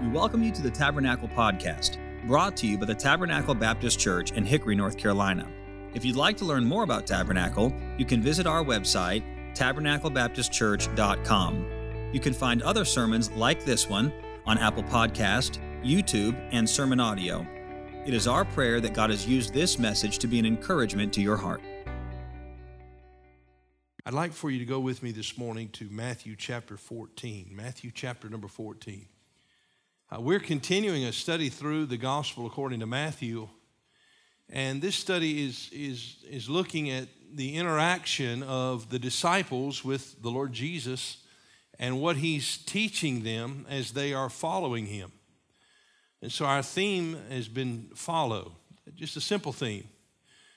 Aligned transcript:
We 0.00 0.08
welcome 0.08 0.42
you 0.42 0.50
to 0.52 0.62
the 0.62 0.70
Tabernacle 0.70 1.28
Podcast, 1.28 1.98
brought 2.26 2.56
to 2.56 2.66
you 2.66 2.78
by 2.78 2.86
the 2.86 2.94
Tabernacle 2.94 3.54
Baptist 3.54 4.00
Church 4.00 4.32
in 4.32 4.46
Hickory, 4.46 4.74
North 4.74 4.96
Carolina. 4.96 5.46
If 5.92 6.06
you'd 6.06 6.16
like 6.16 6.38
to 6.38 6.46
learn 6.46 6.64
more 6.64 6.84
about 6.84 7.06
Tabernacle, 7.06 7.70
you 7.98 8.06
can 8.06 8.22
visit 8.22 8.46
our 8.46 8.64
website, 8.64 9.22
tabernaclebaptistchurch.com. 9.54 12.10
You 12.14 12.20
can 12.20 12.32
find 12.32 12.62
other 12.62 12.86
sermons 12.86 13.30
like 13.32 13.66
this 13.66 13.90
one 13.90 14.10
on 14.46 14.56
Apple 14.56 14.84
Podcast, 14.84 15.58
YouTube, 15.84 16.34
and 16.50 16.66
Sermon 16.66 16.98
Audio. 16.98 17.46
It 18.06 18.14
is 18.14 18.26
our 18.26 18.46
prayer 18.46 18.80
that 18.80 18.94
God 18.94 19.10
has 19.10 19.28
used 19.28 19.52
this 19.52 19.78
message 19.78 20.18
to 20.20 20.26
be 20.26 20.38
an 20.38 20.46
encouragement 20.46 21.12
to 21.12 21.20
your 21.20 21.36
heart. 21.36 21.60
I'd 24.06 24.14
like 24.14 24.32
for 24.32 24.50
you 24.50 24.60
to 24.60 24.64
go 24.64 24.80
with 24.80 25.02
me 25.02 25.12
this 25.12 25.36
morning 25.36 25.68
to 25.72 25.90
Matthew 25.90 26.36
chapter 26.36 26.78
14. 26.78 27.50
Matthew 27.52 27.90
chapter 27.94 28.30
number 28.30 28.48
14. 28.48 29.04
Uh, 30.12 30.20
we're 30.20 30.40
continuing 30.40 31.04
a 31.04 31.12
study 31.12 31.48
through 31.48 31.86
the 31.86 31.96
gospel 31.96 32.44
according 32.44 32.80
to 32.80 32.86
Matthew, 32.86 33.48
and 34.48 34.82
this 34.82 34.96
study 34.96 35.46
is, 35.46 35.70
is, 35.72 36.16
is 36.28 36.48
looking 36.50 36.90
at 36.90 37.06
the 37.32 37.54
interaction 37.54 38.42
of 38.42 38.90
the 38.90 38.98
disciples 38.98 39.84
with 39.84 40.20
the 40.20 40.28
Lord 40.28 40.52
Jesus 40.52 41.18
and 41.78 42.00
what 42.00 42.16
he's 42.16 42.56
teaching 42.58 43.22
them 43.22 43.64
as 43.70 43.92
they 43.92 44.12
are 44.12 44.28
following 44.28 44.86
him. 44.86 45.12
And 46.20 46.32
so 46.32 46.44
our 46.44 46.64
theme 46.64 47.16
has 47.30 47.46
been 47.46 47.90
follow, 47.94 48.56
just 48.96 49.16
a 49.16 49.20
simple 49.20 49.52
theme. 49.52 49.86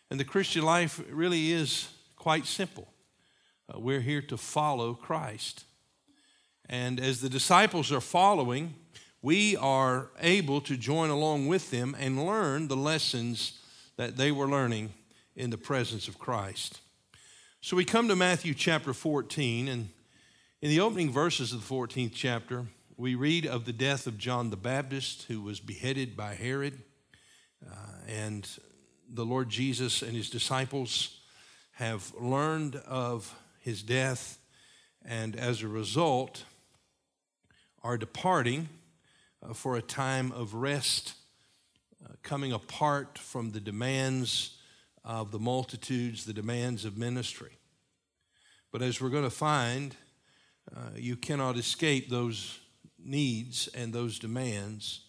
And 0.09 0.19
the 0.19 0.25
Christian 0.25 0.63
life 0.63 0.99
really 1.11 1.51
is 1.51 1.89
quite 2.15 2.47
simple. 2.47 2.87
Uh, 3.71 3.79
we're 3.79 4.01
here 4.01 4.23
to 4.23 4.35
follow 4.35 4.95
Christ. 4.95 5.65
And 6.67 6.99
as 6.99 7.21
the 7.21 7.29
disciples 7.29 7.91
are 7.91 8.01
following, 8.01 8.73
we 9.23 9.55
are 9.55 10.09
able 10.19 10.59
to 10.59 10.75
join 10.75 11.09
along 11.09 11.47
with 11.47 11.71
them 11.71 11.95
and 11.97 12.25
learn 12.25 12.67
the 12.67 12.75
lessons 12.75 13.57
that 13.95 14.17
they 14.17 14.31
were 14.31 14.47
learning 14.47 14.93
in 15.35 15.49
the 15.49 15.57
presence 15.57 16.09
of 16.09 16.19
Christ. 16.19 16.81
So 17.61 17.77
we 17.77 17.85
come 17.85 18.09
to 18.09 18.17
Matthew 18.17 18.53
chapter 18.53 18.93
14, 18.93 19.69
and 19.69 19.89
in 20.61 20.69
the 20.69 20.81
opening 20.81 21.09
verses 21.09 21.53
of 21.53 21.65
the 21.65 21.73
14th 21.73 22.11
chapter, 22.13 22.65
we 22.97 23.15
read 23.15 23.47
of 23.47 23.63
the 23.63 23.71
death 23.71 24.07
of 24.07 24.17
John 24.17 24.49
the 24.49 24.57
Baptist, 24.57 25.23
who 25.23 25.41
was 25.41 25.61
beheaded 25.61 26.17
by 26.17 26.35
Herod. 26.35 26.81
Uh, 27.65 27.75
and 28.09 28.47
the 29.09 29.25
Lord 29.25 29.47
Jesus 29.47 30.01
and 30.01 30.11
his 30.11 30.29
disciples 30.29 31.21
have 31.71 32.13
learned 32.19 32.75
of 32.75 33.33
his 33.61 33.83
death, 33.83 34.37
and 35.05 35.37
as 35.37 35.61
a 35.61 35.67
result, 35.69 36.43
are 37.83 37.97
departing 37.97 38.67
for 39.51 39.75
a 39.75 39.81
time 39.81 40.31
of 40.31 40.53
rest, 40.53 41.15
uh, 42.05 42.13
coming 42.21 42.53
apart 42.53 43.17
from 43.17 43.51
the 43.51 43.59
demands 43.59 44.57
of 45.03 45.31
the 45.31 45.39
multitudes, 45.39 46.25
the 46.25 46.33
demands 46.33 46.85
of 46.85 46.97
ministry. 46.97 47.57
But 48.71 48.81
as 48.81 49.01
we're 49.01 49.09
going 49.09 49.23
to 49.23 49.29
find, 49.29 49.95
uh, 50.75 50.91
you 50.95 51.15
cannot 51.15 51.57
escape 51.57 52.09
those 52.09 52.59
needs 52.97 53.67
and 53.75 53.91
those 53.91 54.19
demands 54.19 55.01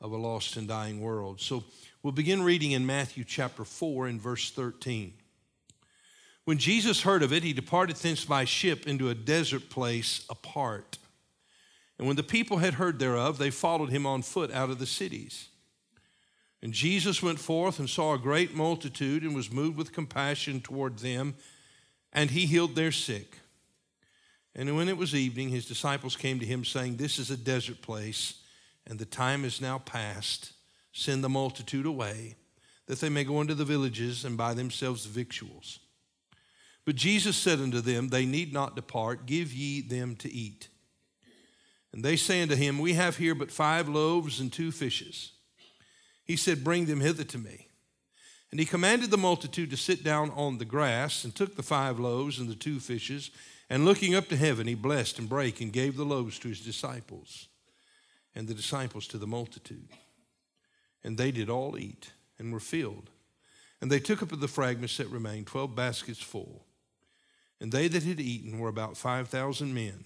of 0.00 0.12
a 0.12 0.16
lost 0.16 0.56
and 0.56 0.66
dying 0.66 1.00
world. 1.00 1.40
So 1.40 1.64
we'll 2.02 2.12
begin 2.12 2.42
reading 2.42 2.72
in 2.72 2.86
Matthew 2.86 3.24
chapter 3.24 3.64
4 3.64 4.06
and 4.06 4.20
verse 4.20 4.50
13. 4.50 5.12
When 6.44 6.58
Jesus 6.58 7.02
heard 7.02 7.22
of 7.22 7.32
it, 7.32 7.42
he 7.42 7.52
departed 7.52 7.96
thence 7.96 8.24
by 8.24 8.44
ship 8.44 8.86
into 8.86 9.08
a 9.08 9.14
desert 9.14 9.68
place 9.68 10.24
apart. 10.30 10.98
And 11.98 12.06
when 12.06 12.16
the 12.16 12.22
people 12.22 12.58
had 12.58 12.74
heard 12.74 12.98
thereof, 12.98 13.38
they 13.38 13.50
followed 13.50 13.90
him 13.90 14.06
on 14.06 14.22
foot 14.22 14.52
out 14.52 14.70
of 14.70 14.78
the 14.78 14.86
cities. 14.86 15.48
And 16.62 16.72
Jesus 16.72 17.22
went 17.22 17.38
forth 17.38 17.78
and 17.78 17.88
saw 17.88 18.14
a 18.14 18.18
great 18.18 18.54
multitude 18.54 19.22
and 19.22 19.34
was 19.34 19.52
moved 19.52 19.76
with 19.76 19.92
compassion 19.92 20.60
toward 20.60 20.98
them, 20.98 21.34
and 22.12 22.30
he 22.30 22.46
healed 22.46 22.74
their 22.74 22.92
sick. 22.92 23.38
And 24.54 24.74
when 24.74 24.88
it 24.88 24.96
was 24.96 25.14
evening, 25.14 25.50
his 25.50 25.66
disciples 25.66 26.16
came 26.16 26.40
to 26.40 26.46
him, 26.46 26.64
saying, 26.64 26.96
This 26.96 27.18
is 27.18 27.30
a 27.30 27.36
desert 27.36 27.82
place, 27.82 28.40
and 28.86 28.98
the 28.98 29.04
time 29.04 29.44
is 29.44 29.60
now 29.60 29.78
past. 29.78 30.52
Send 30.92 31.22
the 31.22 31.28
multitude 31.28 31.84
away, 31.84 32.36
that 32.86 33.00
they 33.00 33.10
may 33.10 33.22
go 33.22 33.42
into 33.42 33.54
the 33.54 33.66
villages 33.66 34.24
and 34.24 34.38
buy 34.38 34.54
themselves 34.54 35.04
victuals. 35.04 35.78
But 36.86 36.94
Jesus 36.94 37.36
said 37.36 37.60
unto 37.60 37.82
them, 37.82 38.08
They 38.08 38.24
need 38.24 38.54
not 38.54 38.76
depart, 38.76 39.26
give 39.26 39.52
ye 39.52 39.82
them 39.82 40.16
to 40.16 40.32
eat. 40.32 40.68
And 41.92 42.04
they 42.04 42.16
say 42.16 42.42
unto 42.42 42.54
him, 42.54 42.78
We 42.78 42.94
have 42.94 43.16
here 43.16 43.34
but 43.34 43.50
five 43.50 43.88
loaves 43.88 44.40
and 44.40 44.52
two 44.52 44.70
fishes. 44.70 45.32
He 46.24 46.36
said, 46.36 46.64
Bring 46.64 46.86
them 46.86 47.00
hither 47.00 47.24
to 47.24 47.38
me. 47.38 47.68
And 48.50 48.60
he 48.60 48.66
commanded 48.66 49.10
the 49.10 49.18
multitude 49.18 49.70
to 49.70 49.76
sit 49.76 50.04
down 50.04 50.30
on 50.30 50.58
the 50.58 50.64
grass, 50.64 51.24
and 51.24 51.34
took 51.34 51.56
the 51.56 51.62
five 51.62 51.98
loaves 51.98 52.38
and 52.38 52.48
the 52.48 52.54
two 52.54 52.80
fishes, 52.80 53.30
and 53.68 53.84
looking 53.84 54.14
up 54.14 54.28
to 54.28 54.36
heaven, 54.36 54.66
he 54.66 54.74
blessed 54.74 55.18
and 55.18 55.28
brake, 55.28 55.60
and 55.60 55.72
gave 55.72 55.96
the 55.96 56.04
loaves 56.04 56.38
to 56.38 56.48
his 56.48 56.60
disciples, 56.60 57.48
and 58.34 58.46
the 58.46 58.54
disciples 58.54 59.08
to 59.08 59.18
the 59.18 59.26
multitude. 59.26 59.88
And 61.02 61.18
they 61.18 61.30
did 61.32 61.50
all 61.50 61.76
eat, 61.76 62.12
and 62.38 62.52
were 62.52 62.60
filled. 62.60 63.10
And 63.80 63.90
they 63.90 63.98
took 63.98 64.22
up 64.22 64.32
of 64.32 64.40
the 64.40 64.48
fragments 64.48 64.96
that 64.98 65.08
remained 65.08 65.48
twelve 65.48 65.74
baskets 65.74 66.22
full. 66.22 66.64
And 67.60 67.72
they 67.72 67.88
that 67.88 68.02
had 68.02 68.20
eaten 68.20 68.58
were 68.58 68.68
about 68.68 68.96
5,000 68.96 69.72
men, 69.72 70.04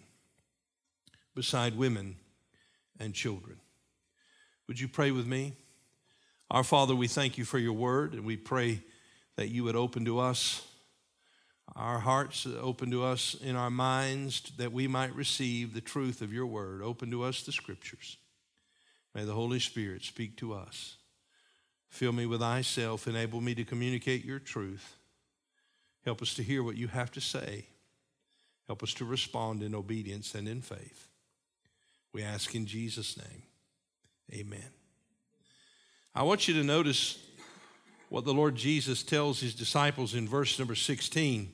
beside 1.35 1.77
women 1.77 2.17
and 2.99 3.15
children. 3.15 3.57
Would 4.69 4.81
you 4.81 4.89
pray 4.89 5.11
with 5.11 5.27
me? 5.27 5.53
Our 6.51 6.65
Father, 6.65 6.95
we 6.95 7.09
thank 7.09 7.39
you 7.39 7.45
for 7.45 7.59
your 7.59 7.73
word, 7.73 8.15
and 8.15 8.25
we 8.25 8.37
pray 8.37 8.81
that 9.37 9.49
you 9.49 9.65
would 9.65 9.77
open 9.77 10.05
to 10.05 10.19
us 10.19 10.67
our 11.77 12.01
hearts, 12.01 12.47
open 12.61 12.91
to 12.91 13.05
us 13.05 13.37
in 13.43 13.57
our 13.57 13.71
minds, 13.71 14.43
that 14.57 14.73
we 14.73 14.89
might 14.89 15.15
receive 15.15 15.73
the 15.73 15.81
truth 15.81 16.21
of 16.21 16.33
your 16.33 16.47
word. 16.47 16.83
Open 16.83 17.11
to 17.11 17.23
us 17.23 17.43
the 17.43 17.53
scriptures. 17.53 18.17
May 19.15 19.25
the 19.25 19.35
Holy 19.35 19.61
Spirit 19.61 20.03
speak 20.03 20.37
to 20.39 20.55
us. 20.55 20.97
Fill 21.89 22.13
me 22.13 22.27
with 22.27 22.41
thyself, 22.41 23.09
enable 23.09 23.41
me 23.41 23.55
to 23.55 23.65
communicate 23.65 24.25
your 24.25 24.39
truth. 24.39 24.97
Help 26.05 26.23
us 26.23 26.35
to 26.35 26.43
hear 26.43 26.63
what 26.63 26.77
you 26.77 26.89
have 26.89 27.11
to 27.13 27.21
say. 27.21 27.67
Help 28.67 28.83
us 28.83 28.95
to 28.95 29.05
respond 29.05 29.63
in 29.63 29.75
obedience 29.75 30.35
and 30.35 30.49
in 30.49 30.61
faith. 30.61 31.10
We 32.13 32.23
ask 32.23 32.55
in 32.55 32.67
Jesus' 32.67 33.17
name. 33.17 33.43
Amen. 34.33 34.71
I 36.15 36.23
want 36.25 36.49
you 36.49 36.55
to 36.55 36.65
notice 36.65 37.19
what 38.09 38.25
the 38.25 38.35
Lord 38.35 38.57
Jesus 38.57 39.03
tells 39.03 39.41
his 39.41 39.55
disciples 39.55 40.15
in 40.15 40.29
verse 40.29 40.59
number 40.59 40.75
16. 40.75 41.53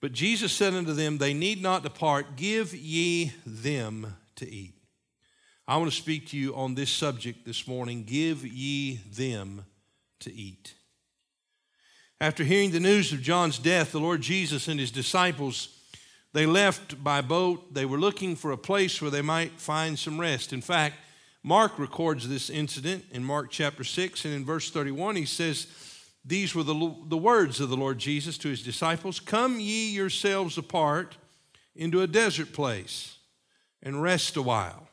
But 0.00 0.12
Jesus 0.12 0.52
said 0.52 0.74
unto 0.74 0.92
them, 0.92 1.18
They 1.18 1.32
need 1.32 1.62
not 1.62 1.84
depart, 1.84 2.36
give 2.36 2.74
ye 2.74 3.32
them 3.46 4.16
to 4.36 4.50
eat. 4.50 4.74
I 5.68 5.76
want 5.76 5.90
to 5.90 5.96
speak 5.96 6.26
to 6.28 6.36
you 6.36 6.54
on 6.56 6.74
this 6.74 6.90
subject 6.90 7.46
this 7.46 7.68
morning. 7.68 8.02
Give 8.02 8.44
ye 8.44 8.96
them 9.12 9.64
to 10.20 10.34
eat. 10.34 10.74
After 12.20 12.42
hearing 12.42 12.72
the 12.72 12.80
news 12.80 13.12
of 13.12 13.22
John's 13.22 13.58
death, 13.58 13.92
the 13.92 14.00
Lord 14.00 14.20
Jesus 14.20 14.66
and 14.66 14.78
his 14.78 14.90
disciples 14.90 15.68
they 16.32 16.46
left 16.46 17.02
by 17.02 17.20
boat. 17.20 17.74
They 17.74 17.84
were 17.84 17.98
looking 17.98 18.36
for 18.36 18.52
a 18.52 18.58
place 18.58 19.00
where 19.02 19.10
they 19.10 19.22
might 19.22 19.60
find 19.60 19.98
some 19.98 20.20
rest. 20.20 20.52
In 20.52 20.62
fact, 20.62 20.96
Mark 21.42 21.78
records 21.78 22.28
this 22.28 22.48
incident 22.48 23.04
in 23.10 23.24
Mark 23.24 23.50
chapter 23.50 23.84
6, 23.84 24.24
and 24.24 24.34
in 24.34 24.44
verse 24.44 24.70
31, 24.70 25.16
he 25.16 25.24
says, 25.24 25.66
These 26.24 26.54
were 26.54 26.62
the, 26.62 26.94
the 27.06 27.16
words 27.16 27.60
of 27.60 27.68
the 27.68 27.76
Lord 27.76 27.98
Jesus 27.98 28.38
to 28.38 28.48
his 28.48 28.62
disciples 28.62 29.20
Come 29.20 29.60
ye 29.60 29.90
yourselves 29.90 30.56
apart 30.56 31.16
into 31.74 32.00
a 32.00 32.06
desert 32.06 32.52
place 32.52 33.16
and 33.82 34.02
rest 34.02 34.36
a 34.36 34.42
while. 34.42 34.88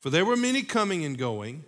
For 0.00 0.10
there 0.10 0.24
were 0.24 0.36
many 0.36 0.62
coming 0.62 1.04
and 1.04 1.16
going, 1.16 1.64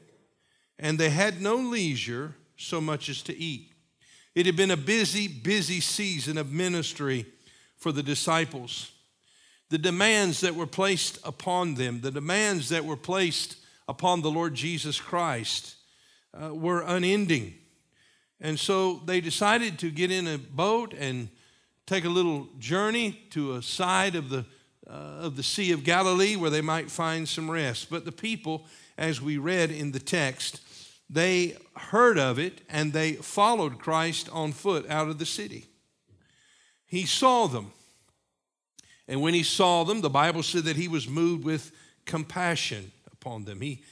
and 0.78 0.98
they 0.98 1.10
had 1.10 1.40
no 1.40 1.56
leisure 1.56 2.34
so 2.56 2.80
much 2.80 3.08
as 3.08 3.22
to 3.22 3.36
eat. 3.36 3.72
It 4.34 4.46
had 4.46 4.56
been 4.56 4.70
a 4.70 4.76
busy, 4.76 5.28
busy 5.28 5.80
season 5.80 6.38
of 6.38 6.50
ministry 6.50 7.26
for 7.82 7.90
the 7.90 8.02
disciples. 8.02 8.92
The 9.68 9.78
demands 9.78 10.40
that 10.40 10.54
were 10.54 10.66
placed 10.66 11.18
upon 11.24 11.74
them, 11.74 12.00
the 12.00 12.12
demands 12.12 12.68
that 12.68 12.84
were 12.84 12.96
placed 12.96 13.56
upon 13.88 14.22
the 14.22 14.30
Lord 14.30 14.54
Jesus 14.54 15.00
Christ, 15.00 15.74
uh, 16.32 16.54
were 16.54 16.82
unending. 16.82 17.54
And 18.40 18.58
so 18.58 19.00
they 19.04 19.20
decided 19.20 19.80
to 19.80 19.90
get 19.90 20.12
in 20.12 20.28
a 20.28 20.38
boat 20.38 20.94
and 20.96 21.28
take 21.86 22.04
a 22.04 22.08
little 22.08 22.48
journey 22.60 23.20
to 23.30 23.56
a 23.56 23.62
side 23.62 24.14
of 24.14 24.28
the, 24.28 24.44
uh, 24.88 24.92
of 25.26 25.36
the 25.36 25.42
Sea 25.42 25.72
of 25.72 25.82
Galilee 25.82 26.36
where 26.36 26.50
they 26.50 26.60
might 26.60 26.90
find 26.90 27.28
some 27.28 27.50
rest. 27.50 27.90
But 27.90 28.04
the 28.04 28.12
people, 28.12 28.66
as 28.96 29.20
we 29.20 29.38
read 29.38 29.72
in 29.72 29.90
the 29.90 30.00
text, 30.00 30.60
they 31.10 31.56
heard 31.76 32.18
of 32.18 32.38
it 32.38 32.60
and 32.68 32.92
they 32.92 33.14
followed 33.14 33.80
Christ 33.80 34.28
on 34.30 34.52
foot 34.52 34.88
out 34.88 35.08
of 35.08 35.18
the 35.18 35.26
city. 35.26 35.66
He 36.92 37.06
saw 37.06 37.46
them. 37.46 37.72
And 39.08 39.22
when 39.22 39.32
he 39.32 39.42
saw 39.42 39.82
them, 39.82 40.02
the 40.02 40.10
Bible 40.10 40.42
said 40.42 40.64
that 40.64 40.76
he 40.76 40.88
was 40.88 41.08
moved 41.08 41.42
with 41.42 41.72
compassion, 42.04 42.92
upon 43.10 43.46
them. 43.46 43.62
He, 43.62 43.82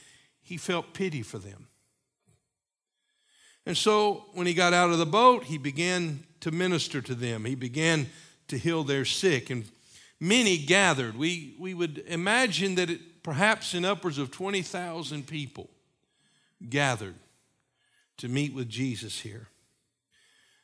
he 0.43 0.55
felt 0.55 0.93
pity 0.93 1.23
for 1.23 1.39
them. 1.39 1.67
And 3.65 3.75
so 3.75 4.25
when 4.33 4.45
he 4.45 4.53
got 4.53 4.73
out 4.73 4.91
of 4.91 4.99
the 4.99 5.07
boat, 5.07 5.45
he 5.45 5.57
began 5.57 6.25
to 6.41 6.51
minister 6.51 7.01
to 7.01 7.15
them. 7.15 7.45
He 7.45 7.55
began 7.55 8.05
to 8.49 8.57
heal 8.59 8.83
their 8.83 9.05
sick. 9.05 9.49
And 9.49 9.65
many 10.19 10.59
gathered. 10.59 11.17
We, 11.17 11.55
we 11.57 11.73
would 11.73 12.03
imagine 12.05 12.75
that 12.75 12.91
it, 12.91 13.23
perhaps 13.23 13.73
in 13.73 13.83
upwards 13.83 14.19
of 14.19 14.29
20,000 14.29 15.25
people 15.25 15.71
gathered 16.69 17.15
to 18.17 18.27
meet 18.27 18.53
with 18.53 18.69
Jesus 18.69 19.21
here. 19.21 19.47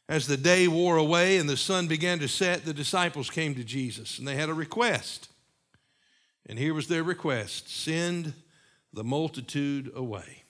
As 0.09 0.27
the 0.27 0.37
day 0.37 0.67
wore 0.67 0.97
away 0.97 1.37
and 1.37 1.49
the 1.49 1.57
sun 1.57 1.87
began 1.87 2.19
to 2.19 2.27
set, 2.27 2.63
the 2.63 2.73
disciples 2.73 3.29
came 3.29 3.55
to 3.55 3.63
Jesus 3.63 4.19
and 4.19 4.27
they 4.27 4.35
had 4.35 4.49
a 4.49 4.53
request. 4.53 5.29
And 6.45 6.57
here 6.57 6.73
was 6.73 6.87
their 6.87 7.03
request 7.03 7.69
send 7.69 8.33
the 8.93 9.03
multitude 9.03 9.91
away. 9.93 10.43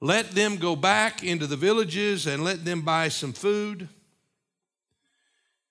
Let 0.00 0.30
them 0.30 0.56
go 0.56 0.76
back 0.76 1.22
into 1.22 1.46
the 1.46 1.56
villages 1.56 2.26
and 2.26 2.42
let 2.42 2.64
them 2.64 2.82
buy 2.82 3.08
some 3.08 3.32
food. 3.32 3.88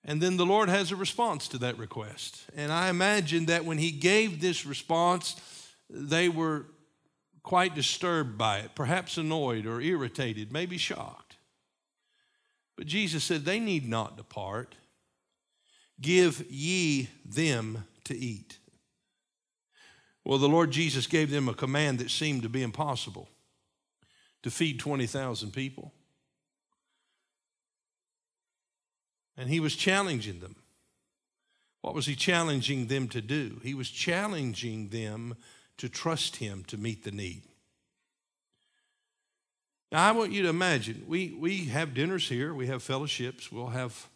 And 0.04 0.20
then 0.20 0.36
the 0.36 0.46
Lord 0.46 0.68
has 0.68 0.92
a 0.92 0.96
response 0.96 1.48
to 1.48 1.58
that 1.58 1.78
request. 1.78 2.44
And 2.56 2.72
I 2.72 2.88
imagine 2.90 3.46
that 3.46 3.64
when 3.64 3.78
He 3.78 3.90
gave 3.90 4.40
this 4.40 4.64
response, 4.64 5.40
they 5.90 6.28
were 6.28 6.66
quite 7.42 7.74
disturbed 7.74 8.38
by 8.38 8.58
it, 8.58 8.74
perhaps 8.76 9.18
annoyed 9.18 9.66
or 9.66 9.80
irritated, 9.80 10.52
maybe 10.52 10.78
shocked. 10.78 11.25
But 12.76 12.86
Jesus 12.86 13.24
said, 13.24 13.44
They 13.44 13.58
need 13.58 13.88
not 13.88 14.16
depart. 14.16 14.74
Give 16.00 16.44
ye 16.50 17.08
them 17.24 17.84
to 18.04 18.16
eat. 18.16 18.58
Well, 20.24 20.38
the 20.38 20.48
Lord 20.48 20.70
Jesus 20.70 21.06
gave 21.06 21.30
them 21.30 21.48
a 21.48 21.54
command 21.54 22.00
that 22.00 22.10
seemed 22.10 22.42
to 22.42 22.48
be 22.48 22.62
impossible 22.62 23.28
to 24.42 24.50
feed 24.50 24.78
20,000 24.78 25.52
people. 25.52 25.92
And 29.36 29.48
he 29.48 29.60
was 29.60 29.76
challenging 29.76 30.40
them. 30.40 30.56
What 31.80 31.94
was 31.94 32.06
he 32.06 32.16
challenging 32.16 32.88
them 32.88 33.08
to 33.08 33.20
do? 33.20 33.60
He 33.62 33.74
was 33.74 33.88
challenging 33.88 34.88
them 34.88 35.36
to 35.78 35.88
trust 35.88 36.36
him 36.36 36.64
to 36.64 36.76
meet 36.76 37.04
the 37.04 37.12
need. 37.12 37.42
Now, 39.96 40.10
I 40.10 40.12
want 40.12 40.30
you 40.30 40.42
to 40.42 40.50
imagine 40.50 41.04
we, 41.08 41.34
we 41.40 41.64
have 41.68 41.94
dinners 41.94 42.28
here, 42.28 42.52
we 42.52 42.66
have 42.66 42.82
fellowships, 42.82 43.50
we'll 43.50 43.68
have 43.68 44.08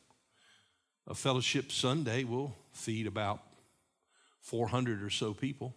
a 1.07 1.15
fellowship 1.15 1.73
Sunday, 1.73 2.23
we'll 2.23 2.55
feed 2.75 3.07
about 3.07 3.41
400 4.43 5.03
or 5.03 5.09
so 5.09 5.33
people. 5.33 5.75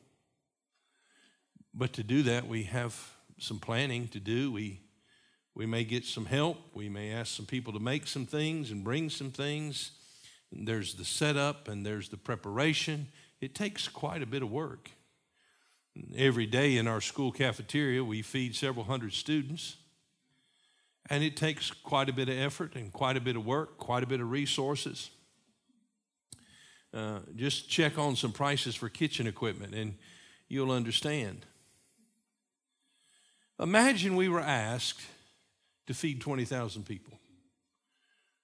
But 1.74 1.94
to 1.94 2.04
do 2.04 2.22
that, 2.24 2.50
we 2.50 2.64
have 2.64 3.14
some 3.40 3.60
planning 3.60 4.10
to 4.10 4.20
do. 4.20 4.52
We, 4.52 4.82
we 5.56 5.66
may 5.66 5.86
get 5.86 6.04
some 6.04 6.26
help. 6.26 6.58
We 6.74 6.90
may 6.90 7.14
ask 7.14 7.34
some 7.34 7.46
people 7.46 7.72
to 7.72 7.80
make 7.80 8.06
some 8.06 8.26
things 8.26 8.72
and 8.72 8.84
bring 8.84 9.10
some 9.10 9.32
things. 9.32 9.92
And 10.52 10.68
there's 10.68 10.96
the 10.96 11.06
setup 11.06 11.70
and 11.70 11.86
there's 11.86 12.10
the 12.10 12.18
preparation. 12.18 13.08
It 13.40 13.56
takes 13.56 13.88
quite 13.88 14.22
a 14.22 14.26
bit 14.26 14.44
of 14.44 14.52
work. 14.52 14.92
Every 16.14 16.46
day 16.46 16.76
in 16.76 16.90
our 16.90 17.00
school 17.00 17.32
cafeteria, 17.32 18.04
we 18.04 18.22
feed 18.22 18.54
several 18.54 18.84
hundred 18.84 19.14
students. 19.14 19.78
And 21.10 21.24
it 21.24 21.36
takes 21.36 21.70
quite 21.72 22.10
a 22.10 22.14
bit 22.14 22.30
of 22.30 22.38
effort 22.38 22.76
and 22.76 22.92
quite 22.92 23.18
a 23.18 23.22
bit 23.22 23.36
of 23.36 23.46
work, 23.46 23.78
quite 23.78 24.04
a 24.04 24.08
bit 24.08 24.22
of 24.22 24.32
resources. 24.32 25.10
Uh, 26.94 27.20
just 27.36 27.70
check 27.70 27.98
on 27.98 28.16
some 28.16 28.32
prices 28.32 28.76
for 28.76 28.88
kitchen 28.88 29.28
equipment 29.28 29.74
and 29.74 29.96
you'll 30.48 30.72
understand. 30.72 31.46
Imagine 33.60 34.16
we 34.16 34.30
were 34.30 34.40
asked 34.40 35.02
to 35.88 35.94
feed 35.94 36.22
20,000 36.22 36.86
people. 36.86 37.18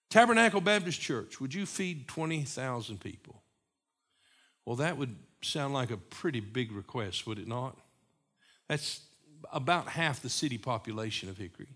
Tabernacle 0.09 0.61
Baptist 0.61 0.99
Church, 0.99 1.39
would 1.39 1.53
you 1.53 1.65
feed 1.65 2.07
20,000 2.07 2.99
people? 2.99 3.43
Well, 4.65 4.75
that 4.77 4.97
would 4.97 5.15
sound 5.41 5.73
like 5.73 5.91
a 5.91 5.97
pretty 5.97 6.39
big 6.39 6.71
request, 6.71 7.27
would 7.27 7.39
it 7.39 7.47
not? 7.47 7.77
That's 8.67 9.01
about 9.51 9.89
half 9.89 10.21
the 10.21 10.29
city 10.29 10.57
population 10.57 11.29
of 11.29 11.37
Hickory. 11.37 11.69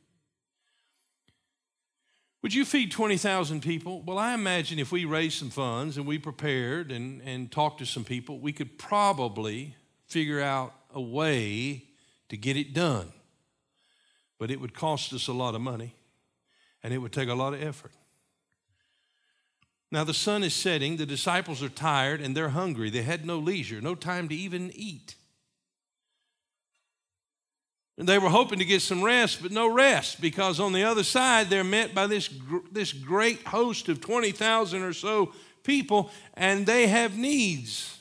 Would 2.44 2.54
you 2.54 2.66
feed 2.66 2.92
20,000 2.92 3.62
people? 3.62 4.02
Well, 4.02 4.20
I 4.20 4.36
imagine 4.36 4.78
if 4.78 4.92
we 4.92 5.06
raised 5.06 5.40
some 5.40 5.50
funds 5.50 5.98
and 5.98 6.06
we 6.06 6.20
prepared 6.20 6.92
and, 6.92 7.22
and 7.24 7.52
talked 7.52 7.80
to 7.80 7.86
some 7.86 8.04
people, 8.04 8.40
we 8.40 8.54
could 8.54 8.78
probably 8.78 9.76
figure 10.06 10.42
out 10.42 10.76
a 10.94 11.02
way 11.02 11.86
to 12.30 12.38
get 12.38 12.58
it 12.58 12.74
done 12.74 13.12
but 14.44 14.52
it 14.52 14.60
would 14.60 14.74
cost 14.74 15.14
us 15.14 15.30
a 15.30 15.32
lot 15.32 15.56
of 15.56 15.62
money 15.62 15.96
and 16.84 16.94
it 16.94 16.98
would 16.98 17.14
take 17.14 17.30
a 17.30 17.34
lot 17.34 17.54
of 17.54 17.64
effort. 17.64 17.94
Now 19.90 20.04
the 20.04 20.14
sun 20.14 20.44
is 20.44 20.54
setting, 20.54 20.98
the 20.98 21.06
disciples 21.06 21.64
are 21.64 21.70
tired 21.70 22.20
and 22.20 22.36
they're 22.36 22.50
hungry. 22.50 22.90
They 22.90 23.04
had 23.04 23.26
no 23.26 23.40
leisure, 23.40 23.80
no 23.80 23.96
time 23.96 24.28
to 24.28 24.36
even 24.36 24.70
eat. 24.76 25.16
And 27.98 28.08
they 28.08 28.18
were 28.18 28.30
hoping 28.30 28.60
to 28.60 28.66
get 28.66 28.82
some 28.82 29.04
rest, 29.04 29.42
but 29.42 29.52
no 29.52 29.72
rest 29.72 30.20
because 30.20 30.60
on 30.60 30.74
the 30.74 30.84
other 30.84 31.04
side 31.04 31.50
they're 31.50 31.64
met 31.64 31.94
by 31.94 32.08
this, 32.08 32.30
this 32.72 32.92
great 32.92 33.46
host 33.48 33.88
of 33.88 34.02
20,000 34.02 34.82
or 34.82 34.94
so 34.94 35.34
people 35.64 36.10
and 36.34 36.66
they 36.66 36.88
have 36.88 37.18
needs. 37.18 38.00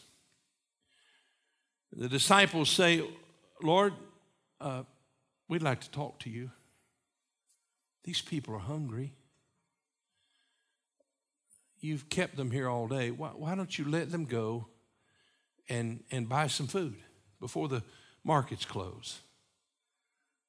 The 1.94 2.08
disciples 2.08 2.70
say, 2.70 3.02
Lord, 3.62 3.92
uh, 4.60 4.84
We'd 5.52 5.60
like 5.60 5.82
to 5.82 5.90
talk 5.90 6.18
to 6.20 6.30
you. 6.30 6.50
These 8.04 8.22
people 8.22 8.54
are 8.54 8.58
hungry. 8.58 9.12
You've 11.78 12.08
kept 12.08 12.36
them 12.36 12.50
here 12.50 12.70
all 12.70 12.88
day. 12.88 13.10
Why, 13.10 13.28
why 13.36 13.54
don't 13.54 13.78
you 13.78 13.84
let 13.84 14.10
them 14.10 14.24
go 14.24 14.68
and, 15.68 16.04
and 16.10 16.26
buy 16.26 16.46
some 16.46 16.68
food 16.68 16.96
before 17.38 17.68
the 17.68 17.82
markets 18.24 18.64
close? 18.64 19.20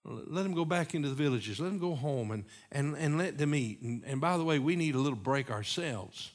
Let 0.06 0.44
them 0.44 0.54
go 0.54 0.66
back 0.66 0.94
into 0.94 1.08
the 1.08 1.16
villages. 1.16 1.60
Let 1.60 1.68
them 1.68 1.80
go 1.80 1.96
home 1.96 2.32
and, 2.32 2.46
and, 2.72 2.96
and 2.98 3.18
let 3.18 3.38
them 3.38 3.56
eat. 3.56 3.82
And, 3.82 4.04
and 4.06 4.20
by 4.20 4.38
the 4.38 4.44
way, 4.44 4.60
we 4.60 4.76
need 4.76 4.96
a 4.96 5.00
little 5.00 5.18
break 5.18 5.50
ourselves. 5.50 6.32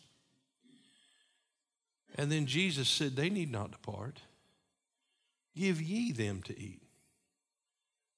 And 2.14 2.32
then 2.32 2.46
Jesus 2.46 2.88
said, 2.88 3.14
They 3.14 3.28
need 3.28 3.52
not 3.52 3.70
depart. 3.70 4.20
Give 5.54 5.82
ye 5.82 6.12
them 6.12 6.42
to 6.42 6.58
eat. 6.58 6.82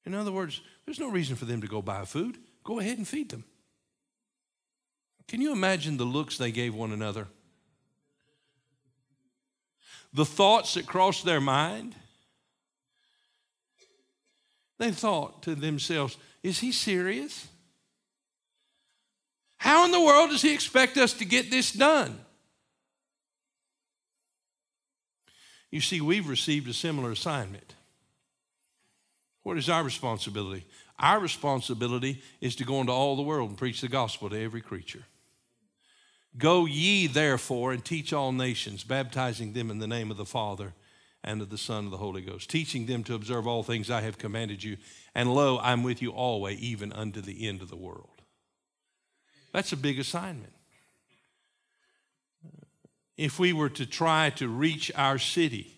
In 0.07 0.15
other 0.15 0.33
words, 0.33 0.61
there's 0.85 1.01
no 1.01 1.11
reason 1.11 1.37
for 1.37 1.47
them 1.47 1.61
to 1.61 1.67
go 1.67 1.83
buy 1.83 2.05
food. 2.05 2.39
Go 2.63 2.79
ahead 2.79 2.99
and 2.99 3.07
feed 3.07 3.31
them. 3.31 3.45
Can 5.27 5.41
you 5.41 5.53
imagine 5.53 5.97
the 5.97 6.05
looks 6.05 6.39
they 6.39 6.51
gave 6.51 6.75
one 6.75 6.93
another? 6.93 7.29
The 10.13 10.25
thoughts 10.25 10.75
that 10.75 10.87
crossed 10.87 11.25
their 11.25 11.41
mind? 11.41 11.95
They 14.81 14.93
thought 14.93 15.43
to 15.43 15.55
themselves, 15.55 16.17
is 16.43 16.59
he 16.59 16.73
serious? 16.73 17.47
How 19.59 19.85
in 19.85 19.91
the 19.91 20.01
world 20.01 20.31
does 20.31 20.41
he 20.41 20.55
expect 20.55 20.97
us 20.97 21.13
to 21.15 21.27
get 21.27 21.51
this 21.51 21.71
done? 21.71 22.19
You 25.71 25.83
see, 25.83 26.01
we've 26.01 26.27
received 26.27 26.67
a 26.67 26.73
similar 26.73 27.11
assignment. 27.13 27.75
What 29.43 29.59
is 29.59 29.69
our 29.69 29.85
responsibility? 29.85 30.65
Our 30.99 31.21
responsibility 31.21 32.23
is 32.41 32.57
to 32.57 32.65
go 32.65 32.81
into 32.81 32.93
all 32.93 33.17
the 33.17 33.23
world 33.23 33.51
and 33.51 33.59
preach 33.59 33.83
the 33.83 33.89
gospel 33.89 34.31
to 34.31 34.43
every 34.43 34.63
creature. 34.63 35.05
Go 36.39 36.65
ye 36.65 37.07
therefore 37.07 37.73
and 37.73 37.85
teach 37.85 38.15
all 38.15 38.33
nations, 38.33 38.83
baptizing 38.83 39.53
them 39.53 39.71
in 39.71 39.79
the 39.79 39.87
name 39.87 40.11
of 40.11 40.17
the 40.17 40.25
Father 40.25 40.73
and 41.23 41.43
of 41.43 41.51
the 41.51 41.59
Son 41.59 41.85
of 41.85 41.91
the 41.91 41.99
Holy 41.99 42.23
Ghost, 42.23 42.49
teaching 42.49 42.87
them 42.87 43.05
to 43.05 43.15
observe 43.15 43.47
all 43.47 43.63
things 43.63 43.91
I 43.91 44.01
have 44.01 44.19
commanded 44.19 44.63
you. 44.63 44.77
And 45.15 45.33
lo, 45.35 45.59
I'm 45.63 45.83
with 45.83 46.01
you 46.01 46.11
always, 46.11 46.59
even 46.61 46.93
unto 46.93 47.21
the 47.21 47.47
end 47.47 47.63
of 47.63 47.69
the 47.69 47.77
world. 47.77 48.23
That's 49.53 49.73
a 49.73 49.77
big 49.77 49.99
assignment. 49.99 50.53
If 53.17 53.39
we 53.39 53.53
were 53.53 53.69
to 53.71 53.85
try 53.85 54.31
to 54.31 54.49
reach 54.49 54.91
our 54.95 55.19
city, 55.19 55.77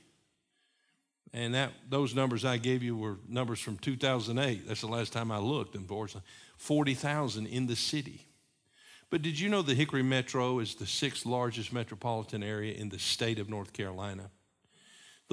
and 1.32 1.54
that 1.54 1.72
those 1.88 2.14
numbers 2.14 2.44
I 2.44 2.58
gave 2.58 2.82
you 2.82 2.96
were 2.96 3.16
numbers 3.26 3.58
from 3.58 3.78
2008. 3.78 4.68
That's 4.68 4.82
the 4.82 4.86
last 4.86 5.12
time 5.12 5.32
I 5.32 5.38
looked, 5.38 5.74
unfortunately. 5.74 6.28
40,000 6.58 7.46
in 7.46 7.66
the 7.66 7.74
city. 7.74 8.26
But 9.10 9.22
did 9.22 9.38
you 9.38 9.48
know 9.48 9.62
the 9.62 9.74
Hickory 9.74 10.02
Metro 10.02 10.58
is 10.58 10.74
the 10.74 10.86
sixth 10.86 11.26
largest 11.26 11.72
metropolitan 11.72 12.42
area 12.42 12.74
in 12.74 12.90
the 12.90 12.98
state 12.98 13.38
of 13.38 13.48
North 13.48 13.72
Carolina? 13.72 14.30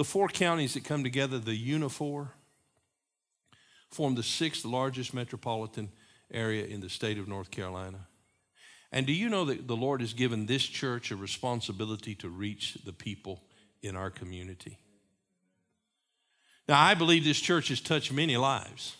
The 0.00 0.04
four 0.04 0.28
counties 0.28 0.72
that 0.72 0.84
come 0.84 1.04
together, 1.04 1.38
the 1.38 1.52
Unifour, 1.52 2.28
form 3.90 4.14
the 4.14 4.22
sixth 4.22 4.64
largest 4.64 5.12
metropolitan 5.12 5.90
area 6.32 6.64
in 6.64 6.80
the 6.80 6.88
state 6.88 7.18
of 7.18 7.28
North 7.28 7.50
Carolina. 7.50 8.06
And 8.92 9.06
do 9.06 9.12
you 9.12 9.28
know 9.28 9.44
that 9.44 9.68
the 9.68 9.76
Lord 9.76 10.00
has 10.00 10.14
given 10.14 10.46
this 10.46 10.62
church 10.62 11.10
a 11.10 11.16
responsibility 11.16 12.14
to 12.14 12.30
reach 12.30 12.78
the 12.82 12.94
people 12.94 13.42
in 13.82 13.94
our 13.94 14.08
community? 14.08 14.78
Now, 16.66 16.80
I 16.80 16.94
believe 16.94 17.22
this 17.22 17.38
church 17.38 17.68
has 17.68 17.82
touched 17.82 18.10
many 18.10 18.38
lives, 18.38 18.96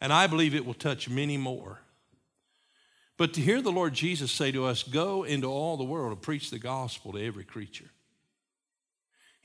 and 0.00 0.12
I 0.12 0.26
believe 0.26 0.56
it 0.56 0.66
will 0.66 0.74
touch 0.74 1.08
many 1.08 1.36
more. 1.36 1.78
But 3.16 3.32
to 3.34 3.40
hear 3.40 3.62
the 3.62 3.70
Lord 3.70 3.94
Jesus 3.94 4.32
say 4.32 4.50
to 4.50 4.64
us, 4.64 4.82
Go 4.82 5.22
into 5.22 5.46
all 5.46 5.76
the 5.76 5.84
world 5.84 6.10
and 6.10 6.20
preach 6.20 6.50
the 6.50 6.58
gospel 6.58 7.12
to 7.12 7.24
every 7.24 7.44
creature. 7.44 7.90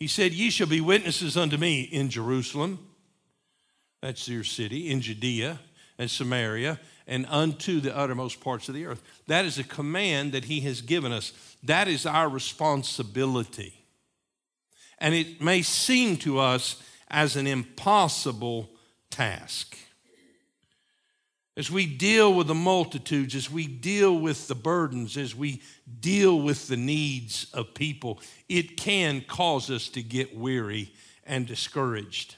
He 0.02 0.08
said, 0.08 0.34
Ye 0.34 0.50
shall 0.50 0.66
be 0.66 0.82
witnesses 0.82 1.38
unto 1.38 1.58
me 1.58 1.82
in 1.82 2.10
Jerusalem, 2.10 2.80
that's 4.02 4.28
your 4.28 4.44
city, 4.44 4.90
in 4.90 5.00
Judea 5.00 5.60
and 6.00 6.10
Samaria, 6.10 6.80
and 7.06 7.28
unto 7.30 7.80
the 7.80 7.96
uttermost 7.96 8.42
parts 8.42 8.68
of 8.68 8.74
the 8.74 8.88
earth. 8.88 9.04
That 9.28 9.46
is 9.46 9.60
a 9.60 9.64
command 9.64 10.32
that 10.32 10.46
He 10.46 10.62
has 10.62 10.82
given 10.82 11.12
us. 11.12 11.34
That 11.62 11.88
is 11.88 12.08
our 12.08 12.28
responsibility. 12.28 13.76
And 14.98 15.14
it 15.14 15.40
may 15.40 15.62
seem 15.62 16.18
to 16.18 16.40
us 16.40 16.82
as 17.08 17.36
an 17.36 17.46
impossible 17.46 18.72
task. 19.12 19.78
As 21.62 21.70
we 21.70 21.86
deal 21.86 22.34
with 22.34 22.48
the 22.48 22.56
multitudes, 22.56 23.36
as 23.36 23.52
we 23.52 23.68
deal 23.68 24.18
with 24.18 24.48
the 24.48 24.56
burdens, 24.56 25.16
as 25.16 25.36
we 25.36 25.62
deal 26.00 26.42
with 26.42 26.68
the 26.68 26.76
needs 26.76 27.46
of 27.54 27.76
people, 27.76 28.20
it 28.50 28.78
can 28.78 29.22
cause 29.22 29.70
us 29.70 29.88
to 29.90 30.02
get 30.02 30.36
weary 30.36 30.92
and 31.24 31.46
discouraged. 31.46 32.34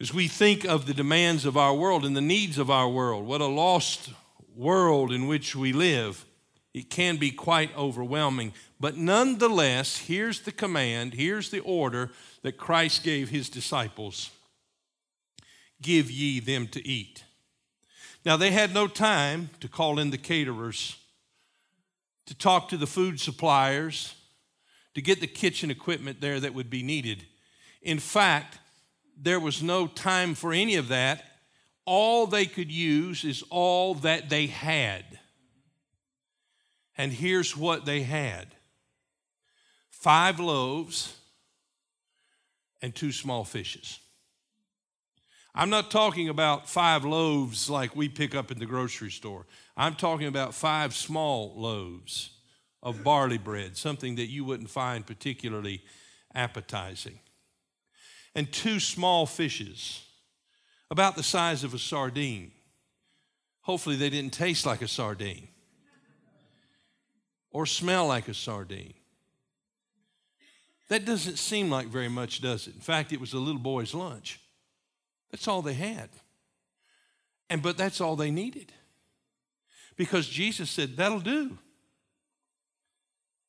As 0.00 0.12
we 0.12 0.26
think 0.26 0.64
of 0.64 0.86
the 0.86 0.92
demands 0.92 1.46
of 1.46 1.56
our 1.56 1.72
world 1.72 2.04
and 2.04 2.16
the 2.16 2.20
needs 2.20 2.58
of 2.58 2.68
our 2.68 2.88
world, 2.88 3.28
what 3.28 3.40
a 3.40 3.46
lost 3.46 4.10
world 4.56 5.12
in 5.12 5.28
which 5.28 5.54
we 5.54 5.72
live, 5.72 6.26
it 6.74 6.90
can 6.90 7.16
be 7.16 7.30
quite 7.30 7.70
overwhelming. 7.76 8.54
But 8.80 8.96
nonetheless, 8.96 9.98
here's 9.98 10.40
the 10.40 10.50
command, 10.50 11.14
here's 11.14 11.52
the 11.52 11.60
order 11.60 12.10
that 12.42 12.58
Christ 12.58 13.04
gave 13.04 13.28
his 13.28 13.48
disciples 13.48 14.32
give 15.82 16.10
ye 16.10 16.40
them 16.40 16.66
to 16.68 16.86
eat. 16.86 17.24
Now, 18.24 18.36
they 18.36 18.50
had 18.50 18.74
no 18.74 18.86
time 18.86 19.50
to 19.60 19.68
call 19.68 19.98
in 19.98 20.10
the 20.10 20.18
caterers, 20.18 20.96
to 22.26 22.34
talk 22.34 22.68
to 22.68 22.76
the 22.76 22.86
food 22.86 23.18
suppliers, 23.18 24.14
to 24.94 25.00
get 25.00 25.20
the 25.20 25.26
kitchen 25.26 25.70
equipment 25.70 26.20
there 26.20 26.40
that 26.40 26.54
would 26.54 26.68
be 26.68 26.82
needed. 26.82 27.24
In 27.82 27.98
fact, 27.98 28.58
there 29.16 29.40
was 29.40 29.62
no 29.62 29.86
time 29.86 30.34
for 30.34 30.52
any 30.52 30.76
of 30.76 30.88
that. 30.88 31.24
All 31.86 32.26
they 32.26 32.46
could 32.46 32.70
use 32.70 33.24
is 33.24 33.42
all 33.50 33.94
that 33.96 34.28
they 34.28 34.46
had. 34.46 35.04
And 36.96 37.12
here's 37.12 37.56
what 37.56 37.86
they 37.86 38.02
had 38.02 38.48
five 39.90 40.40
loaves 40.40 41.16
and 42.82 42.94
two 42.94 43.12
small 43.12 43.44
fishes. 43.44 43.98
I'm 45.54 45.70
not 45.70 45.90
talking 45.90 46.28
about 46.28 46.68
five 46.68 47.04
loaves 47.04 47.68
like 47.68 47.96
we 47.96 48.08
pick 48.08 48.34
up 48.34 48.50
in 48.50 48.58
the 48.58 48.66
grocery 48.66 49.10
store. 49.10 49.46
I'm 49.76 49.94
talking 49.94 50.26
about 50.26 50.54
five 50.54 50.94
small 50.94 51.54
loaves 51.56 52.30
of 52.82 53.02
barley 53.04 53.38
bread, 53.38 53.76
something 53.76 54.14
that 54.16 54.28
you 54.28 54.44
wouldn't 54.44 54.70
find 54.70 55.06
particularly 55.06 55.82
appetizing. 56.34 57.18
And 58.34 58.50
two 58.52 58.78
small 58.78 59.26
fishes, 59.26 60.02
about 60.90 61.16
the 61.16 61.22
size 61.22 61.62
of 61.64 61.72
a 61.72 61.78
sardine. 61.78 62.50
Hopefully, 63.62 63.96
they 63.96 64.10
didn't 64.10 64.32
taste 64.32 64.66
like 64.66 64.82
a 64.82 64.88
sardine 64.88 65.48
or 67.52 67.66
smell 67.66 68.06
like 68.06 68.28
a 68.28 68.34
sardine. 68.34 68.94
That 70.88 71.04
doesn't 71.04 71.36
seem 71.36 71.70
like 71.70 71.86
very 71.86 72.08
much, 72.08 72.40
does 72.40 72.66
it? 72.66 72.74
In 72.74 72.80
fact, 72.80 73.12
it 73.12 73.20
was 73.20 73.32
a 73.32 73.38
little 73.38 73.60
boy's 73.60 73.94
lunch. 73.94 74.40
That's 75.30 75.48
all 75.48 75.62
they 75.62 75.74
had. 75.74 76.08
And 77.48 77.62
but 77.62 77.76
that's 77.76 78.00
all 78.00 78.16
they 78.16 78.30
needed. 78.30 78.72
Because 79.96 80.28
Jesus 80.28 80.70
said, 80.70 80.96
That'll 80.96 81.20
do. 81.20 81.58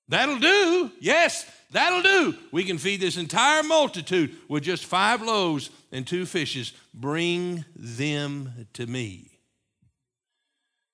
That'll 0.08 0.40
do. 0.40 0.92
Yes, 1.00 1.50
that'll 1.72 2.02
do. 2.02 2.38
We 2.52 2.66
can 2.66 2.78
feed 2.78 3.00
this 3.00 3.16
entire 3.16 3.64
multitude 3.64 4.36
with 4.50 4.64
just 4.64 4.84
five 4.84 5.22
loaves 5.22 5.70
and 5.92 6.06
two 6.06 6.26
fishes. 6.26 6.74
Bring 6.94 7.64
them 7.76 8.68
to 8.74 8.86
me. 8.86 9.40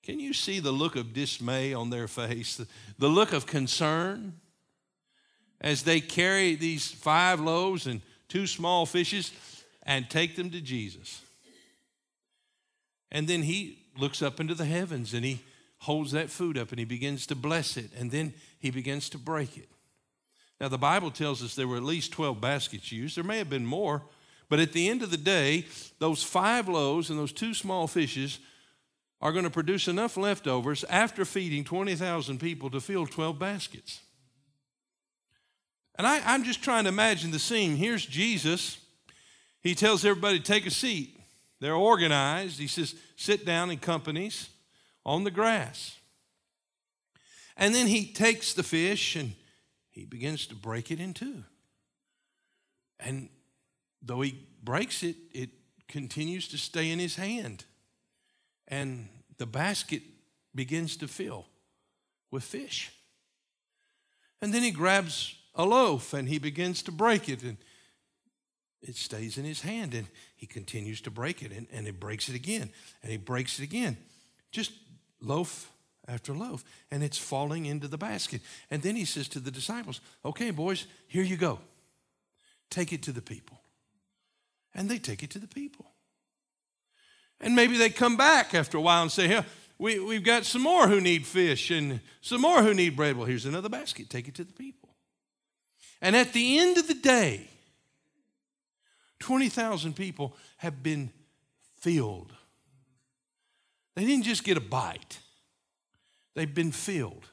Can 0.04 0.20
you 0.20 0.32
see 0.32 0.60
the 0.60 0.70
look 0.70 0.94
of 0.94 1.12
dismay 1.12 1.74
on 1.74 1.90
their 1.90 2.06
face? 2.06 2.64
The 2.98 3.08
look 3.08 3.32
of 3.32 3.44
concern 3.44 4.34
as 5.60 5.82
they 5.82 6.00
carry 6.00 6.54
these 6.54 6.88
five 6.88 7.40
loaves 7.40 7.88
and 7.88 8.00
two 8.28 8.46
small 8.46 8.86
fishes 8.86 9.32
and 9.88 10.08
take 10.10 10.36
them 10.36 10.50
to 10.50 10.60
Jesus. 10.60 11.22
And 13.10 13.26
then 13.26 13.42
he 13.42 13.78
looks 13.96 14.20
up 14.20 14.38
into 14.38 14.54
the 14.54 14.66
heavens 14.66 15.14
and 15.14 15.24
he 15.24 15.40
holds 15.78 16.12
that 16.12 16.28
food 16.28 16.58
up 16.58 16.70
and 16.70 16.78
he 16.78 16.84
begins 16.84 17.26
to 17.26 17.34
bless 17.34 17.78
it 17.78 17.90
and 17.98 18.10
then 18.10 18.34
he 18.60 18.70
begins 18.70 19.08
to 19.08 19.18
break 19.18 19.56
it. 19.56 19.68
Now, 20.60 20.68
the 20.68 20.76
Bible 20.76 21.10
tells 21.10 21.42
us 21.42 21.54
there 21.54 21.66
were 21.66 21.78
at 21.78 21.82
least 21.82 22.12
12 22.12 22.40
baskets 22.40 22.92
used. 22.92 23.16
There 23.16 23.24
may 23.24 23.38
have 23.38 23.48
been 23.48 23.64
more, 23.64 24.02
but 24.50 24.58
at 24.58 24.72
the 24.72 24.88
end 24.88 25.02
of 25.02 25.10
the 25.10 25.16
day, 25.16 25.64
those 26.00 26.22
five 26.22 26.68
loaves 26.68 27.08
and 27.08 27.18
those 27.18 27.32
two 27.32 27.54
small 27.54 27.86
fishes 27.86 28.40
are 29.22 29.32
going 29.32 29.44
to 29.44 29.50
produce 29.50 29.88
enough 29.88 30.16
leftovers 30.16 30.84
after 30.84 31.24
feeding 31.24 31.64
20,000 31.64 32.38
people 32.38 32.68
to 32.70 32.80
fill 32.80 33.06
12 33.06 33.38
baskets. 33.38 34.00
And 35.94 36.06
I, 36.06 36.34
am 36.34 36.44
just 36.44 36.62
trying 36.62 36.84
to 36.84 36.90
imagine 36.90 37.30
the 37.30 37.38
scene. 37.38 37.76
Here's 37.76 38.04
Jesus 38.04 38.78
he 39.62 39.74
tells 39.74 40.04
everybody 40.04 40.40
take 40.40 40.66
a 40.66 40.70
seat. 40.70 41.18
They're 41.60 41.74
organized. 41.74 42.58
He 42.58 42.68
says, 42.68 42.94
sit 43.16 43.44
down 43.44 43.70
in 43.70 43.78
companies 43.78 44.48
on 45.04 45.24
the 45.24 45.30
grass. 45.30 45.96
And 47.56 47.74
then 47.74 47.88
he 47.88 48.12
takes 48.12 48.54
the 48.54 48.62
fish 48.62 49.16
and 49.16 49.32
he 49.90 50.04
begins 50.04 50.46
to 50.46 50.54
break 50.54 50.90
it 50.90 51.00
in 51.00 51.12
two. 51.12 51.42
And 53.00 53.28
though 54.00 54.20
he 54.20 54.46
breaks 54.62 55.02
it, 55.02 55.16
it 55.32 55.50
continues 55.88 56.46
to 56.48 56.58
stay 56.58 56.90
in 56.90 56.98
his 56.98 57.16
hand. 57.16 57.64
And 58.68 59.08
the 59.38 59.46
basket 59.46 60.02
begins 60.54 60.96
to 60.98 61.08
fill 61.08 61.46
with 62.30 62.44
fish. 62.44 62.92
And 64.40 64.54
then 64.54 64.62
he 64.62 64.70
grabs 64.70 65.34
a 65.54 65.64
loaf 65.64 66.14
and 66.14 66.28
he 66.28 66.38
begins 66.38 66.82
to 66.82 66.92
break 66.92 67.28
it. 67.28 67.42
And 67.42 67.56
it 68.82 68.96
stays 68.96 69.38
in 69.38 69.44
his 69.44 69.60
hand 69.60 69.94
and 69.94 70.06
he 70.36 70.46
continues 70.46 71.00
to 71.02 71.10
break 71.10 71.42
it 71.42 71.52
and, 71.52 71.66
and 71.72 71.86
he 71.86 71.92
breaks 71.92 72.28
it 72.28 72.34
again 72.34 72.70
and 73.02 73.10
he 73.10 73.18
breaks 73.18 73.58
it 73.58 73.64
again. 73.64 73.96
Just 74.50 74.72
loaf 75.20 75.70
after 76.06 76.32
loaf 76.32 76.64
and 76.90 77.02
it's 77.02 77.18
falling 77.18 77.66
into 77.66 77.88
the 77.88 77.98
basket. 77.98 78.40
And 78.70 78.82
then 78.82 78.96
he 78.96 79.04
says 79.04 79.28
to 79.28 79.40
the 79.40 79.50
disciples, 79.50 80.00
Okay, 80.24 80.50
boys, 80.50 80.86
here 81.08 81.24
you 81.24 81.36
go. 81.36 81.58
Take 82.70 82.92
it 82.92 83.02
to 83.04 83.12
the 83.12 83.22
people. 83.22 83.60
And 84.74 84.88
they 84.88 84.98
take 84.98 85.22
it 85.22 85.30
to 85.30 85.38
the 85.38 85.48
people. 85.48 85.86
And 87.40 87.54
maybe 87.54 87.76
they 87.76 87.90
come 87.90 88.16
back 88.16 88.54
after 88.54 88.78
a 88.78 88.80
while 88.80 89.02
and 89.02 89.10
say, 89.10 89.26
Hey, 89.26 89.44
we, 89.78 90.00
we've 90.00 90.24
got 90.24 90.44
some 90.44 90.62
more 90.62 90.88
who 90.88 91.00
need 91.00 91.26
fish 91.26 91.70
and 91.70 92.00
some 92.20 92.40
more 92.40 92.62
who 92.62 92.74
need 92.74 92.96
bread. 92.96 93.16
Well, 93.16 93.26
here's 93.26 93.46
another 93.46 93.68
basket. 93.68 94.10
Take 94.10 94.28
it 94.28 94.34
to 94.36 94.44
the 94.44 94.52
people. 94.52 94.88
And 96.00 96.16
at 96.16 96.32
the 96.32 96.58
end 96.58 96.78
of 96.78 96.86
the 96.86 96.94
day, 96.94 97.48
20,000 99.20 99.94
people 99.94 100.34
have 100.58 100.82
been 100.82 101.10
filled. 101.80 102.32
They 103.94 104.04
didn't 104.04 104.24
just 104.24 104.44
get 104.44 104.56
a 104.56 104.60
bite, 104.60 105.18
they've 106.34 106.54
been 106.54 106.72
filled. 106.72 107.26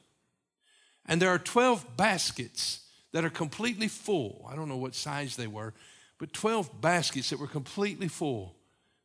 And 1.08 1.22
there 1.22 1.30
are 1.30 1.38
12 1.38 1.96
baskets 1.96 2.80
that 3.12 3.24
are 3.24 3.30
completely 3.30 3.86
full. 3.86 4.44
I 4.50 4.56
don't 4.56 4.68
know 4.68 4.76
what 4.76 4.96
size 4.96 5.36
they 5.36 5.46
were, 5.46 5.72
but 6.18 6.32
12 6.32 6.80
baskets 6.80 7.30
that 7.30 7.38
were 7.38 7.46
completely 7.46 8.08
full 8.08 8.56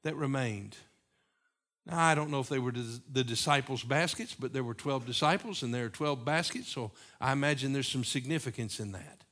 that 0.01 0.15
remained. 0.15 0.75
Now, 1.85 1.99
I 1.99 2.15
don't 2.15 2.31
know 2.31 2.39
if 2.39 2.49
they 2.49 2.57
were 2.57 2.71
the 2.71 3.23
disciples' 3.23 3.83
baskets, 3.83 4.33
but 4.33 4.53
there 4.53 4.63
were 4.63 4.73
12 4.73 5.05
disciples 5.05 5.61
and 5.61 5.71
there 5.71 5.85
are 5.85 5.89
12 5.89 6.25
baskets, 6.25 6.69
so 6.69 6.91
I 7.19 7.31
imagine 7.31 7.73
there's 7.73 7.87
some 7.87 8.03
significance 8.03 8.79
in 8.79 8.91
that 8.93 9.23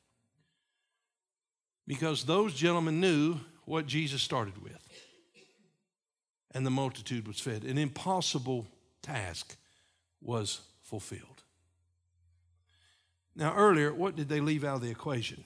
because 1.89 2.23
those 2.23 2.53
gentlemen 2.53 3.01
knew 3.01 3.39
what 3.65 3.87
Jesus 3.87 4.21
started 4.21 4.61
with. 4.61 4.77
And 6.51 6.63
the 6.63 6.69
multitude 6.69 7.27
was 7.27 7.39
fed. 7.39 7.63
An 7.63 7.79
impossible 7.79 8.67
task 9.01 9.57
was 10.21 10.61
fulfilled. 10.83 11.41
Now, 13.35 13.55
earlier, 13.55 13.91
what 13.91 14.15
did 14.15 14.29
they 14.29 14.39
leave 14.39 14.63
out 14.63 14.75
of 14.75 14.81
the 14.83 14.91
equation? 14.91 15.43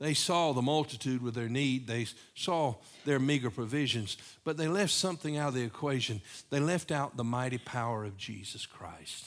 They 0.00 0.14
saw 0.14 0.54
the 0.54 0.62
multitude 0.62 1.20
with 1.20 1.34
their 1.34 1.50
need, 1.50 1.86
they 1.86 2.06
saw 2.34 2.76
their 3.04 3.18
meager 3.18 3.50
provisions, 3.50 4.16
but 4.44 4.56
they 4.56 4.66
left 4.66 4.92
something 4.92 5.36
out 5.36 5.48
of 5.48 5.54
the 5.54 5.62
equation. 5.62 6.22
They 6.48 6.60
left 6.60 6.90
out 6.90 7.18
the 7.18 7.24
mighty 7.24 7.58
power 7.58 8.06
of 8.06 8.16
Jesus 8.16 8.64
Christ. 8.64 9.26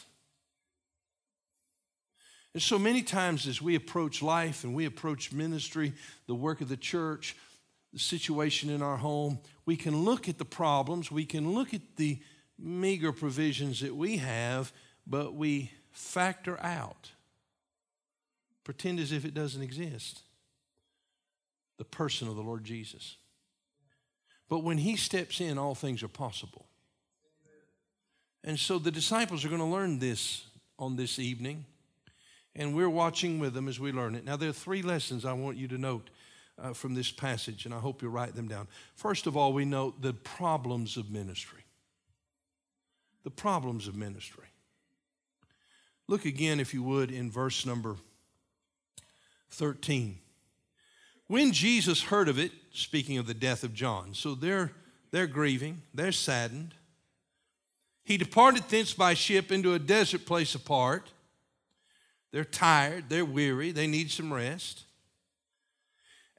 And 2.54 2.64
so 2.64 2.80
many 2.80 3.04
times, 3.04 3.46
as 3.46 3.62
we 3.62 3.76
approach 3.76 4.22
life 4.22 4.64
and 4.64 4.74
we 4.74 4.86
approach 4.86 5.32
ministry, 5.32 5.94
the 6.26 6.36
work 6.36 6.62
of 6.62 6.70
the 6.70 6.78
church, 6.78 7.36
the 7.94 8.00
situation 8.00 8.70
in 8.70 8.82
our 8.82 8.98
home, 8.98 9.40
we 9.66 9.76
can 9.76 10.04
look 10.04 10.28
at 10.28 10.38
the 10.38 10.46
problems, 10.46 11.12
we 11.12 11.26
can 11.26 11.54
look 11.54 11.74
at 11.74 11.82
the 11.98 12.20
meager 12.58 13.12
provisions 13.12 13.82
that 13.82 13.96
we 13.96 14.18
have, 14.18 14.74
but 15.06 15.36
we 15.36 15.72
factor 15.92 16.60
out, 16.62 17.12
pretend 18.64 19.00
as 19.00 19.12
if 19.12 19.26
it 19.26 19.34
doesn't 19.34 19.62
exist, 19.62 20.22
the 21.78 21.86
person 21.86 22.28
of 22.28 22.36
the 22.36 22.42
Lord 22.42 22.64
Jesus. 22.64 23.18
But 24.50 24.64
when 24.64 24.78
He 24.78 24.96
steps 24.96 25.42
in, 25.42 25.58
all 25.58 25.76
things 25.76 26.02
are 26.02 26.08
possible. 26.08 26.66
And 28.44 28.58
so 28.58 28.80
the 28.80 28.92
disciples 28.92 29.44
are 29.44 29.50
going 29.50 29.60
to 29.60 29.66
learn 29.66 30.00
this 30.00 30.46
on 30.80 30.96
this 30.96 31.20
evening, 31.20 31.66
and 32.58 32.76
we're 32.76 32.90
watching 32.90 33.40
with 33.40 33.54
them 33.54 33.68
as 33.68 33.80
we 33.80 33.92
learn 33.92 34.16
it. 34.16 34.26
Now, 34.26 34.36
there 34.36 34.50
are 34.50 34.54
three 34.54 34.82
lessons 34.82 35.24
I 35.24 35.34
want 35.34 35.58
you 35.58 35.68
to 35.70 35.78
note 35.78 36.10
uh, 36.62 36.74
from 36.74 36.96
this 36.96 37.12
passage, 37.12 37.66
and 37.66 37.74
I 37.74 37.80
hope 37.80 38.02
you'll 38.02 38.12
write 38.12 38.36
them 38.36 38.48
down. 38.48 38.68
First 38.96 39.28
of 39.28 39.38
all, 39.38 39.54
we 39.54 39.64
note 39.64 40.02
the 40.02 40.14
problems 40.14 40.98
of 40.98 41.12
ministry. 41.12 41.64
The 43.24 43.30
problems 43.30 43.88
of 43.88 43.96
ministry. 43.96 44.46
Look 46.08 46.26
again, 46.26 46.60
if 46.60 46.74
you 46.74 46.82
would, 46.84 47.12
in 47.12 47.30
verse 47.30 47.66
number 47.66 47.96
13. 49.52 50.18
When 51.28 51.52
Jesus 51.52 52.04
heard 52.04 52.30
of 52.30 52.40
it, 52.40 52.52
speaking 52.72 53.18
of 53.18 53.28
the 53.28 53.34
death 53.34 53.64
of 53.64 53.74
John, 53.74 54.14
so 54.14 54.34
they're, 54.34 54.72
they're 55.12 55.28
grieving, 55.28 55.82
they're 55.94 56.14
saddened. 56.14 56.74
He 58.04 58.18
departed 58.18 58.64
thence 58.70 58.94
by 58.94 59.14
ship 59.14 59.52
into 59.52 59.74
a 59.74 59.80
desert 59.80 60.26
place 60.26 60.56
apart. 60.56 61.12
They're 62.38 62.46
tired, 62.46 63.06
they're 63.10 63.26
weary, 63.26 63.72
they 63.72 63.88
need 63.88 64.12
some 64.12 64.32
rest. 64.32 64.84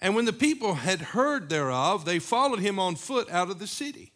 And 0.01 0.15
when 0.15 0.27
the 0.27 0.33
people 0.33 0.75
had 0.75 1.01
heard 1.01 1.49
thereof, 1.49 2.05
they 2.05 2.21
followed 2.21 2.61
him 2.61 2.79
on 2.79 2.95
foot 2.95 3.29
out 3.33 3.51
of 3.51 3.59
the 3.59 3.67
city. 3.67 4.13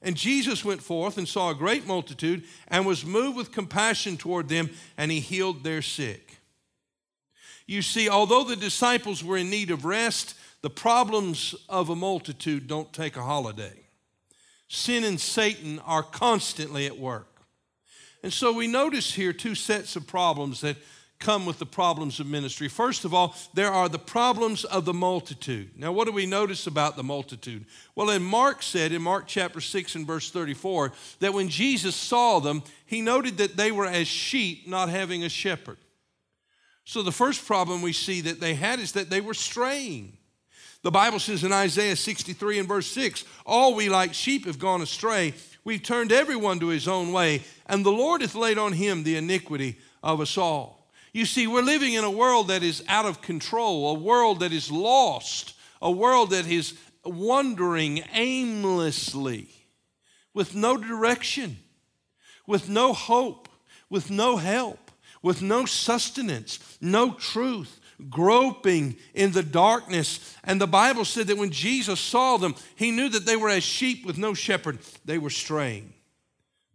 And 0.00 0.16
Jesus 0.16 0.64
went 0.64 0.80
forth 0.80 1.18
and 1.18 1.28
saw 1.28 1.50
a 1.50 1.54
great 1.54 1.86
multitude 1.86 2.44
and 2.66 2.86
was 2.86 3.04
moved 3.04 3.36
with 3.36 3.52
compassion 3.52 4.16
toward 4.16 4.48
them, 4.48 4.70
and 4.96 5.10
he 5.10 5.20
healed 5.20 5.64
their 5.64 5.82
sick. 5.82 6.38
You 7.66 7.82
see, 7.82 8.08
although 8.08 8.44
the 8.44 8.56
disciples 8.56 9.22
were 9.22 9.36
in 9.36 9.50
need 9.50 9.70
of 9.70 9.84
rest, 9.84 10.34
the 10.62 10.70
problems 10.70 11.54
of 11.68 11.90
a 11.90 11.94
multitude 11.94 12.68
don't 12.68 12.90
take 12.90 13.18
a 13.18 13.22
holiday. 13.22 13.82
Sin 14.66 15.04
and 15.04 15.20
Satan 15.20 15.78
are 15.80 16.02
constantly 16.02 16.86
at 16.86 16.98
work. 16.98 17.29
And 18.22 18.32
so 18.32 18.52
we 18.52 18.66
notice 18.66 19.14
here 19.14 19.32
two 19.32 19.54
sets 19.54 19.96
of 19.96 20.06
problems 20.06 20.60
that 20.60 20.76
come 21.20 21.44
with 21.44 21.58
the 21.58 21.66
problems 21.66 22.18
of 22.18 22.26
ministry. 22.26 22.66
First 22.66 23.04
of 23.04 23.12
all, 23.12 23.34
there 23.52 23.70
are 23.70 23.88
the 23.88 23.98
problems 23.98 24.64
of 24.64 24.86
the 24.86 24.94
multitude. 24.94 25.70
Now, 25.76 25.92
what 25.92 26.06
do 26.06 26.12
we 26.12 26.24
notice 26.24 26.66
about 26.66 26.96
the 26.96 27.02
multitude? 27.02 27.66
Well, 27.94 28.08
in 28.10 28.22
Mark 28.22 28.62
said 28.62 28.92
in 28.92 29.02
Mark 29.02 29.26
chapter 29.26 29.60
6 29.60 29.94
and 29.96 30.06
verse 30.06 30.30
34 30.30 30.92
that 31.20 31.34
when 31.34 31.50
Jesus 31.50 31.94
saw 31.94 32.40
them, 32.40 32.62
he 32.86 33.02
noted 33.02 33.36
that 33.36 33.56
they 33.56 33.70
were 33.70 33.86
as 33.86 34.08
sheep 34.08 34.66
not 34.66 34.88
having 34.88 35.22
a 35.22 35.28
shepherd. 35.28 35.76
So 36.84 37.02
the 37.02 37.12
first 37.12 37.46
problem 37.46 37.82
we 37.82 37.92
see 37.92 38.22
that 38.22 38.40
they 38.40 38.54
had 38.54 38.80
is 38.80 38.92
that 38.92 39.10
they 39.10 39.20
were 39.20 39.34
straying. 39.34 40.16
The 40.82 40.90
Bible 40.90 41.18
says 41.18 41.44
in 41.44 41.52
Isaiah 41.52 41.96
63 41.96 42.60
and 42.60 42.68
verse 42.68 42.86
6 42.86 43.24
All 43.44 43.74
we 43.74 43.90
like 43.90 44.14
sheep 44.14 44.46
have 44.46 44.58
gone 44.58 44.80
astray. 44.80 45.34
We've 45.64 45.82
turned 45.82 46.12
everyone 46.12 46.60
to 46.60 46.68
his 46.68 46.88
own 46.88 47.12
way, 47.12 47.42
and 47.66 47.84
the 47.84 47.92
Lord 47.92 48.22
hath 48.22 48.34
laid 48.34 48.58
on 48.58 48.72
him 48.72 49.02
the 49.02 49.16
iniquity 49.16 49.78
of 50.02 50.20
us 50.20 50.38
all. 50.38 50.90
You 51.12 51.26
see, 51.26 51.46
we're 51.46 51.62
living 51.62 51.94
in 51.94 52.04
a 52.04 52.10
world 52.10 52.48
that 52.48 52.62
is 52.62 52.84
out 52.88 53.04
of 53.04 53.20
control, 53.20 53.90
a 53.90 53.98
world 53.98 54.40
that 54.40 54.52
is 54.52 54.70
lost, 54.70 55.54
a 55.82 55.90
world 55.90 56.30
that 56.30 56.46
is 56.46 56.74
wandering 57.04 58.04
aimlessly 58.12 59.48
with 60.32 60.54
no 60.54 60.76
direction, 60.76 61.58
with 62.46 62.68
no 62.68 62.92
hope, 62.92 63.48
with 63.88 64.10
no 64.10 64.36
help, 64.36 64.90
with 65.22 65.42
no 65.42 65.64
sustenance, 65.64 66.78
no 66.80 67.12
truth, 67.12 67.79
groping 68.08 68.96
in 69.14 69.32
the 69.32 69.42
darkness. 69.42 70.36
And 70.44 70.60
the 70.60 70.66
Bible 70.66 71.04
said 71.04 71.26
that 71.26 71.38
when 71.38 71.50
Jesus 71.50 72.00
saw 72.00 72.36
them, 72.36 72.54
he 72.76 72.90
knew 72.90 73.08
that 73.08 73.26
they 73.26 73.36
were 73.36 73.48
as 73.48 73.64
sheep 73.64 74.06
with 74.06 74.18
no 74.18 74.34
shepherd. 74.34 74.78
They 75.04 75.18
were 75.18 75.30
straying. 75.30 75.92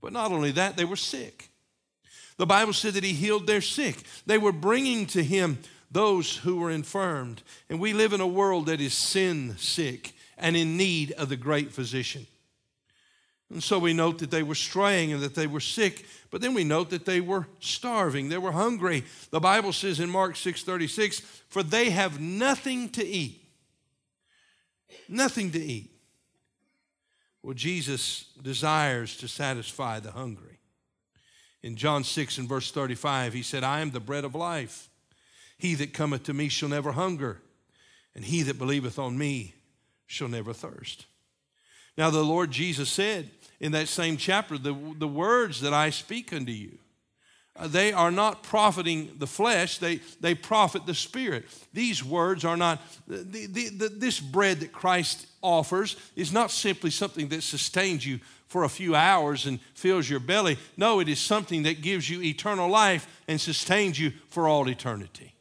But 0.01 0.13
not 0.13 0.31
only 0.31 0.51
that, 0.51 0.77
they 0.77 0.85
were 0.85 0.95
sick. 0.95 1.49
The 2.37 2.45
Bible 2.45 2.73
said 2.73 2.93
that 2.93 3.03
he 3.03 3.13
healed 3.13 3.47
their 3.47 3.61
sick. 3.61 3.97
They 4.25 4.37
were 4.37 4.51
bringing 4.51 5.05
to 5.07 5.23
him 5.23 5.59
those 5.89 6.37
who 6.37 6.57
were 6.57 6.71
infirmed. 6.71 7.41
And 7.69 7.79
we 7.79 7.93
live 7.93 8.13
in 8.13 8.21
a 8.21 8.27
world 8.27 8.65
that 8.65 8.81
is 8.81 8.93
sin 8.93 9.55
sick 9.57 10.13
and 10.37 10.55
in 10.55 10.77
need 10.77 11.13
of 11.13 11.29
the 11.29 11.37
great 11.37 11.71
physician. 11.71 12.27
And 13.51 13.63
so 13.63 13.77
we 13.77 13.93
note 13.93 14.19
that 14.19 14.31
they 14.31 14.43
were 14.43 14.55
straying 14.55 15.13
and 15.13 15.21
that 15.21 15.35
they 15.35 15.47
were 15.47 15.59
sick, 15.59 16.05
but 16.31 16.41
then 16.41 16.53
we 16.53 16.63
note 16.63 16.89
that 16.89 17.05
they 17.05 17.21
were 17.21 17.47
starving, 17.59 18.29
they 18.29 18.37
were 18.37 18.51
hungry. 18.51 19.03
The 19.29 19.39
Bible 19.39 19.71
says 19.71 19.99
in 19.99 20.09
Mark 20.09 20.35
6:36, 20.35 21.21
"For 21.47 21.61
they 21.61 21.91
have 21.91 22.19
nothing 22.19 22.89
to 22.89 23.05
eat." 23.05 23.41
Nothing 25.07 25.51
to 25.51 25.59
eat. 25.59 25.91
Well, 27.43 27.53
Jesus 27.53 28.25
desires 28.41 29.15
to 29.17 29.27
satisfy 29.27 29.99
the 29.99 30.11
hungry. 30.11 30.59
In 31.61 31.75
John 31.75 32.03
6 32.03 32.37
and 32.39 32.49
verse 32.49 32.71
35, 32.71 33.33
he 33.33 33.43
said, 33.43 33.63
I 33.63 33.81
am 33.81 33.91
the 33.91 33.99
bread 33.99 34.23
of 34.23 34.33
life. 34.35 34.89
He 35.57 35.75
that 35.75 35.93
cometh 35.93 36.23
to 36.23 36.33
me 36.33 36.49
shall 36.49 36.69
never 36.69 36.91
hunger, 36.91 37.41
and 38.13 38.25
he 38.25 38.41
that 38.43 38.57
believeth 38.57 38.99
on 38.99 39.17
me 39.17 39.55
shall 40.07 40.27
never 40.27 40.53
thirst. 40.53 41.05
Now, 41.97 42.09
the 42.09 42.23
Lord 42.23 42.51
Jesus 42.51 42.89
said 42.89 43.29
in 43.59 43.71
that 43.71 43.87
same 43.87 44.17
chapter, 44.17 44.57
The, 44.57 44.75
the 44.97 45.07
words 45.07 45.61
that 45.61 45.73
I 45.73 45.89
speak 45.89 46.33
unto 46.33 46.51
you, 46.51 46.77
uh, 47.57 47.67
they 47.67 47.93
are 47.93 48.11
not 48.11 48.43
profiting 48.43 49.11
the 49.17 49.27
flesh, 49.27 49.77
they, 49.77 50.01
they 50.19 50.35
profit 50.35 50.85
the 50.85 50.93
spirit. 50.93 51.45
These 51.73 52.03
words 52.03 52.43
are 52.43 52.57
not, 52.57 52.81
the, 53.07 53.47
the, 53.47 53.69
the, 53.69 53.89
this 53.89 54.19
bread 54.19 54.59
that 54.59 54.73
Christ 54.73 55.25
offers 55.41 55.95
is 56.17 56.33
not 56.33 56.51
simply 56.51 56.91
something 56.91 57.29
that 57.29 57.43
sustains 57.43 58.05
you 58.05 58.19
for 58.47 58.63
a 58.63 58.69
few 58.69 58.93
hours 58.93 59.45
and 59.45 59.61
fills 59.73 60.09
your 60.09 60.19
belly. 60.19 60.57
No, 60.75 60.99
it 60.99 61.07
is 61.07 61.19
something 61.19 61.63
that 61.63 61.81
gives 61.81 62.09
you 62.09 62.21
eternal 62.21 62.69
life 62.69 63.21
and 63.27 63.39
sustains 63.39 63.97
you 63.97 64.11
for 64.29 64.47
all 64.49 64.67
eternity. 64.69 65.33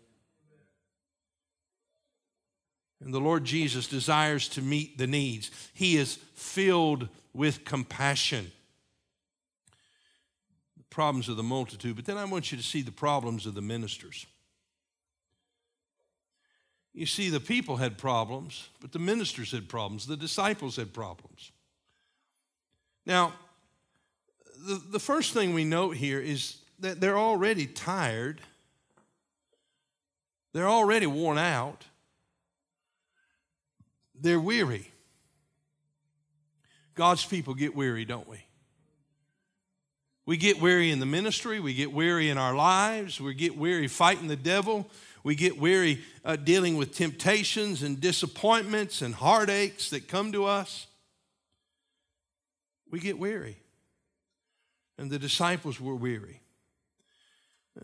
And 3.05 3.13
the 3.13 3.21
Lord 3.21 3.45
Jesus 3.45 3.87
desires 3.87 4.49
to 4.51 4.63
meet 4.63 4.97
the 4.97 5.07
needs. 5.07 5.51
He 5.75 5.97
is 5.97 6.19
filled 6.35 7.09
with 7.33 7.65
compassion. 7.65 8.53
The 10.77 10.85
problems 10.91 11.29
of 11.29 11.37
the 11.37 11.43
multitude, 11.43 11.97
but 11.97 12.05
then 12.05 12.17
I 12.17 12.25
want 12.25 12.53
you 12.53 12.59
to 12.59 12.65
see 12.65 12.83
the 12.83 12.93
problems 12.93 13.47
of 13.47 13.55
the 13.55 13.63
ministers. 13.63 14.27
You 16.93 17.07
see, 17.07 17.29
the 17.29 17.41
people 17.41 17.77
had 17.77 17.99
problems, 17.99 18.69
but 18.81 18.93
the 18.93 19.01
ministers 19.01 19.51
had 19.51 19.69
problems, 19.69 20.07
the 20.07 20.17
disciples 20.17 20.77
had 20.77 20.93
problems. 20.93 21.51
Now, 23.05 23.33
the, 24.67 24.81
the 24.91 25.01
first 25.01 25.33
thing 25.33 25.55
we 25.55 25.65
note 25.65 25.97
here 25.97 26.21
is 26.21 26.59
that 26.79 27.01
they're 27.01 27.19
already 27.19 27.67
tired, 27.67 28.41
they're 30.53 30.69
already 30.69 31.07
worn 31.07 31.37
out, 31.37 31.85
they're 34.15 34.41
weary. 34.41 34.91
God's 36.95 37.25
people 37.25 37.55
get 37.55 37.75
weary, 37.75 38.05
don't 38.05 38.29
we? 38.29 38.45
We 40.27 40.37
get 40.37 40.61
weary 40.61 40.91
in 40.91 41.01
the 41.01 41.07
ministry, 41.07 41.61
we 41.61 41.75
get 41.75 41.93
weary 41.93 42.31
in 42.31 42.39
our 42.39 42.55
lives, 42.55 43.21
we 43.21 43.35
get 43.35 43.59
weary 43.59 43.89
fighting 43.89 44.29
the 44.29 44.37
devil, 44.37 44.89
we 45.23 45.35
get 45.35 45.59
weary 45.59 46.03
uh, 46.25 46.37
dealing 46.37 46.77
with 46.77 46.95
temptations 46.95 47.83
and 47.83 48.01
disappointments 48.01 49.03
and 49.03 49.15
heartaches 49.15 49.91
that 49.91 50.09
come 50.09 50.33
to 50.33 50.47
us 50.47 50.87
we 52.95 53.01
get 53.01 53.19
weary. 53.19 53.57
And 54.99 55.11
the 55.11 55.19
disciples 55.19 55.81
were 55.81 55.97
weary. 55.97 56.41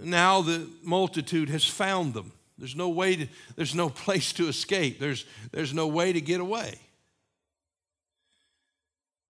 Now 0.01 0.40
the 0.40 0.68
multitude 0.85 1.49
has 1.49 1.64
found 1.64 2.14
them. 2.14 2.31
There's 2.57 2.77
no 2.77 2.90
way 2.90 3.16
to, 3.16 3.27
there's 3.57 3.75
no 3.75 3.88
place 4.05 4.33
to 4.35 4.46
escape. 4.46 5.01
There's, 5.01 5.25
there's 5.51 5.75
no 5.75 5.88
way 5.88 6.12
to 6.12 6.20
get 6.20 6.38
away. 6.38 6.79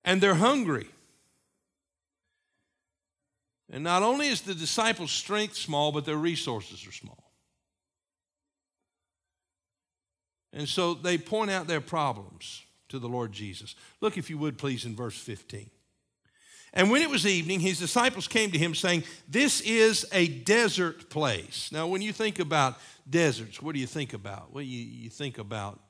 And 0.05 0.21
they're 0.21 0.35
hungry. 0.35 0.87
And 3.73 3.85
not 3.85 4.03
only 4.03 4.29
is 4.29 4.43
the 4.43 4.55
disciples' 4.55 5.13
strength 5.13 5.57
small, 5.57 5.93
but 5.93 6.05
their 6.05 6.17
resources 6.17 6.87
are 6.87 6.93
small. 6.93 7.31
And 10.53 10.69
so 10.69 10.95
they 10.95 11.17
point 11.17 11.51
out 11.51 11.69
their 11.69 11.81
problems 11.81 12.65
to 12.89 12.99
the 12.99 13.09
Lord 13.09 13.33
Jesus. 13.33 13.77
Look, 14.01 14.19
if 14.19 14.29
you 14.29 14.39
would, 14.39 14.59
please, 14.59 14.85
in 14.85 14.97
verse 14.97 15.17
15. 15.17 15.71
And 16.73 16.91
when 16.91 17.03
it 17.03 17.11
was 17.11 17.27
evening, 17.27 17.61
his 17.61 17.79
disciples 17.79 18.29
came 18.29 18.53
to 18.53 18.59
him 18.59 18.75
saying, 18.75 19.05
This 19.29 19.61
is 19.61 20.07
a 20.13 20.29
desert 20.29 21.11
place. 21.11 21.71
Now, 21.73 21.87
when 21.87 22.03
you 22.03 22.13
think 22.13 22.39
about 22.39 22.79
deserts, 23.09 23.61
what 23.61 23.75
do 23.75 23.81
you 23.81 23.87
think 23.87 24.13
about? 24.13 24.53
Well, 24.53 24.63
you, 24.63 24.79
you 24.79 25.11
think 25.11 25.39
about 25.39 25.81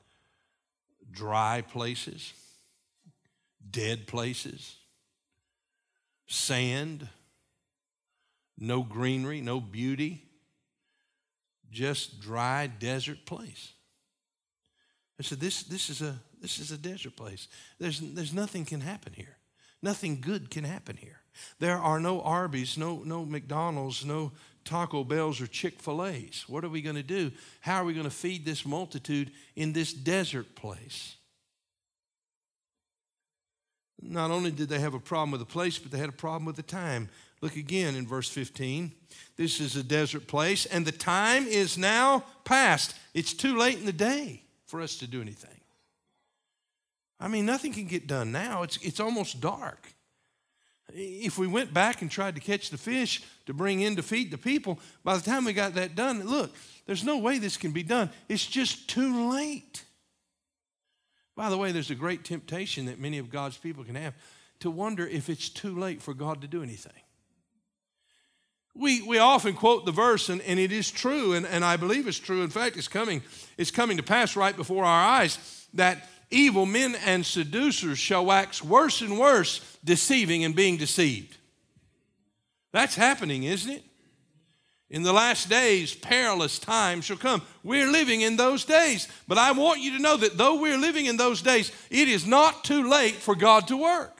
dry 1.11 1.61
places, 1.61 2.33
dead 3.71 4.07
places, 4.07 4.75
sand, 6.27 7.07
no 8.57 8.83
greenery, 8.83 9.41
no 9.41 9.59
beauty, 9.59 10.23
just 11.71 12.19
dry 12.19 12.67
desert 12.67 13.25
place. 13.25 13.73
I 15.19 15.23
said, 15.23 15.39
this, 15.39 15.63
this, 15.63 15.89
is 15.89 16.01
a, 16.01 16.15
this 16.41 16.59
is 16.59 16.71
a 16.71 16.77
desert 16.77 17.15
place. 17.15 17.47
There's, 17.79 17.99
there's 17.99 18.33
nothing 18.33 18.65
can 18.65 18.81
happen 18.81 19.13
here. 19.13 19.37
Nothing 19.81 20.21
good 20.21 20.49
can 20.49 20.63
happen 20.63 20.97
here. 20.97 21.21
There 21.59 21.77
are 21.77 21.99
no 21.99 22.21
Arby's, 22.21 22.77
no, 22.77 23.01
no 23.05 23.25
McDonald's, 23.25 24.05
no 24.05 24.31
Taco 24.65 25.03
Bells 25.03 25.41
or 25.41 25.47
Chick 25.47 25.79
fil 25.79 26.05
A's. 26.05 26.45
What 26.47 26.63
are 26.63 26.69
we 26.69 26.81
going 26.81 26.95
to 26.95 27.03
do? 27.03 27.31
How 27.61 27.81
are 27.81 27.85
we 27.85 27.93
going 27.93 28.03
to 28.05 28.09
feed 28.09 28.45
this 28.45 28.65
multitude 28.65 29.31
in 29.55 29.73
this 29.73 29.93
desert 29.93 30.55
place? 30.55 31.15
Not 34.01 34.31
only 34.31 34.51
did 34.51 34.69
they 34.69 34.79
have 34.79 34.93
a 34.93 34.99
problem 34.99 35.31
with 35.31 35.39
the 35.39 35.45
place, 35.45 35.77
but 35.77 35.91
they 35.91 35.97
had 35.97 36.09
a 36.09 36.13
problem 36.13 36.45
with 36.45 36.55
the 36.55 36.63
time. 36.63 37.09
Look 37.41 37.55
again 37.55 37.95
in 37.95 38.07
verse 38.07 38.29
15. 38.29 38.91
This 39.35 39.59
is 39.59 39.75
a 39.75 39.83
desert 39.83 40.27
place, 40.27 40.65
and 40.65 40.85
the 40.85 40.91
time 40.91 41.47
is 41.47 41.77
now 41.77 42.23
past. 42.43 42.95
It's 43.13 43.33
too 43.33 43.57
late 43.57 43.77
in 43.77 43.85
the 43.85 43.93
day 43.93 44.43
for 44.65 44.81
us 44.81 44.97
to 44.97 45.07
do 45.07 45.21
anything. 45.21 45.59
I 47.19 47.27
mean, 47.27 47.45
nothing 47.45 47.73
can 47.73 47.85
get 47.85 48.07
done 48.07 48.31
now. 48.31 48.63
It's, 48.63 48.77
it's 48.77 48.99
almost 48.99 49.41
dark. 49.41 49.93
If 50.93 51.37
we 51.37 51.47
went 51.47 51.73
back 51.73 52.01
and 52.01 52.09
tried 52.09 52.35
to 52.35 52.41
catch 52.41 52.69
the 52.69 52.77
fish 52.77 53.23
to 53.45 53.53
bring 53.53 53.81
in 53.81 53.95
to 53.95 54.03
feed 54.03 54.31
the 54.31 54.37
people, 54.37 54.79
by 55.03 55.15
the 55.15 55.23
time 55.23 55.45
we 55.45 55.53
got 55.53 55.75
that 55.75 55.95
done, 55.95 56.23
look, 56.23 56.51
there's 56.85 57.03
no 57.03 57.17
way 57.17 57.37
this 57.37 57.57
can 57.57 57.71
be 57.71 57.83
done. 57.83 58.09
It's 58.27 58.45
just 58.45 58.89
too 58.89 59.29
late. 59.29 59.85
By 61.35 61.49
the 61.49 61.57
way, 61.57 61.71
there's 61.71 61.91
a 61.91 61.95
great 61.95 62.23
temptation 62.23 62.85
that 62.85 62.99
many 62.99 63.17
of 63.17 63.29
God's 63.29 63.57
people 63.57 63.83
can 63.83 63.95
have 63.95 64.13
to 64.59 64.69
wonder 64.69 65.07
if 65.07 65.29
it's 65.29 65.49
too 65.49 65.77
late 65.77 66.01
for 66.01 66.13
God 66.13 66.41
to 66.41 66.47
do 66.47 66.61
anything. 66.61 66.91
We, 68.73 69.01
we 69.01 69.17
often 69.17 69.53
quote 69.53 69.85
the 69.85 69.91
verse, 69.91 70.29
and, 70.29 70.41
and 70.41 70.59
it 70.59 70.71
is 70.71 70.91
true, 70.91 71.33
and, 71.33 71.45
and 71.45 71.65
I 71.65 71.75
believe 71.77 72.07
it's 72.07 72.19
true. 72.19 72.41
In 72.41 72.49
fact, 72.49 72.77
it's 72.77 72.87
coming, 72.87 73.21
it's 73.57 73.71
coming 73.71 73.97
to 73.97 74.03
pass 74.03 74.35
right 74.35 74.55
before 74.55 74.85
our 74.85 75.05
eyes 75.05 75.67
that 75.73 76.07
evil 76.29 76.65
men 76.65 76.95
and 77.05 77.25
seducers 77.25 77.97
shall 77.97 78.25
wax 78.25 78.63
worse 78.63 79.01
and 79.01 79.19
worse, 79.19 79.77
deceiving 79.83 80.45
and 80.45 80.55
being 80.55 80.77
deceived. 80.77 81.37
That's 82.71 82.95
happening, 82.95 83.43
isn't 83.43 83.71
it? 83.71 83.83
In 84.91 85.03
the 85.03 85.13
last 85.13 85.47
days, 85.47 85.95
perilous 85.95 86.59
times 86.59 87.05
shall 87.05 87.15
come. 87.15 87.41
We're 87.63 87.89
living 87.89 88.21
in 88.21 88.35
those 88.35 88.65
days. 88.65 89.07
But 89.25 89.37
I 89.37 89.53
want 89.53 89.79
you 89.79 89.95
to 89.95 90.03
know 90.03 90.17
that 90.17 90.37
though 90.37 90.59
we're 90.59 90.77
living 90.77 91.05
in 91.05 91.15
those 91.15 91.41
days, 91.41 91.71
it 91.89 92.09
is 92.09 92.27
not 92.27 92.65
too 92.65 92.89
late 92.89 93.15
for 93.15 93.33
God 93.33 93.69
to 93.69 93.77
work. 93.77 94.17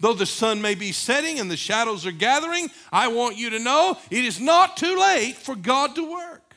Though 0.00 0.12
the 0.12 0.26
sun 0.26 0.60
may 0.60 0.74
be 0.74 0.92
setting 0.92 1.40
and 1.40 1.50
the 1.50 1.56
shadows 1.56 2.04
are 2.04 2.12
gathering, 2.12 2.68
I 2.92 3.08
want 3.08 3.38
you 3.38 3.50
to 3.50 3.58
know 3.58 3.96
it 4.10 4.24
is 4.24 4.38
not 4.38 4.76
too 4.76 4.98
late 5.00 5.36
for 5.36 5.56
God 5.56 5.94
to 5.94 6.10
work. 6.10 6.54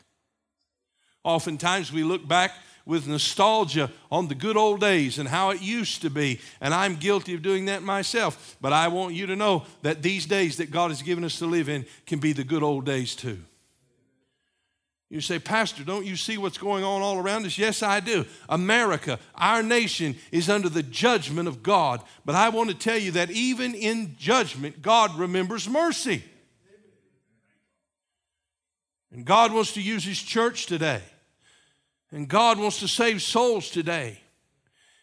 Oftentimes 1.23 1.93
we 1.93 2.03
look 2.03 2.27
back 2.27 2.51
with 2.85 3.07
nostalgia 3.07 3.89
on 4.11 4.27
the 4.27 4.35
good 4.35 4.57
old 4.57 4.81
days 4.81 5.17
and 5.17 5.29
how 5.29 5.51
it 5.51 5.61
used 5.61 6.01
to 6.01 6.09
be. 6.09 6.39
And 6.59 6.73
I'm 6.73 6.95
guilty 6.95 7.33
of 7.33 7.41
doing 7.41 7.65
that 7.65 7.81
myself. 7.81 8.57
But 8.59 8.73
I 8.73 8.89
want 8.89 9.13
you 9.13 9.25
to 9.27 9.35
know 9.35 9.65
that 9.83 10.01
these 10.01 10.25
days 10.25 10.57
that 10.57 10.71
God 10.71 10.91
has 10.91 11.01
given 11.01 11.23
us 11.23 11.39
to 11.39 11.45
live 11.45 11.69
in 11.69 11.85
can 12.05 12.19
be 12.19 12.33
the 12.33 12.43
good 12.43 12.63
old 12.63 12.85
days 12.85 13.15
too. 13.15 13.39
You 15.09 15.21
say, 15.21 15.37
Pastor, 15.37 15.83
don't 15.83 16.07
you 16.07 16.15
see 16.15 16.39
what's 16.39 16.57
going 16.57 16.83
on 16.83 17.03
all 17.03 17.19
around 17.19 17.45
us? 17.45 17.57
Yes, 17.57 17.83
I 17.83 17.99
do. 17.99 18.25
America, 18.49 19.19
our 19.35 19.61
nation, 19.61 20.15
is 20.31 20.49
under 20.49 20.69
the 20.69 20.81
judgment 20.81 21.47
of 21.47 21.61
God. 21.61 22.01
But 22.25 22.33
I 22.33 22.49
want 22.49 22.71
to 22.71 22.75
tell 22.75 22.97
you 22.97 23.11
that 23.11 23.29
even 23.29 23.75
in 23.75 24.15
judgment, 24.17 24.81
God 24.81 25.15
remembers 25.15 25.69
mercy. 25.69 26.23
And 29.11 29.23
God 29.23 29.53
wants 29.53 29.73
to 29.73 29.81
use 29.81 30.03
His 30.03 30.19
church 30.19 30.65
today 30.65 31.03
and 32.13 32.27
God 32.27 32.59
wants 32.59 32.79
to 32.79 32.87
save 32.87 33.21
souls 33.21 33.71
today. 33.71 34.19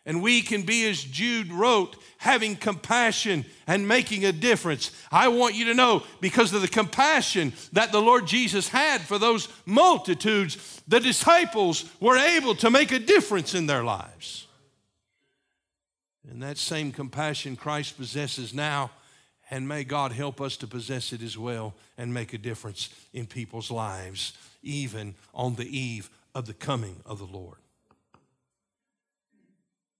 And 0.06 0.22
we 0.22 0.40
can 0.40 0.62
be, 0.62 0.88
as 0.88 1.02
Jude 1.02 1.52
wrote, 1.52 1.96
having 2.16 2.56
compassion 2.56 3.44
and 3.66 3.86
making 3.86 4.24
a 4.24 4.32
difference. 4.32 4.92
I 5.12 5.28
want 5.28 5.54
you 5.54 5.66
to 5.66 5.74
know, 5.74 6.04
because 6.20 6.54
of 6.54 6.62
the 6.62 6.68
compassion 6.68 7.52
that 7.72 7.92
the 7.92 8.00
Lord 8.00 8.26
Jesus 8.26 8.68
had 8.68 9.02
for 9.02 9.18
those 9.18 9.48
multitudes, 9.66 10.80
the 10.88 11.00
disciples 11.00 11.84
were 12.00 12.16
able 12.16 12.54
to 12.56 12.70
make 12.70 12.92
a 12.92 12.98
difference 12.98 13.54
in 13.54 13.66
their 13.66 13.84
lives. 13.84 14.46
And 16.30 16.42
that 16.42 16.58
same 16.58 16.92
compassion 16.92 17.56
Christ 17.56 17.98
possesses 17.98 18.54
now, 18.54 18.92
and 19.50 19.68
may 19.68 19.84
God 19.84 20.12
help 20.12 20.40
us 20.40 20.56
to 20.58 20.66
possess 20.66 21.12
it 21.12 21.22
as 21.22 21.36
well 21.36 21.74
and 21.98 22.14
make 22.14 22.32
a 22.32 22.38
difference 22.38 22.88
in 23.12 23.26
people's 23.26 23.70
lives, 23.70 24.32
even 24.62 25.14
on 25.34 25.56
the 25.56 25.66
eve 25.66 26.08
of 26.34 26.46
the 26.46 26.54
coming 26.54 27.00
of 27.04 27.18
the 27.18 27.24
Lord. 27.24 27.58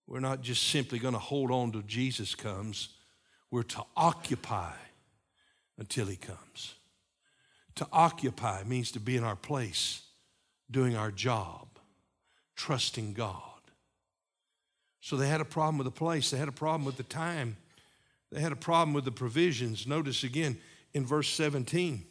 We're 0.06 0.20
not 0.20 0.42
just 0.42 0.68
simply 0.68 0.98
going 0.98 1.14
to 1.14 1.20
hold 1.20 1.50
on 1.50 1.72
till 1.72 1.82
Jesus 1.82 2.34
comes, 2.34 2.88
we're 3.50 3.62
to 3.62 3.82
occupy 3.96 4.72
until 5.78 6.06
he 6.06 6.16
comes. 6.16 6.74
To 7.76 7.86
occupy 7.92 8.64
means 8.64 8.90
to 8.92 9.00
be 9.00 9.16
in 9.16 9.24
our 9.24 9.36
place, 9.36 10.02
doing 10.70 10.96
our 10.96 11.10
job, 11.10 11.68
trusting 12.56 13.14
God. 13.14 13.42
So 15.00 15.16
they 15.16 15.28
had 15.28 15.40
a 15.40 15.46
problem 15.46 15.78
with 15.78 15.86
the 15.86 15.92
place, 15.92 16.30
they 16.30 16.38
had 16.38 16.48
a 16.48 16.52
problem 16.52 16.84
with 16.84 16.96
the 16.96 17.02
time, 17.02 17.56
they 18.30 18.40
had 18.40 18.52
a 18.52 18.56
problem 18.56 18.92
with 18.92 19.04
the 19.04 19.12
provisions. 19.12 19.86
Notice 19.86 20.24
again 20.24 20.58
in 20.92 21.06
verse 21.06 21.28
17. 21.30 22.04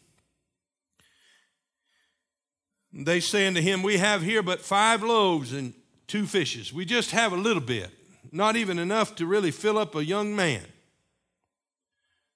They 2.92 3.20
say 3.20 3.48
unto 3.48 3.62
him, 3.62 3.84
We 3.84 3.98
have 3.98 4.22
here 4.22 4.42
but 4.42 4.62
five 4.62 5.04
loaves 5.04 5.54
and 5.54 5.74
two 6.08 6.26
fishes. 6.26 6.74
We 6.74 6.86
just 6.86 7.12
have 7.12 7.34
a 7.34 7.38
little 7.38 7.62
bit, 7.62 7.90
not 8.32 8.56
even 8.56 8.80
enough 8.80 9.16
to 9.18 9.26
really 9.26 9.52
fill 9.52 9.78
up 9.78 9.96
a 9.96 10.04
young 10.04 10.36
man. 10.36 10.64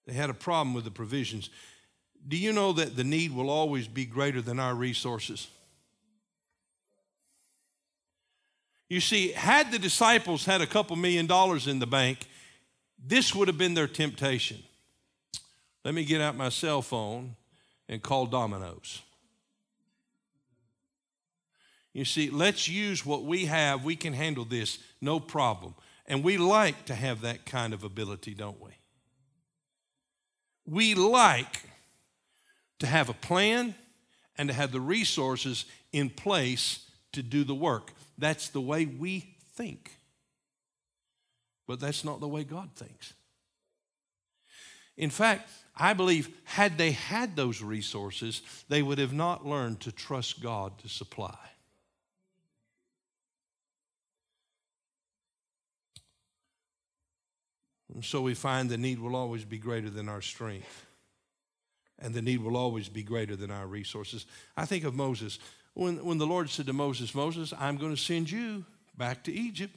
They 0.06 0.14
had 0.14 0.30
a 0.30 0.34
problem 0.34 0.74
with 0.74 0.84
the 0.84 0.92
provisions. 0.92 1.50
Do 2.28 2.38
you 2.38 2.54
know 2.54 2.74
that 2.74 2.96
the 2.96 3.04
need 3.04 3.34
will 3.34 3.50
always 3.50 3.88
be 3.88 4.06
greater 4.06 4.42
than 4.42 4.60
our 4.60 4.76
resources? 4.76 5.48
You 8.90 9.02
see, 9.02 9.32
had 9.32 9.72
the 9.72 9.80
disciples 9.80 10.46
had 10.46 10.62
a 10.62 10.68
couple 10.68 10.96
million 10.96 11.26
dollars 11.26 11.68
in 11.68 11.80
the 11.80 11.88
bank, 11.88 12.20
this 13.04 13.34
would 13.34 13.48
have 13.48 13.58
been 13.58 13.74
their 13.74 13.88
temptation. 13.88 14.62
Let 15.84 15.94
me 15.94 16.06
get 16.06 16.22
out 16.22 16.38
my 16.38 16.50
cell 16.50 16.82
phone 16.82 17.36
and 17.90 18.02
call 18.02 18.26
Domino's. 18.26 19.02
You 21.94 22.06
see, 22.06 22.30
let's 22.32 22.68
use 22.68 23.06
what 23.06 23.24
we 23.24 23.46
have. 23.46 23.84
We 23.84 23.96
can 23.96 24.14
handle 24.14 24.46
this, 24.46 24.80
no 25.00 25.20
problem. 25.20 25.76
And 26.08 26.24
we 26.24 26.38
like 26.38 26.86
to 26.86 26.96
have 26.96 27.22
that 27.22 27.46
kind 27.46 27.74
of 27.74 27.84
ability, 27.84 28.34
don't 28.34 28.62
we? 28.62 28.72
We 30.66 30.96
like 30.96 31.62
to 32.80 32.88
have 32.88 33.10
a 33.10 33.14
plan 33.14 33.76
and 34.38 34.50
to 34.50 34.56
have 34.56 34.72
the 34.72 34.82
resources 34.82 35.66
in 35.92 36.10
place 36.10 36.90
to 37.12 37.22
do 37.22 37.44
the 37.44 37.56
work. 37.56 37.92
That's 38.18 38.50
the 38.50 38.62
way 38.62 38.86
we 38.86 39.36
think. 39.56 39.98
But 41.68 41.80
that's 41.80 42.04
not 42.04 42.20
the 42.20 42.28
way 42.28 42.44
God 42.44 42.72
thinks. 42.76 43.14
In 44.98 45.10
fact, 45.10 45.50
I 45.76 45.94
believe 45.94 46.30
had 46.44 46.78
they 46.78 46.92
had 46.92 47.36
those 47.36 47.62
resources, 47.62 48.42
they 48.68 48.82
would 48.82 48.98
have 48.98 49.14
not 49.14 49.46
learned 49.46 49.80
to 49.82 49.92
trust 49.92 50.42
God 50.42 50.78
to 50.80 50.90
supply. 50.90 51.38
And 57.94 58.04
so 58.04 58.22
we 58.22 58.34
find 58.34 58.70
the 58.70 58.78
need 58.78 59.00
will 59.00 59.16
always 59.16 59.46
be 59.46 59.58
greater 59.58 59.90
than 59.90 60.10
our 60.10 60.22
strength. 60.22 60.86
And 62.00 62.14
the 62.14 62.22
need 62.22 62.42
will 62.42 62.58
always 62.58 62.90
be 62.90 63.04
greater 63.04 63.36
than 63.36 63.52
our 63.52 63.68
resources. 63.68 64.26
I 64.58 64.66
think 64.66 64.84
of 64.84 64.96
Moses. 64.96 65.40
When, 65.74 66.04
when 66.04 66.18
the 66.18 66.26
Lord 66.26 66.50
said 66.50 66.66
to 66.66 66.74
Moses, 66.74 67.14
Moses, 67.14 67.54
I'm 67.60 67.78
going 67.78 67.96
to 67.96 68.02
send 68.02 68.30
you 68.32 68.66
back 68.98 69.24
to 69.24 69.32
Egypt, 69.32 69.76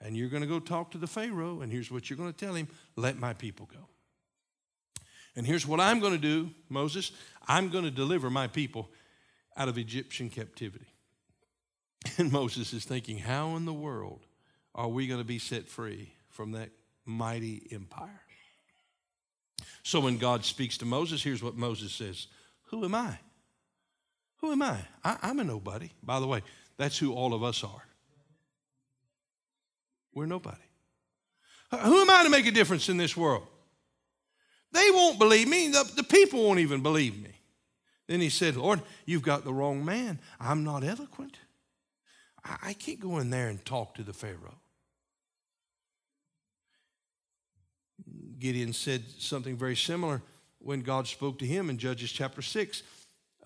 and 0.00 0.16
you're 0.16 0.28
going 0.28 0.42
to 0.42 0.48
go 0.48 0.60
talk 0.60 0.90
to 0.92 0.98
the 0.98 1.06
Pharaoh, 1.06 1.60
and 1.60 1.70
here's 1.70 1.90
what 1.90 2.08
you're 2.08 2.16
going 2.16 2.32
to 2.32 2.44
tell 2.44 2.54
him 2.54 2.68
let 2.96 3.18
my 3.18 3.32
people 3.34 3.68
go. 3.72 3.86
And 5.36 5.46
here's 5.46 5.66
what 5.66 5.78
I'm 5.78 6.00
going 6.00 6.14
to 6.14 6.18
do, 6.18 6.50
Moses 6.68 7.12
I'm 7.46 7.70
going 7.70 7.84
to 7.84 7.90
deliver 7.90 8.28
my 8.28 8.46
people 8.46 8.90
out 9.56 9.68
of 9.68 9.78
Egyptian 9.78 10.30
captivity. 10.30 10.86
And 12.16 12.32
Moses 12.32 12.72
is 12.72 12.84
thinking, 12.84 13.18
how 13.18 13.56
in 13.56 13.64
the 13.64 13.72
world 13.72 14.20
are 14.74 14.88
we 14.88 15.06
going 15.06 15.20
to 15.20 15.26
be 15.26 15.38
set 15.38 15.68
free 15.68 16.12
from 16.30 16.52
that 16.52 16.70
mighty 17.08 17.66
empire. 17.72 18.20
So 19.82 20.00
when 20.00 20.18
God 20.18 20.44
speaks 20.44 20.78
to 20.78 20.84
Moses, 20.86 21.22
here's 21.22 21.42
what 21.42 21.56
Moses 21.56 21.92
says 21.92 22.26
Who 22.64 22.84
am 22.84 22.94
I? 22.94 23.18
Who 24.38 24.52
am 24.52 24.62
I? 24.62 24.78
I 25.02 25.16
am 25.22 25.40
a 25.40 25.44
nobody. 25.44 25.90
By 26.02 26.20
the 26.20 26.26
way, 26.26 26.42
that's 26.76 26.98
who 26.98 27.12
all 27.12 27.34
of 27.34 27.42
us 27.42 27.64
are. 27.64 27.84
We're 30.14 30.26
nobody. 30.26 30.56
Who 31.70 32.00
am 32.00 32.10
I 32.10 32.22
to 32.24 32.30
make 32.30 32.46
a 32.46 32.50
difference 32.50 32.88
in 32.88 32.96
this 32.96 33.16
world? 33.16 33.46
They 34.72 34.90
won't 34.90 35.18
believe 35.18 35.48
me. 35.48 35.68
The, 35.68 35.90
the 35.96 36.04
people 36.04 36.44
won't 36.44 36.60
even 36.60 36.82
believe 36.82 37.20
me. 37.22 37.30
Then 38.06 38.20
he 38.20 38.30
said, 38.30 38.56
Lord, 38.56 38.80
you've 39.04 39.22
got 39.22 39.44
the 39.44 39.52
wrong 39.52 39.84
man. 39.84 40.18
I'm 40.40 40.64
not 40.64 40.82
eloquent. 40.82 41.38
I, 42.44 42.56
I 42.62 42.72
can't 42.72 43.00
go 43.00 43.18
in 43.18 43.30
there 43.30 43.48
and 43.48 43.64
talk 43.64 43.94
to 43.94 44.02
the 44.02 44.12
Pharaoh. 44.12 44.58
Gideon 48.38 48.72
said 48.72 49.04
something 49.18 49.56
very 49.56 49.76
similar 49.76 50.22
when 50.58 50.80
God 50.80 51.06
spoke 51.06 51.38
to 51.38 51.46
him 51.46 51.70
in 51.70 51.78
Judges 51.78 52.12
chapter 52.12 52.42
6 52.42 52.82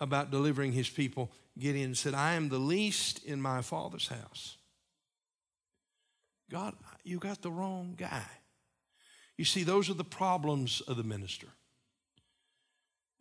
about 0.00 0.30
delivering 0.30 0.72
his 0.72 0.88
people. 0.88 1.30
Gideon 1.58 1.94
said, 1.94 2.14
I 2.14 2.34
am 2.34 2.48
the 2.48 2.58
least 2.58 3.24
in 3.24 3.40
my 3.40 3.62
father's 3.62 4.08
house. 4.08 4.56
God, 6.50 6.74
you 7.04 7.18
got 7.18 7.42
the 7.42 7.50
wrong 7.50 7.94
guy. 7.96 8.26
You 9.36 9.44
see, 9.44 9.62
those 9.62 9.88
are 9.88 9.94
the 9.94 10.04
problems 10.04 10.82
of 10.82 10.96
the 10.96 11.02
minister. 11.02 11.48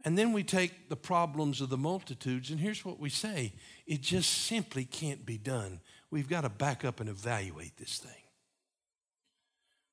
And 0.03 0.17
then 0.17 0.33
we 0.33 0.43
take 0.43 0.89
the 0.89 0.95
problems 0.95 1.61
of 1.61 1.69
the 1.69 1.77
multitudes, 1.77 2.49
and 2.49 2.59
here's 2.59 2.83
what 2.83 2.99
we 2.99 3.09
say 3.09 3.53
it 3.85 4.01
just 4.01 4.29
simply 4.29 4.83
can't 4.83 5.25
be 5.25 5.37
done. 5.37 5.79
We've 6.09 6.29
got 6.29 6.41
to 6.41 6.49
back 6.49 6.83
up 6.83 6.99
and 6.99 7.09
evaluate 7.09 7.77
this 7.77 7.99
thing. 7.99 8.11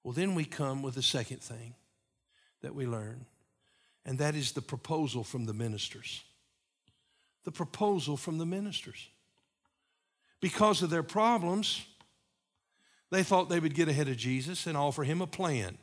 Well, 0.09 0.15
then 0.15 0.35
we 0.35 0.47
come 0.47 0.81
with 0.81 0.95
the 0.95 1.03
second 1.03 1.43
thing 1.43 1.75
that 2.63 2.75
we 2.75 2.87
learn, 2.87 3.27
and 4.07 4.19
that 4.21 4.35
is 4.35 4.53
the 4.53 4.63
proposal 4.63 5.23
from 5.23 5.45
the 5.45 5.53
ministers. 5.53 6.25
The 7.45 7.53
proposal 7.53 8.17
from 8.17 8.39
the 8.39 8.47
ministers. 8.47 9.07
Because 10.41 10.81
of 10.81 10.89
their 10.89 11.03
problems, 11.03 11.85
they 13.11 13.23
thought 13.23 13.51
they 13.51 13.61
would 13.61 13.75
get 13.75 13.91
ahead 13.91 14.09
of 14.09 14.17
Jesus 14.17 14.67
and 14.67 14.79
offer 14.79 15.05
him 15.05 15.21
a 15.21 15.27
plan. 15.27 15.77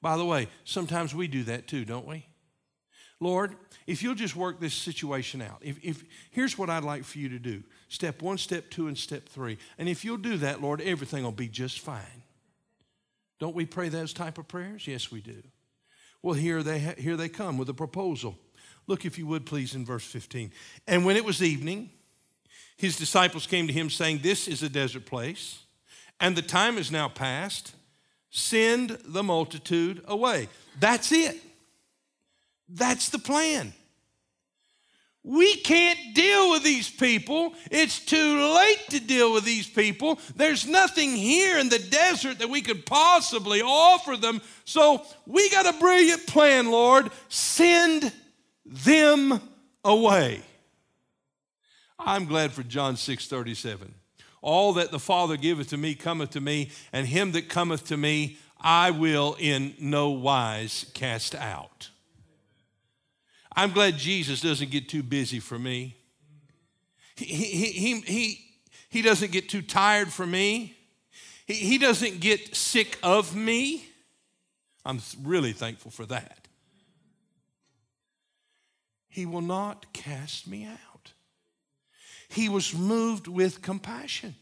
By 0.00 0.16
the 0.16 0.24
way, 0.24 0.46
sometimes 0.62 1.12
we 1.12 1.26
do 1.26 1.42
that 1.42 1.66
too, 1.66 1.84
don't 1.84 2.06
we? 2.06 2.26
Lord, 3.18 3.56
if 3.84 4.00
you'll 4.00 4.14
just 4.14 4.36
work 4.36 4.60
this 4.60 4.74
situation 4.74 5.42
out, 5.42 5.58
if, 5.60 5.76
if 5.82 6.04
here's 6.30 6.56
what 6.56 6.70
I'd 6.70 6.84
like 6.84 7.02
for 7.02 7.18
you 7.18 7.28
to 7.30 7.40
do 7.40 7.64
step 7.88 8.22
one, 8.22 8.38
step 8.38 8.70
two, 8.70 8.86
and 8.86 8.96
step 8.96 9.28
three. 9.28 9.58
And 9.76 9.88
if 9.88 10.04
you'll 10.04 10.18
do 10.18 10.36
that, 10.36 10.62
Lord, 10.62 10.80
everything 10.80 11.24
will 11.24 11.32
be 11.32 11.48
just 11.48 11.80
fine. 11.80 12.22
Don't 13.40 13.56
we 13.56 13.66
pray 13.66 13.88
those 13.88 14.12
type 14.12 14.38
of 14.38 14.46
prayers? 14.46 14.86
Yes, 14.86 15.10
we 15.10 15.20
do. 15.20 15.42
Well, 16.22 16.34
here 16.34 16.62
they, 16.62 16.80
ha- 16.80 16.94
here 16.98 17.16
they 17.16 17.30
come 17.30 17.56
with 17.56 17.68
a 17.70 17.74
proposal. 17.74 18.38
Look, 18.86 19.04
if 19.04 19.18
you 19.18 19.26
would, 19.26 19.46
please, 19.46 19.74
in 19.74 19.84
verse 19.84 20.04
15. 20.04 20.52
And 20.86 21.04
when 21.04 21.16
it 21.16 21.24
was 21.24 21.42
evening, 21.42 21.90
his 22.76 22.96
disciples 22.96 23.46
came 23.46 23.66
to 23.66 23.72
him, 23.72 23.90
saying, 23.90 24.20
This 24.22 24.46
is 24.46 24.62
a 24.62 24.68
desert 24.68 25.06
place, 25.06 25.60
and 26.20 26.36
the 26.36 26.42
time 26.42 26.78
is 26.78 26.92
now 26.92 27.08
past. 27.08 27.74
Send 28.30 28.90
the 29.04 29.24
multitude 29.24 30.04
away. 30.06 30.48
That's 30.78 31.10
it. 31.10 31.36
That's 32.68 33.08
the 33.08 33.18
plan. 33.18 33.72
We 35.22 35.56
can't 35.56 35.98
deal 36.14 36.50
with 36.50 36.62
these 36.62 36.88
people. 36.88 37.52
It's 37.70 37.98
too 37.98 38.54
late 38.54 38.80
to 38.90 39.00
deal 39.00 39.34
with 39.34 39.44
these 39.44 39.66
people. 39.66 40.18
There's 40.34 40.66
nothing 40.66 41.14
here 41.14 41.58
in 41.58 41.68
the 41.68 41.78
desert 41.78 42.38
that 42.38 42.48
we 42.48 42.62
could 42.62 42.86
possibly 42.86 43.60
offer 43.60 44.16
them. 44.16 44.40
So 44.64 45.02
we 45.26 45.50
got 45.50 45.72
a 45.72 45.78
brilliant 45.78 46.26
plan, 46.26 46.70
Lord. 46.70 47.10
Send 47.28 48.12
them 48.64 49.40
away. 49.84 50.40
I'm 51.98 52.24
glad 52.24 52.52
for 52.52 52.62
John 52.62 52.96
6 52.96 53.26
37. 53.26 53.94
All 54.42 54.72
that 54.74 54.90
the 54.90 54.98
Father 54.98 55.36
giveth 55.36 55.68
to 55.68 55.76
me 55.76 55.94
cometh 55.94 56.30
to 56.30 56.40
me, 56.40 56.70
and 56.94 57.06
him 57.06 57.32
that 57.32 57.50
cometh 57.50 57.86
to 57.88 57.96
me 57.98 58.38
I 58.58 58.90
will 58.90 59.36
in 59.38 59.74
no 59.78 60.10
wise 60.10 60.86
cast 60.94 61.34
out. 61.34 61.90
I'm 63.54 63.72
glad 63.72 63.96
Jesus 63.96 64.40
doesn't 64.40 64.70
get 64.70 64.88
too 64.88 65.02
busy 65.02 65.40
for 65.40 65.58
me. 65.58 65.96
He, 67.16 67.24
he, 67.24 67.66
he, 67.66 68.00
he, 68.00 68.44
he 68.88 69.02
doesn't 69.02 69.32
get 69.32 69.48
too 69.48 69.62
tired 69.62 70.12
for 70.12 70.26
me. 70.26 70.76
He, 71.46 71.54
he 71.54 71.78
doesn't 71.78 72.20
get 72.20 72.54
sick 72.54 72.98
of 73.02 73.34
me. 73.34 73.84
I'm 74.84 75.00
really 75.22 75.52
thankful 75.52 75.90
for 75.90 76.06
that. 76.06 76.48
He 79.08 79.26
will 79.26 79.42
not 79.42 79.92
cast 79.92 80.46
me 80.46 80.64
out. 80.64 81.12
He 82.28 82.48
was 82.48 82.72
moved 82.72 83.26
with 83.26 83.60
compassion. 83.60 84.36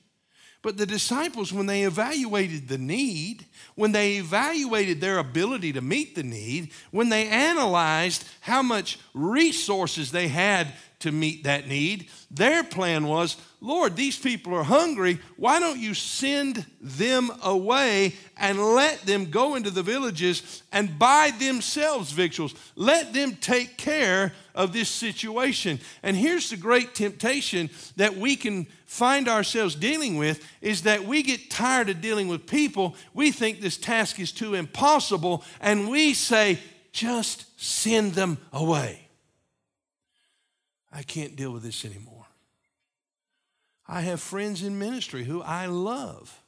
But 0.60 0.76
the 0.76 0.86
disciples, 0.86 1.52
when 1.52 1.66
they 1.66 1.84
evaluated 1.84 2.66
the 2.66 2.78
need, 2.78 3.46
when 3.76 3.92
they 3.92 4.16
evaluated 4.16 5.00
their 5.00 5.18
ability 5.18 5.72
to 5.74 5.80
meet 5.80 6.16
the 6.16 6.24
need, 6.24 6.72
when 6.90 7.10
they 7.10 7.28
analyzed 7.28 8.24
how 8.40 8.62
much 8.62 8.98
resources 9.14 10.10
they 10.10 10.26
had 10.26 10.72
to 11.00 11.12
meet 11.12 11.44
that 11.44 11.68
need, 11.68 12.08
their 12.28 12.64
plan 12.64 13.06
was 13.06 13.36
Lord, 13.60 13.96
these 13.96 14.16
people 14.16 14.54
are 14.54 14.62
hungry. 14.62 15.18
Why 15.36 15.58
don't 15.58 15.80
you 15.80 15.92
send 15.92 16.64
them 16.80 17.30
away 17.42 18.14
and 18.36 18.60
let 18.60 19.00
them 19.00 19.30
go 19.30 19.56
into 19.56 19.70
the 19.70 19.82
villages 19.82 20.62
and 20.70 20.96
buy 20.96 21.32
themselves 21.36 22.12
victuals? 22.12 22.54
Let 22.76 23.12
them 23.12 23.34
take 23.34 23.76
care 23.76 24.32
of 24.54 24.72
this 24.72 24.88
situation. 24.88 25.80
And 26.04 26.16
here's 26.16 26.50
the 26.50 26.56
great 26.56 26.94
temptation 26.94 27.68
that 27.96 28.16
we 28.16 28.36
can 28.36 28.68
find 28.88 29.28
ourselves 29.28 29.74
dealing 29.74 30.16
with 30.16 30.42
is 30.62 30.82
that 30.82 31.04
we 31.04 31.22
get 31.22 31.50
tired 31.50 31.90
of 31.90 32.00
dealing 32.00 32.26
with 32.26 32.46
people. 32.46 32.96
We 33.12 33.30
think 33.30 33.60
this 33.60 33.76
task 33.76 34.18
is 34.18 34.32
too 34.32 34.54
impossible, 34.54 35.44
and 35.60 35.88
we 35.88 36.14
say, 36.14 36.58
just 36.90 37.44
send 37.62 38.14
them 38.14 38.38
away. 38.50 39.08
I 40.90 41.02
can't 41.02 41.36
deal 41.36 41.52
with 41.52 41.62
this 41.62 41.84
anymore. 41.84 42.24
I 43.86 44.00
have 44.00 44.20
friends 44.20 44.62
in 44.62 44.78
ministry 44.78 45.24
who 45.24 45.42
I 45.42 45.66
love 45.66 46.42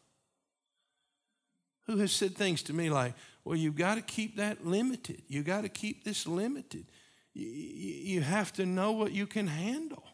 who 1.87 1.99
have 1.99 2.11
said 2.11 2.37
things 2.37 2.63
to 2.63 2.73
me 2.73 2.89
like, 2.89 3.15
well, 3.45 3.57
you've 3.57 3.77
got 3.77 3.97
to 3.97 4.03
keep 4.03 4.37
that 4.37 4.65
limited. 4.65 5.23
You've 5.29 5.47
got 5.47 5.63
to 5.63 5.69
keep 5.69 6.05
this 6.05 6.27
limited. 6.27 6.87
You 7.35 8.23
have 8.23 8.53
to 8.55 8.67
know 8.67 8.93
what 8.93 9.13
you 9.13 9.27
can 9.27 9.47
handle. 9.47 10.05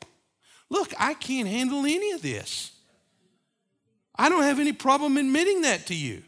Look, 0.68 0.92
I 0.98 1.14
can't 1.14 1.48
handle 1.48 1.80
any 1.80 2.12
of 2.12 2.22
this. 2.22 2.72
I 4.18 4.28
don't 4.28 4.42
have 4.42 4.58
any 4.58 4.72
problem 4.72 5.16
admitting 5.16 5.62
that 5.62 5.86
to 5.86 5.94
you. 5.94 6.22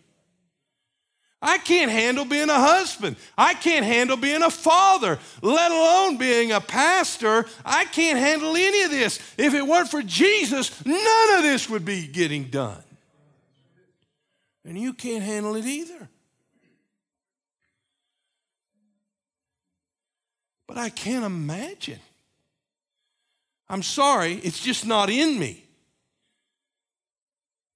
I 1.40 1.58
can't 1.58 1.90
handle 1.90 2.24
being 2.24 2.50
a 2.50 2.58
husband. 2.58 3.16
I 3.36 3.54
can't 3.54 3.86
handle 3.86 4.16
being 4.16 4.42
a 4.42 4.50
father, 4.50 5.20
let 5.40 5.70
alone 5.70 6.16
being 6.16 6.50
a 6.50 6.60
pastor. 6.60 7.46
I 7.64 7.84
can't 7.84 8.18
handle 8.18 8.56
any 8.56 8.82
of 8.82 8.90
this. 8.90 9.20
If 9.38 9.54
it 9.54 9.66
weren't 9.66 9.88
for 9.88 10.02
Jesus, 10.02 10.84
none 10.84 11.36
of 11.36 11.42
this 11.42 11.70
would 11.70 11.84
be 11.84 12.08
getting 12.08 12.44
done. 12.44 12.82
And 14.64 14.76
you 14.78 14.92
can't 14.92 15.22
handle 15.22 15.54
it 15.54 15.64
either. 15.64 16.08
But 20.66 20.76
I 20.76 20.90
can't 20.90 21.24
imagine. 21.24 22.00
I'm 23.70 23.82
sorry, 23.82 24.34
it's 24.34 24.60
just 24.60 24.86
not 24.86 25.10
in 25.10 25.38
me 25.38 25.64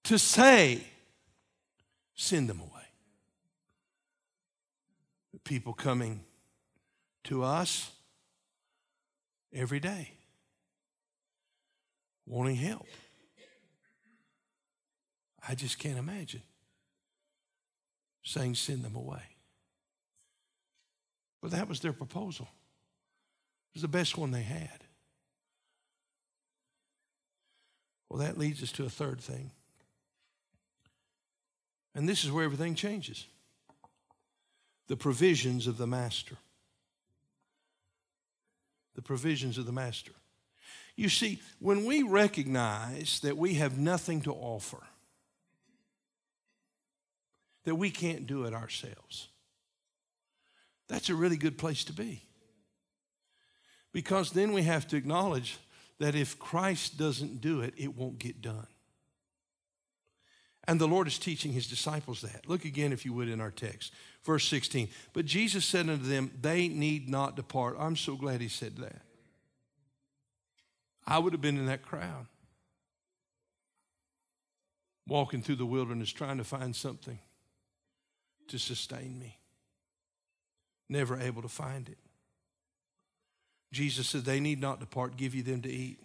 to 0.05 0.19
say, 0.19 0.83
send 2.15 2.49
them 2.49 2.61
away 2.61 2.87
The 5.33 5.41
people 5.41 5.73
coming 5.73 6.25
to 7.25 7.45
us 7.45 7.91
every 9.53 9.81
day 9.81 10.11
wanting 12.27 12.57
help. 12.57 12.87
I 15.47 15.55
just 15.55 15.79
can't 15.79 15.99
imagine 15.99 16.43
saying, 18.23 18.55
send 18.55 18.85
them 18.85 18.95
away. 18.95 19.23
But 21.43 21.51
that 21.51 21.69
was 21.69 21.81
their 21.81 21.93
proposal. 21.93 22.47
It 23.71 23.75
was 23.75 23.83
the 23.83 23.89
best 23.89 24.17
one 24.17 24.31
they 24.31 24.43
had. 24.43 24.82
Well, 28.13 28.21
that 28.21 28.37
leads 28.37 28.63
us 28.63 28.71
to 28.73 28.85
a 28.85 28.91
third 28.91 29.23
thing. 29.23 29.53
And 31.95 32.07
this 32.07 32.25
is 32.25 32.31
where 32.31 32.45
everything 32.45 32.75
changes 32.75 33.27
the 34.87 34.99
provisions 34.99 35.67
of 35.67 35.79
the 35.79 35.87
master. 35.87 36.37
The 38.97 39.01
provisions 39.01 39.57
of 39.57 39.65
the 39.65 39.73
master. 39.73 40.13
You 40.95 41.09
see, 41.09 41.41
when 41.59 41.87
we 41.87 42.03
recognize 42.03 43.21
that 43.21 43.39
we 43.39 43.55
have 43.55 43.79
nothing 43.79 44.21
to 44.23 44.33
offer, 44.35 44.83
that 47.65 47.77
we 47.77 47.89
can't 47.89 48.27
do 48.27 48.45
it 48.45 48.53
ourselves, 48.53 49.29
That's 50.87 51.09
a 51.09 51.15
really 51.15 51.39
good 51.39 51.57
place 51.57 51.85
to 51.85 51.95
be. 51.95 52.21
Because 53.91 54.33
then 54.33 54.53
we 54.53 54.65
have 54.65 54.87
to 54.89 54.97
acknowledge 54.97 55.59
that 55.99 56.15
if 56.15 56.39
Christ 56.39 56.99
doesn't 56.99 57.41
do 57.41 57.61
it, 57.61 57.75
it 57.77 57.97
won't 57.97 58.19
get 58.19 58.43
done. 58.43 58.67
And 60.69 60.81
the 60.81 60.87
Lord 60.87 61.09
is 61.09 61.19
teaching 61.19 61.53
his 61.53 61.67
disciples 61.67 62.21
that. 62.23 62.49
Look 62.49 62.65
again, 62.65 62.93
if 62.93 63.05
you 63.05 63.13
would, 63.15 63.29
in 63.29 63.41
our 63.41 63.51
text. 63.51 63.93
Verse 64.25 64.47
16. 64.47 64.89
But 65.13 65.27
Jesus 65.27 65.65
said 65.65 65.89
unto 65.89 66.05
them, 66.05 66.31
They 66.41 66.69
need 66.69 67.09
not 67.09 67.35
depart. 67.35 67.77
I'm 67.79 67.97
so 67.97 68.15
glad 68.15 68.41
he 68.41 68.49
said 68.49 68.77
that. 68.77 69.03
I 71.05 71.19
would 71.19 71.33
have 71.33 71.43
been 71.43 71.59
in 71.59 71.67
that 71.67 71.83
crowd, 71.83 72.27
walking 75.09 75.43
through 75.43 75.57
the 75.57 75.67
wilderness 75.67 76.13
trying 76.13 76.39
to 76.39 76.45
find 76.45 76.77
something 76.77 77.19
to 78.49 78.59
sustain 78.59 79.19
me, 79.19 79.39
never 80.89 81.19
able 81.19 81.43
to 81.43 81.49
find 81.49 81.89
it. 81.89 81.99
Jesus 83.73 84.09
said, 84.09 84.25
They 84.25 84.39
need 84.39 84.61
not 84.61 84.79
depart, 84.79 85.17
give 85.17 85.35
you 85.35 85.43
them 85.43 85.63
to 85.63 85.71
eat. 85.71 85.99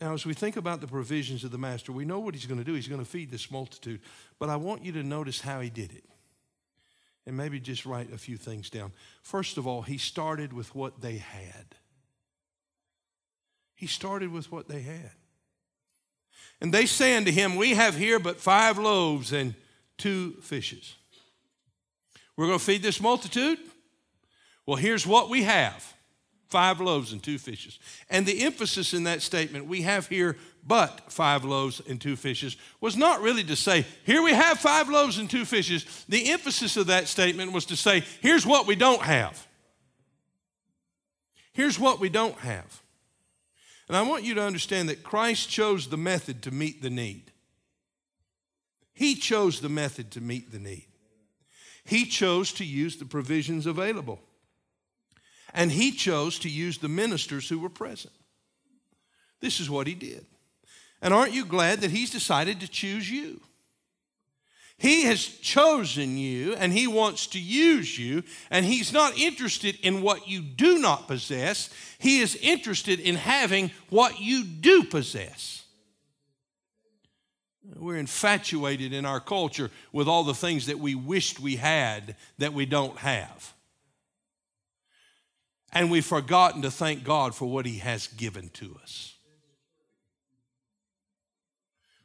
Now, 0.00 0.12
as 0.12 0.26
we 0.26 0.34
think 0.34 0.56
about 0.56 0.82
the 0.82 0.86
provisions 0.86 1.42
of 1.42 1.52
the 1.52 1.58
Master, 1.58 1.90
we 1.90 2.04
know 2.04 2.18
what 2.18 2.34
he's 2.34 2.44
going 2.44 2.58
to 2.58 2.64
do. 2.64 2.74
He's 2.74 2.88
going 2.88 3.00
to 3.00 3.10
feed 3.10 3.30
this 3.30 3.50
multitude. 3.50 4.00
But 4.38 4.50
I 4.50 4.56
want 4.56 4.84
you 4.84 4.92
to 4.92 5.02
notice 5.02 5.40
how 5.40 5.60
he 5.60 5.70
did 5.70 5.92
it. 5.92 6.04
And 7.26 7.36
maybe 7.36 7.58
just 7.58 7.86
write 7.86 8.12
a 8.12 8.18
few 8.18 8.36
things 8.36 8.68
down. 8.68 8.92
First 9.22 9.56
of 9.56 9.66
all, 9.66 9.82
he 9.82 9.96
started 9.96 10.52
with 10.52 10.74
what 10.74 11.00
they 11.00 11.16
had. 11.16 11.64
He 13.74 13.86
started 13.86 14.32
with 14.32 14.52
what 14.52 14.68
they 14.68 14.82
had. 14.82 15.12
And 16.60 16.72
they 16.72 16.86
say 16.86 17.16
unto 17.16 17.30
him, 17.30 17.56
We 17.56 17.70
have 17.70 17.96
here 17.96 18.18
but 18.18 18.38
five 18.38 18.78
loaves 18.78 19.32
and 19.32 19.54
two 19.96 20.32
fishes. 20.42 20.94
We're 22.36 22.46
going 22.46 22.58
to 22.58 22.64
feed 22.64 22.82
this 22.82 23.00
multitude? 23.00 23.58
Well, 24.66 24.76
here's 24.76 25.06
what 25.06 25.30
we 25.30 25.44
have 25.44 25.94
five 26.48 26.80
loaves 26.80 27.12
and 27.12 27.22
two 27.22 27.38
fishes. 27.38 27.78
And 28.08 28.24
the 28.24 28.42
emphasis 28.44 28.94
in 28.94 29.04
that 29.04 29.20
statement, 29.20 29.66
we 29.66 29.82
have 29.82 30.06
here 30.08 30.36
but 30.66 31.12
five 31.12 31.44
loaves 31.44 31.80
and 31.88 32.00
two 32.00 32.16
fishes, 32.16 32.56
was 32.80 32.96
not 32.96 33.20
really 33.20 33.44
to 33.44 33.56
say, 33.56 33.84
here 34.04 34.22
we 34.22 34.32
have 34.32 34.58
five 34.58 34.88
loaves 34.88 35.18
and 35.18 35.30
two 35.30 35.44
fishes. 35.44 36.04
The 36.08 36.30
emphasis 36.30 36.76
of 36.76 36.88
that 36.88 37.08
statement 37.08 37.52
was 37.52 37.66
to 37.66 37.76
say, 37.76 38.04
here's 38.20 38.46
what 38.46 38.66
we 38.66 38.74
don't 38.74 39.02
have. 39.02 39.46
Here's 41.52 41.78
what 41.78 42.00
we 42.00 42.08
don't 42.08 42.38
have. 42.38 42.82
And 43.88 43.96
I 43.96 44.02
want 44.02 44.24
you 44.24 44.34
to 44.34 44.42
understand 44.42 44.88
that 44.88 45.04
Christ 45.04 45.48
chose 45.48 45.88
the 45.88 45.96
method 45.96 46.42
to 46.42 46.50
meet 46.50 46.82
the 46.82 46.90
need. 46.90 47.32
He 48.92 49.14
chose 49.14 49.60
the 49.60 49.68
method 49.68 50.10
to 50.12 50.20
meet 50.20 50.50
the 50.50 50.58
need. 50.58 50.86
He 51.84 52.04
chose 52.04 52.52
to 52.54 52.64
use 52.64 52.96
the 52.96 53.04
provisions 53.04 53.66
available. 53.66 54.20
And 55.56 55.72
he 55.72 55.90
chose 55.90 56.38
to 56.40 56.50
use 56.50 56.78
the 56.78 56.88
ministers 56.88 57.48
who 57.48 57.58
were 57.58 57.70
present. 57.70 58.12
This 59.40 59.58
is 59.58 59.68
what 59.68 59.86
he 59.86 59.94
did. 59.94 60.24
And 61.00 61.12
aren't 61.12 61.32
you 61.32 61.46
glad 61.46 61.80
that 61.80 61.90
he's 61.90 62.10
decided 62.10 62.60
to 62.60 62.68
choose 62.68 63.10
you? 63.10 63.40
He 64.78 65.04
has 65.04 65.24
chosen 65.24 66.18
you 66.18 66.54
and 66.54 66.74
he 66.74 66.86
wants 66.86 67.28
to 67.28 67.40
use 67.40 67.98
you, 67.98 68.22
and 68.50 68.66
he's 68.66 68.92
not 68.92 69.18
interested 69.18 69.78
in 69.82 70.02
what 70.02 70.28
you 70.28 70.42
do 70.42 70.78
not 70.78 71.08
possess. 71.08 71.70
He 71.98 72.20
is 72.20 72.36
interested 72.36 73.00
in 73.00 73.14
having 73.14 73.70
what 73.88 74.20
you 74.20 74.44
do 74.44 74.84
possess. 74.84 75.64
We're 77.74 77.96
infatuated 77.96 78.92
in 78.92 79.06
our 79.06 79.20
culture 79.20 79.70
with 79.90 80.06
all 80.06 80.24
the 80.24 80.34
things 80.34 80.66
that 80.66 80.78
we 80.78 80.94
wished 80.94 81.40
we 81.40 81.56
had 81.56 82.14
that 82.36 82.52
we 82.52 82.66
don't 82.66 82.98
have. 82.98 83.54
And 85.72 85.90
we've 85.90 86.06
forgotten 86.06 86.62
to 86.62 86.70
thank 86.70 87.04
God 87.04 87.34
for 87.34 87.46
what 87.46 87.66
He 87.66 87.78
has 87.78 88.06
given 88.06 88.48
to 88.54 88.78
us. 88.82 89.14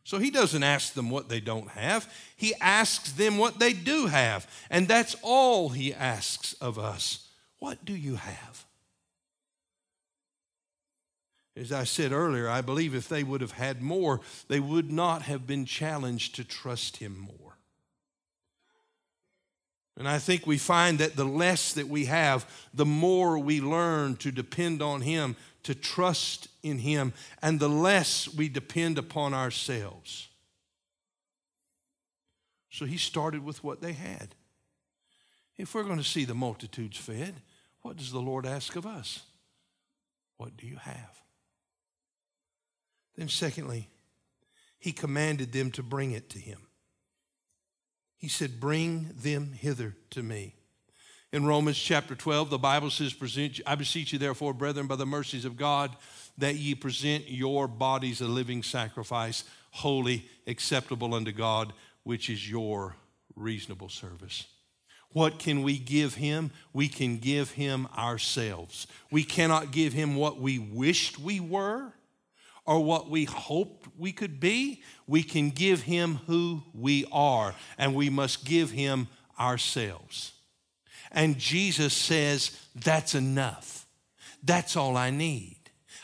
So 0.03 0.19
He 0.19 0.29
doesn't 0.29 0.63
ask 0.63 0.93
them 0.93 1.09
what 1.09 1.29
they 1.29 1.39
don't 1.39 1.69
have, 1.69 2.11
He 2.35 2.53
asks 2.59 3.11
them 3.13 3.37
what 3.37 3.59
they 3.59 3.73
do 3.73 4.07
have. 4.07 4.49
And 4.69 4.87
that's 4.87 5.15
all 5.21 5.69
He 5.69 5.93
asks 5.93 6.53
of 6.53 6.77
us. 6.77 7.27
What 7.59 7.85
do 7.85 7.93
you 7.93 8.15
have? 8.15 8.65
As 11.55 11.71
I 11.71 11.83
said 11.83 12.11
earlier, 12.11 12.49
I 12.49 12.61
believe 12.61 12.95
if 12.95 13.09
they 13.09 13.23
would 13.23 13.41
have 13.41 13.51
had 13.51 13.81
more, 13.81 14.21
they 14.47 14.59
would 14.59 14.91
not 14.91 15.23
have 15.23 15.45
been 15.45 15.65
challenged 15.65 16.35
to 16.35 16.43
trust 16.43 16.97
Him 16.97 17.17
more. 17.17 17.50
And 20.01 20.09
I 20.09 20.17
think 20.17 20.47
we 20.47 20.57
find 20.57 20.97
that 20.97 21.15
the 21.15 21.25
less 21.25 21.73
that 21.73 21.87
we 21.87 22.05
have, 22.05 22.49
the 22.73 22.87
more 22.87 23.37
we 23.37 23.61
learn 23.61 24.15
to 24.15 24.31
depend 24.31 24.81
on 24.81 25.01
Him, 25.01 25.35
to 25.61 25.75
trust 25.75 26.47
in 26.63 26.79
Him, 26.79 27.13
and 27.43 27.59
the 27.59 27.69
less 27.69 28.27
we 28.27 28.49
depend 28.49 28.97
upon 28.97 29.35
ourselves. 29.35 30.27
So 32.71 32.85
He 32.85 32.97
started 32.97 33.45
with 33.45 33.63
what 33.63 33.81
they 33.81 33.93
had. 33.93 34.33
If 35.55 35.75
we're 35.75 35.83
going 35.83 35.99
to 35.99 36.03
see 36.03 36.25
the 36.25 36.33
multitudes 36.33 36.97
fed, 36.97 37.35
what 37.83 37.97
does 37.97 38.11
the 38.11 38.21
Lord 38.21 38.47
ask 38.47 38.75
of 38.75 38.87
us? 38.87 39.21
What 40.37 40.57
do 40.57 40.65
you 40.65 40.77
have? 40.77 41.21
Then, 43.15 43.29
secondly, 43.29 43.87
He 44.79 44.93
commanded 44.93 45.51
them 45.51 45.69
to 45.73 45.83
bring 45.83 46.09
it 46.09 46.27
to 46.31 46.39
Him. 46.39 46.57
He 48.21 48.27
said, 48.27 48.59
Bring 48.59 49.09
them 49.17 49.51
hither 49.51 49.95
to 50.11 50.21
me. 50.21 50.53
In 51.33 51.45
Romans 51.45 51.77
chapter 51.77 52.13
12, 52.13 52.49
the 52.51 52.59
Bible 52.59 52.91
says, 52.91 53.13
present, 53.13 53.61
I 53.65 53.75
beseech 53.75 54.13
you, 54.13 54.19
therefore, 54.19 54.53
brethren, 54.53 54.85
by 54.85 54.97
the 54.97 55.05
mercies 55.05 55.45
of 55.45 55.57
God, 55.57 55.95
that 56.37 56.55
ye 56.55 56.75
present 56.75 57.29
your 57.29 57.67
bodies 57.67 58.21
a 58.21 58.27
living 58.27 58.63
sacrifice, 58.63 59.43
holy, 59.71 60.29
acceptable 60.45 61.15
unto 61.15 61.31
God, 61.31 61.73
which 62.03 62.29
is 62.29 62.49
your 62.49 62.95
reasonable 63.35 63.89
service. 63.89 64.45
What 65.13 65.39
can 65.39 65.63
we 65.63 65.79
give 65.79 66.15
him? 66.15 66.51
We 66.73 66.89
can 66.89 67.17
give 67.17 67.51
him 67.51 67.87
ourselves. 67.97 68.85
We 69.09 69.23
cannot 69.23 69.71
give 69.71 69.93
him 69.93 70.15
what 70.15 70.39
we 70.39 70.59
wished 70.59 71.17
we 71.17 71.39
were 71.39 71.93
or 72.71 72.81
what 72.81 73.09
we 73.09 73.25
hoped 73.25 73.85
we 73.97 74.13
could 74.13 74.39
be, 74.39 74.81
we 75.05 75.23
can 75.23 75.49
give 75.49 75.81
him 75.81 76.21
who 76.27 76.63
we 76.73 77.05
are, 77.11 77.53
and 77.77 77.93
we 77.93 78.09
must 78.09 78.45
give 78.45 78.71
him 78.71 79.09
ourselves. 79.37 80.31
And 81.11 81.37
Jesus 81.37 81.93
says, 81.93 82.57
That's 82.73 83.13
enough. 83.13 83.85
That's 84.41 84.77
all 84.77 84.95
I 84.95 85.09
need. 85.09 85.57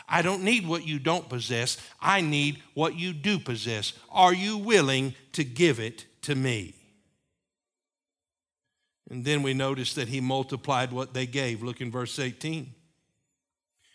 I 0.09 0.21
don't 0.21 0.43
need 0.43 0.67
what 0.67 0.85
you 0.85 0.99
don't 0.99 1.29
possess, 1.29 1.77
I 2.01 2.19
need 2.19 2.61
what 2.73 2.95
you 2.95 3.13
do 3.13 3.39
possess. 3.39 3.93
Are 4.11 4.33
you 4.33 4.57
willing 4.57 5.15
to 5.33 5.45
give 5.45 5.79
it 5.79 6.05
to 6.23 6.35
me? 6.35 6.75
And 9.09 9.23
then 9.23 9.41
we 9.41 9.53
notice 9.53 9.93
that 9.93 10.09
he 10.09 10.19
multiplied 10.19 10.91
what 10.91 11.13
they 11.13 11.27
gave. 11.27 11.63
Look 11.63 11.79
in 11.79 11.91
verse 11.91 12.19
18. 12.19 12.73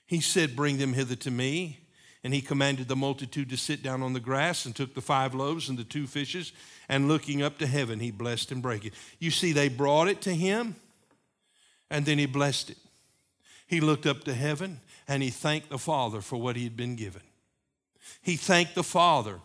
He 0.07 0.23
said, 0.23 0.57
Bring 0.57 0.79
them 0.79 0.95
hither 0.95 1.17
to 1.17 1.31
me. 1.31 1.82
And 2.25 2.33
he 2.33 2.41
commanded 2.41 2.89
the 2.89 2.97
multitude 2.97 3.51
to 3.51 3.57
sit 3.57 3.83
down 3.83 4.03
on 4.03 4.13
the 4.13 4.21
grass 4.21 4.65
and 4.65 4.77
took 4.77 4.95
the 4.95 5.01
five 5.01 5.35
loaves 5.35 5.69
and 5.69 5.77
the 5.77 5.85
two 5.85 6.07
fishes, 6.07 6.53
and 6.89 7.09
looking 7.09 7.43
up 7.43 7.59
to 7.59 7.67
heaven, 7.67 7.99
he 7.99 8.11
blessed 8.11 8.53
and 8.53 8.63
brake 8.63 8.85
it. 8.85 8.95
You 9.19 9.31
see, 9.31 9.53
they 9.53 9.69
brought 9.69 10.09
it 10.09 10.21
to 10.23 10.35
him, 10.35 10.77
and 11.91 12.07
then 12.07 12.19
he 12.19 12.27
blessed 12.27 12.71
it. 12.71 12.79
He 13.67 13.81
looked 13.81 14.07
up 14.07 14.25
to 14.25 14.35
heaven 14.35 14.81
and 15.09 15.23
he 15.23 15.31
thanked 15.31 15.71
the 15.71 15.79
Father 15.79 16.21
for 16.21 16.37
what 16.37 16.57
he 16.57 16.65
had 16.65 16.77
been 16.77 16.95
given. 16.95 17.23
He 18.21 18.37
thanked 18.37 18.75
the 18.75 18.83
Father 18.83 19.41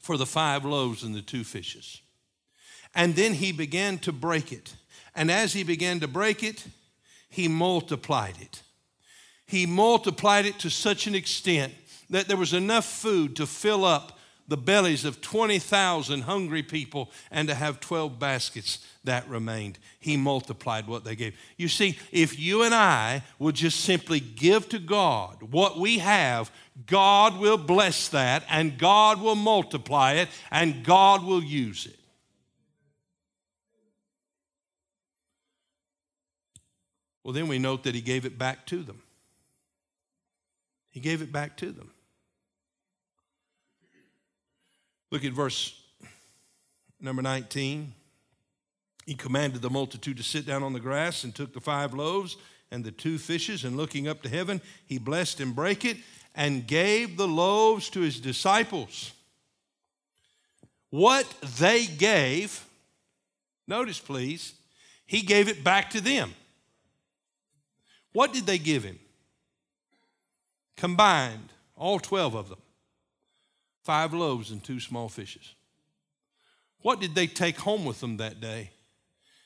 for 0.00 0.16
the 0.16 0.26
five 0.26 0.64
loaves 0.64 1.04
and 1.04 1.14
the 1.14 1.22
two 1.22 1.44
fishes. 1.44 2.00
And 2.92 3.14
then 3.14 3.34
he 3.34 3.52
began 3.52 3.98
to 3.98 4.12
break 4.12 4.52
it. 4.52 4.74
And 5.14 5.30
as 5.30 5.52
he 5.52 5.62
began 5.62 6.00
to 6.00 6.08
break 6.08 6.42
it, 6.42 6.66
he 7.28 7.46
multiplied 7.46 8.34
it 8.40 8.62
he 9.50 9.66
multiplied 9.66 10.46
it 10.46 10.60
to 10.60 10.70
such 10.70 11.08
an 11.08 11.14
extent 11.16 11.72
that 12.08 12.28
there 12.28 12.36
was 12.36 12.52
enough 12.52 12.84
food 12.84 13.34
to 13.36 13.46
fill 13.46 13.84
up 13.84 14.16
the 14.46 14.56
bellies 14.56 15.04
of 15.04 15.20
20,000 15.20 16.22
hungry 16.22 16.62
people 16.62 17.10
and 17.30 17.48
to 17.48 17.54
have 17.54 17.80
12 17.80 18.18
baskets 18.18 18.84
that 19.04 19.28
remained. 19.28 19.78
He 19.98 20.16
multiplied 20.16 20.86
what 20.86 21.04
they 21.04 21.16
gave. 21.16 21.36
You 21.56 21.68
see, 21.68 21.98
if 22.12 22.38
you 22.38 22.62
and 22.62 22.74
I 22.74 23.22
would 23.40 23.56
just 23.56 23.80
simply 23.80 24.20
give 24.20 24.68
to 24.68 24.78
God 24.78 25.42
what 25.52 25.78
we 25.78 25.98
have, 25.98 26.50
God 26.86 27.38
will 27.38 27.58
bless 27.58 28.08
that 28.08 28.44
and 28.48 28.78
God 28.78 29.20
will 29.20 29.36
multiply 29.36 30.14
it 30.14 30.28
and 30.50 30.84
God 30.84 31.24
will 31.24 31.42
use 31.42 31.86
it. 31.86 31.98
Well, 37.24 37.34
then 37.34 37.48
we 37.48 37.58
note 37.58 37.84
that 37.84 37.94
He 37.94 38.00
gave 38.00 38.24
it 38.24 38.38
back 38.38 38.66
to 38.66 38.82
them. 38.82 39.02
He 40.90 41.00
gave 41.00 41.22
it 41.22 41.32
back 41.32 41.56
to 41.58 41.70
them. 41.70 41.90
Look 45.10 45.24
at 45.24 45.32
verse 45.32 45.80
number 47.00 47.22
19. 47.22 47.92
He 49.06 49.14
commanded 49.14 49.62
the 49.62 49.70
multitude 49.70 50.18
to 50.18 50.22
sit 50.22 50.46
down 50.46 50.62
on 50.62 50.72
the 50.72 50.80
grass 50.80 51.24
and 51.24 51.34
took 51.34 51.52
the 51.52 51.60
five 51.60 51.94
loaves 51.94 52.36
and 52.70 52.84
the 52.84 52.92
two 52.92 53.18
fishes, 53.18 53.64
and 53.64 53.76
looking 53.76 54.06
up 54.06 54.22
to 54.22 54.28
heaven, 54.28 54.60
he 54.86 54.96
blessed 54.98 55.40
and 55.40 55.56
brake 55.56 55.84
it 55.84 55.96
and 56.36 56.68
gave 56.68 57.16
the 57.16 57.26
loaves 57.26 57.90
to 57.90 58.00
his 58.00 58.20
disciples. 58.20 59.12
What 60.90 61.26
they 61.58 61.86
gave, 61.86 62.64
notice 63.66 63.98
please, 63.98 64.54
he 65.04 65.22
gave 65.22 65.48
it 65.48 65.64
back 65.64 65.90
to 65.90 66.00
them. 66.00 66.32
What 68.12 68.32
did 68.32 68.46
they 68.46 68.58
give 68.58 68.84
him? 68.84 68.98
Combined, 70.80 71.52
all 71.76 72.00
12 72.00 72.34
of 72.34 72.48
them, 72.48 72.58
five 73.84 74.14
loaves 74.14 74.50
and 74.50 74.64
two 74.64 74.80
small 74.80 75.10
fishes. 75.10 75.54
What 76.80 77.00
did 77.00 77.14
they 77.14 77.26
take 77.26 77.58
home 77.58 77.84
with 77.84 78.00
them 78.00 78.16
that 78.16 78.40
day 78.40 78.70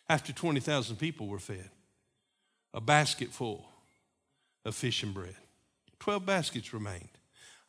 after 0.08 0.32
20,000 0.32 0.94
people 0.94 1.26
were 1.26 1.40
fed? 1.40 1.70
A 2.72 2.80
basket 2.80 3.30
full 3.32 3.66
of 4.64 4.76
fish 4.76 5.02
and 5.02 5.12
bread. 5.12 5.34
12 5.98 6.24
baskets 6.24 6.72
remained. 6.72 7.08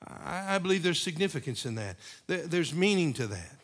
I, 0.05 0.59
believe 0.59 0.83
there's 0.83 1.01
significance 1.01 1.65
in 1.65 1.73
that. 1.73 1.97
There's 2.27 2.71
meaning 2.71 3.13
to 3.13 3.25
that. 3.25 3.57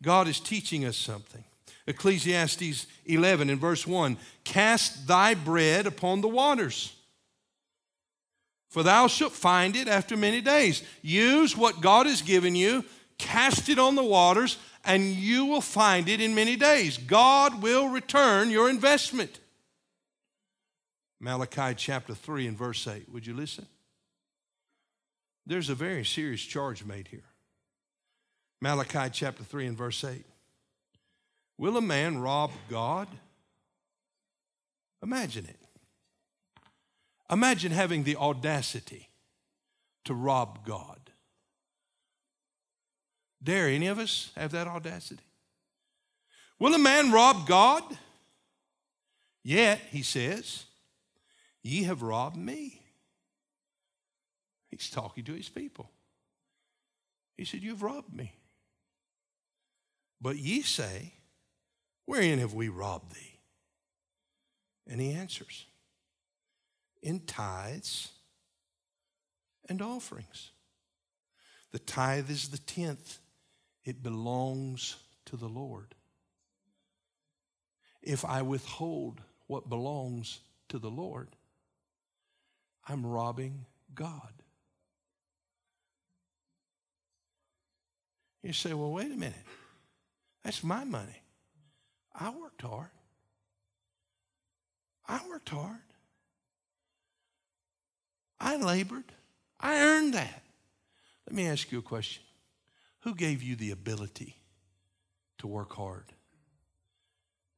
God 0.00 0.28
is 0.28 0.38
teaching 0.38 0.84
us 0.84 0.96
something. 0.96 1.42
Ecclesiastes 1.88 2.86
11 3.06 3.50
in 3.50 3.58
verse 3.58 3.88
1 3.88 4.18
Cast 4.44 5.08
thy 5.08 5.34
bread 5.34 5.88
upon 5.88 6.20
the 6.20 6.28
waters, 6.28 6.94
for 8.68 8.82
thou 8.82 9.06
shalt 9.06 9.32
find 9.32 9.76
it 9.76 9.88
after 9.88 10.16
many 10.16 10.40
days. 10.40 10.82
Use 11.02 11.56
what 11.56 11.80
God 11.80 12.06
has 12.06 12.22
given 12.22 12.54
you, 12.54 12.84
cast 13.16 13.68
it 13.68 13.78
on 13.78 13.94
the 13.94 14.04
waters, 14.04 14.58
and 14.84 15.02
you 15.10 15.46
will 15.46 15.60
find 15.60 16.08
it 16.08 16.20
in 16.20 16.34
many 16.34 16.56
days. 16.56 16.98
God 16.98 17.62
will 17.62 17.88
return 17.88 18.50
your 18.50 18.70
investment. 18.70 19.40
Malachi 21.20 21.74
chapter 21.76 22.14
3 22.14 22.46
and 22.46 22.56
verse 22.56 22.86
8. 22.86 23.10
Would 23.12 23.26
you 23.26 23.34
listen? 23.34 23.66
There's 25.46 25.70
a 25.70 25.74
very 25.74 26.04
serious 26.04 26.42
charge 26.42 26.84
made 26.84 27.08
here. 27.08 27.24
Malachi 28.60 29.10
chapter 29.12 29.42
3 29.42 29.66
and 29.66 29.76
verse 29.76 30.04
8. 30.04 30.24
Will 31.56 31.76
a 31.76 31.82
man 31.82 32.18
rob 32.18 32.50
God? 32.68 33.08
Imagine 35.02 35.46
it. 35.46 35.57
Imagine 37.30 37.72
having 37.72 38.04
the 38.04 38.16
audacity 38.16 39.08
to 40.04 40.14
rob 40.14 40.64
God. 40.64 40.98
Dare 43.42 43.68
any 43.68 43.86
of 43.86 43.98
us 43.98 44.30
have 44.36 44.52
that 44.52 44.66
audacity? 44.66 45.22
Will 46.58 46.74
a 46.74 46.78
man 46.78 47.12
rob 47.12 47.46
God? 47.46 47.82
Yet, 49.44 49.80
he 49.90 50.02
says, 50.02 50.64
ye 51.62 51.84
have 51.84 52.02
robbed 52.02 52.36
me. 52.36 52.82
He's 54.70 54.90
talking 54.90 55.24
to 55.24 55.34
his 55.34 55.48
people. 55.48 55.90
He 57.36 57.44
said, 57.44 57.62
You've 57.62 57.82
robbed 57.82 58.14
me. 58.14 58.34
But 60.20 60.36
ye 60.36 60.62
say, 60.62 61.14
Wherein 62.04 62.38
have 62.38 62.54
we 62.54 62.68
robbed 62.68 63.14
thee? 63.14 63.38
And 64.86 65.00
he 65.00 65.12
answers, 65.12 65.66
In 67.02 67.20
tithes 67.20 68.10
and 69.68 69.80
offerings. 69.82 70.50
The 71.70 71.78
tithe 71.78 72.30
is 72.30 72.48
the 72.48 72.58
tenth, 72.58 73.18
it 73.84 74.02
belongs 74.02 74.96
to 75.26 75.36
the 75.36 75.48
Lord. 75.48 75.94
If 78.02 78.24
I 78.24 78.42
withhold 78.42 79.20
what 79.46 79.68
belongs 79.68 80.40
to 80.70 80.78
the 80.78 80.90
Lord, 80.90 81.28
I'm 82.88 83.04
robbing 83.04 83.66
God. 83.94 84.32
You 88.42 88.52
say, 88.52 88.72
well, 88.72 88.92
wait 88.92 89.12
a 89.12 89.16
minute. 89.16 89.34
That's 90.42 90.64
my 90.64 90.84
money. 90.84 91.22
I 92.14 92.30
worked 92.30 92.62
hard. 92.62 92.88
I 95.06 95.20
worked 95.28 95.50
hard. 95.50 95.87
I 98.40 98.56
labored. 98.56 99.04
I 99.60 99.80
earned 99.80 100.14
that. 100.14 100.42
Let 101.26 101.34
me 101.34 101.46
ask 101.46 101.70
you 101.72 101.78
a 101.78 101.82
question. 101.82 102.22
Who 103.00 103.14
gave 103.14 103.42
you 103.42 103.56
the 103.56 103.70
ability 103.70 104.36
to 105.38 105.46
work 105.46 105.74
hard 105.74 106.12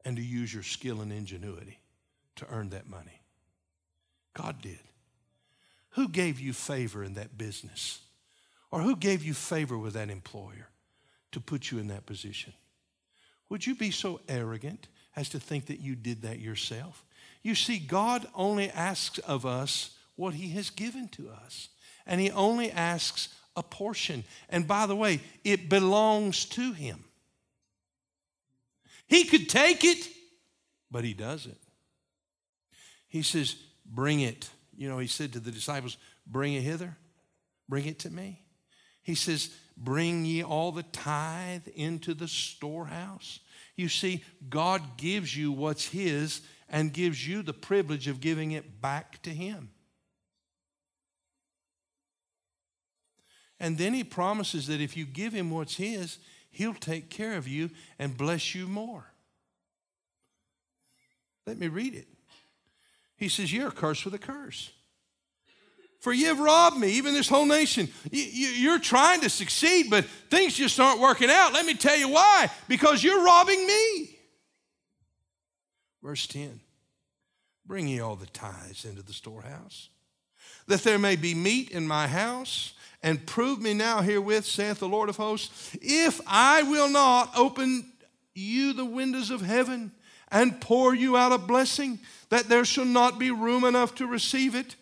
and 0.04 0.16
to 0.16 0.22
use 0.22 0.52
your 0.52 0.62
skill 0.62 1.00
and 1.00 1.12
ingenuity 1.12 1.78
to 2.36 2.46
earn 2.50 2.70
that 2.70 2.88
money? 2.88 3.22
God 4.34 4.60
did. 4.62 4.78
Who 5.90 6.08
gave 6.08 6.40
you 6.40 6.52
favor 6.52 7.02
in 7.02 7.14
that 7.14 7.36
business? 7.36 8.00
Or 8.70 8.80
who 8.80 8.96
gave 8.96 9.24
you 9.24 9.34
favor 9.34 9.76
with 9.76 9.94
that 9.94 10.10
employer 10.10 10.68
to 11.32 11.40
put 11.40 11.70
you 11.70 11.78
in 11.78 11.88
that 11.88 12.06
position? 12.06 12.52
Would 13.48 13.66
you 13.66 13.74
be 13.74 13.90
so 13.90 14.20
arrogant 14.28 14.86
as 15.16 15.28
to 15.30 15.40
think 15.40 15.66
that 15.66 15.80
you 15.80 15.96
did 15.96 16.22
that 16.22 16.38
yourself? 16.38 17.04
You 17.42 17.54
see, 17.54 17.78
God 17.78 18.26
only 18.34 18.70
asks 18.70 19.18
of 19.18 19.44
us 19.44 19.96
what 20.20 20.34
He 20.34 20.50
has 20.50 20.68
given 20.68 21.08
to 21.08 21.30
us, 21.30 21.70
and 22.06 22.20
He 22.20 22.30
only 22.30 22.70
asks 22.70 23.34
a 23.56 23.62
portion. 23.62 24.22
And 24.50 24.68
by 24.68 24.84
the 24.84 24.94
way, 24.94 25.20
it 25.44 25.70
belongs 25.70 26.44
to 26.50 26.72
Him. 26.72 27.04
He 29.06 29.24
could 29.24 29.48
take 29.48 29.82
it, 29.82 30.08
but 30.90 31.04
He 31.04 31.14
doesn't. 31.14 31.58
He 33.08 33.22
says, 33.22 33.56
Bring 33.86 34.20
it. 34.20 34.50
You 34.76 34.90
know, 34.90 34.98
He 34.98 35.06
said 35.06 35.32
to 35.32 35.40
the 35.40 35.50
disciples, 35.50 35.96
Bring 36.26 36.52
it 36.52 36.62
hither, 36.62 36.96
bring 37.66 37.86
it 37.86 37.98
to 38.00 38.10
me. 38.10 38.42
He 39.02 39.14
says, 39.14 39.48
Bring 39.74 40.26
ye 40.26 40.44
all 40.44 40.70
the 40.70 40.82
tithe 40.82 41.66
into 41.74 42.12
the 42.12 42.28
storehouse. 42.28 43.40
You 43.74 43.88
see, 43.88 44.22
God 44.50 44.98
gives 44.98 45.34
you 45.34 45.50
what's 45.50 45.86
His 45.86 46.42
and 46.68 46.92
gives 46.92 47.26
you 47.26 47.40
the 47.42 47.54
privilege 47.54 48.06
of 48.06 48.20
giving 48.20 48.52
it 48.52 48.82
back 48.82 49.22
to 49.22 49.30
Him. 49.30 49.70
And 53.60 53.78
then 53.78 53.94
He 53.94 54.02
promises 54.02 54.66
that 54.66 54.80
if 54.80 54.96
you 54.96 55.04
give 55.04 55.32
Him 55.32 55.50
what's 55.50 55.76
His, 55.76 56.18
He'll 56.50 56.74
take 56.74 57.10
care 57.10 57.36
of 57.36 57.46
you 57.46 57.70
and 57.98 58.16
bless 58.16 58.54
you 58.54 58.66
more. 58.66 59.04
Let 61.46 61.58
me 61.58 61.68
read 61.68 61.94
it. 61.94 62.08
He 63.16 63.28
says, 63.28 63.52
You're 63.52 63.70
cursed 63.70 64.04
with 64.04 64.14
a 64.14 64.18
curse. 64.18 64.72
For 66.00 66.14
you 66.14 66.28
have 66.28 66.40
robbed 66.40 66.78
me, 66.78 66.92
even 66.92 67.12
this 67.12 67.28
whole 67.28 67.44
nation. 67.44 67.88
You, 68.10 68.70
are 68.70 68.78
trying 68.78 69.20
to 69.20 69.28
succeed, 69.28 69.90
but 69.90 70.06
things 70.30 70.54
just 70.54 70.80
aren't 70.80 70.98
working 70.98 71.28
out. 71.28 71.52
Let 71.52 71.66
me 71.66 71.74
tell 71.74 71.96
you 71.96 72.08
why. 72.08 72.48
Because 72.68 73.04
you're 73.04 73.22
robbing 73.22 73.66
me. 73.66 74.18
Verse 76.02 76.26
10 76.26 76.60
Bring 77.66 77.86
ye 77.86 78.00
all 78.00 78.16
the 78.16 78.26
tithes 78.26 78.86
into 78.86 79.02
the 79.02 79.12
storehouse, 79.12 79.90
that 80.66 80.82
there 80.82 80.98
may 80.98 81.16
be 81.16 81.34
meat 81.34 81.70
in 81.70 81.86
my 81.86 82.06
house, 82.06 82.74
and 83.02 83.26
prove 83.26 83.60
me 83.60 83.74
now 83.74 84.02
herewith, 84.02 84.44
saith 84.44 84.78
the 84.78 84.88
Lord 84.88 85.08
of 85.08 85.16
hosts, 85.16 85.76
if 85.80 86.20
I 86.26 86.62
will 86.62 86.90
not 86.90 87.30
open 87.36 87.92
you 88.34 88.72
the 88.72 88.84
windows 88.84 89.30
of 89.30 89.40
heaven 89.40 89.92
and 90.30 90.60
pour 90.60 90.94
you 90.94 91.16
out 91.16 91.32
a 91.32 91.38
blessing, 91.38 91.98
that 92.28 92.48
there 92.48 92.64
shall 92.64 92.84
not 92.84 93.18
be 93.18 93.30
room 93.30 93.64
enough 93.64 93.94
to 93.96 94.06
receive 94.06 94.54
it. 94.54 94.76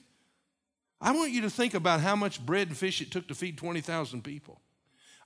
I 1.00 1.12
want 1.12 1.30
you 1.30 1.42
to 1.42 1.50
think 1.50 1.74
about 1.74 2.00
how 2.00 2.16
much 2.16 2.44
bread 2.44 2.68
and 2.68 2.76
fish 2.76 3.00
it 3.00 3.10
took 3.10 3.28
to 3.28 3.34
feed 3.34 3.56
20,000 3.56 4.22
people. 4.22 4.60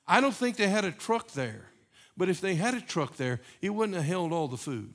I 0.06 0.20
don't 0.20 0.34
think 0.34 0.56
they 0.56 0.68
had 0.68 0.84
a 0.84 0.92
truck 0.92 1.32
there, 1.32 1.70
but 2.16 2.28
if 2.28 2.40
they 2.40 2.56
had 2.56 2.74
a 2.74 2.80
truck 2.80 3.16
there, 3.16 3.40
it 3.62 3.70
wouldn't 3.70 3.96
have 3.96 4.04
held 4.04 4.32
all 4.32 4.48
the 4.48 4.58
food. 4.58 4.94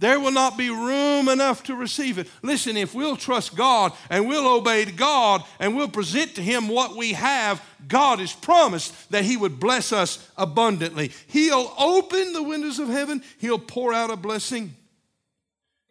There 0.00 0.18
will 0.18 0.32
not 0.32 0.56
be 0.56 0.70
room 0.70 1.28
enough 1.28 1.62
to 1.64 1.76
receive 1.76 2.16
it. 2.16 2.26
Listen, 2.42 2.78
if 2.78 2.94
we'll 2.94 3.16
trust 3.16 3.54
God 3.54 3.92
and 4.08 4.26
we'll 4.26 4.48
obey 4.48 4.86
God 4.86 5.44
and 5.58 5.76
we'll 5.76 5.88
present 5.88 6.34
to 6.36 6.42
Him 6.42 6.68
what 6.68 6.96
we 6.96 7.12
have, 7.12 7.62
God 7.86 8.18
has 8.18 8.32
promised 8.32 9.10
that 9.10 9.24
He 9.24 9.36
would 9.36 9.60
bless 9.60 9.92
us 9.92 10.26
abundantly. 10.38 11.12
He'll 11.26 11.74
open 11.78 12.32
the 12.32 12.42
windows 12.42 12.78
of 12.78 12.88
heaven, 12.88 13.22
He'll 13.38 13.58
pour 13.58 13.92
out 13.92 14.10
a 14.10 14.16
blessing, 14.16 14.74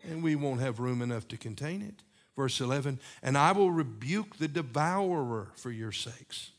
and 0.04 0.24
we 0.24 0.36
won't 0.36 0.62
have 0.62 0.80
room 0.80 1.04
enough 1.04 1.28
to 1.28 1.38
contain 1.38 1.84
it. 1.84 2.02
Verse 2.36 2.62
11, 2.62 3.00
and 3.22 3.38
I 3.38 3.52
will 3.52 3.70
rebuke 3.70 4.38
the 4.38 4.48
devourer 4.48 5.50
for 5.56 5.70
your 5.70 5.92
sakes. 5.92 6.52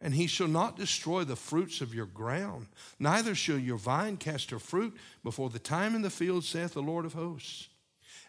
And 0.00 0.14
he 0.14 0.26
shall 0.26 0.48
not 0.48 0.76
destroy 0.76 1.24
the 1.24 1.36
fruits 1.36 1.80
of 1.80 1.94
your 1.94 2.06
ground, 2.06 2.66
neither 2.98 3.34
shall 3.34 3.58
your 3.58 3.78
vine 3.78 4.16
cast 4.18 4.50
her 4.50 4.58
fruit 4.58 4.94
before 5.24 5.48
the 5.48 5.58
time 5.58 5.94
in 5.94 6.02
the 6.02 6.10
field, 6.10 6.44
saith 6.44 6.74
the 6.74 6.82
Lord 6.82 7.06
of 7.06 7.14
hosts. 7.14 7.68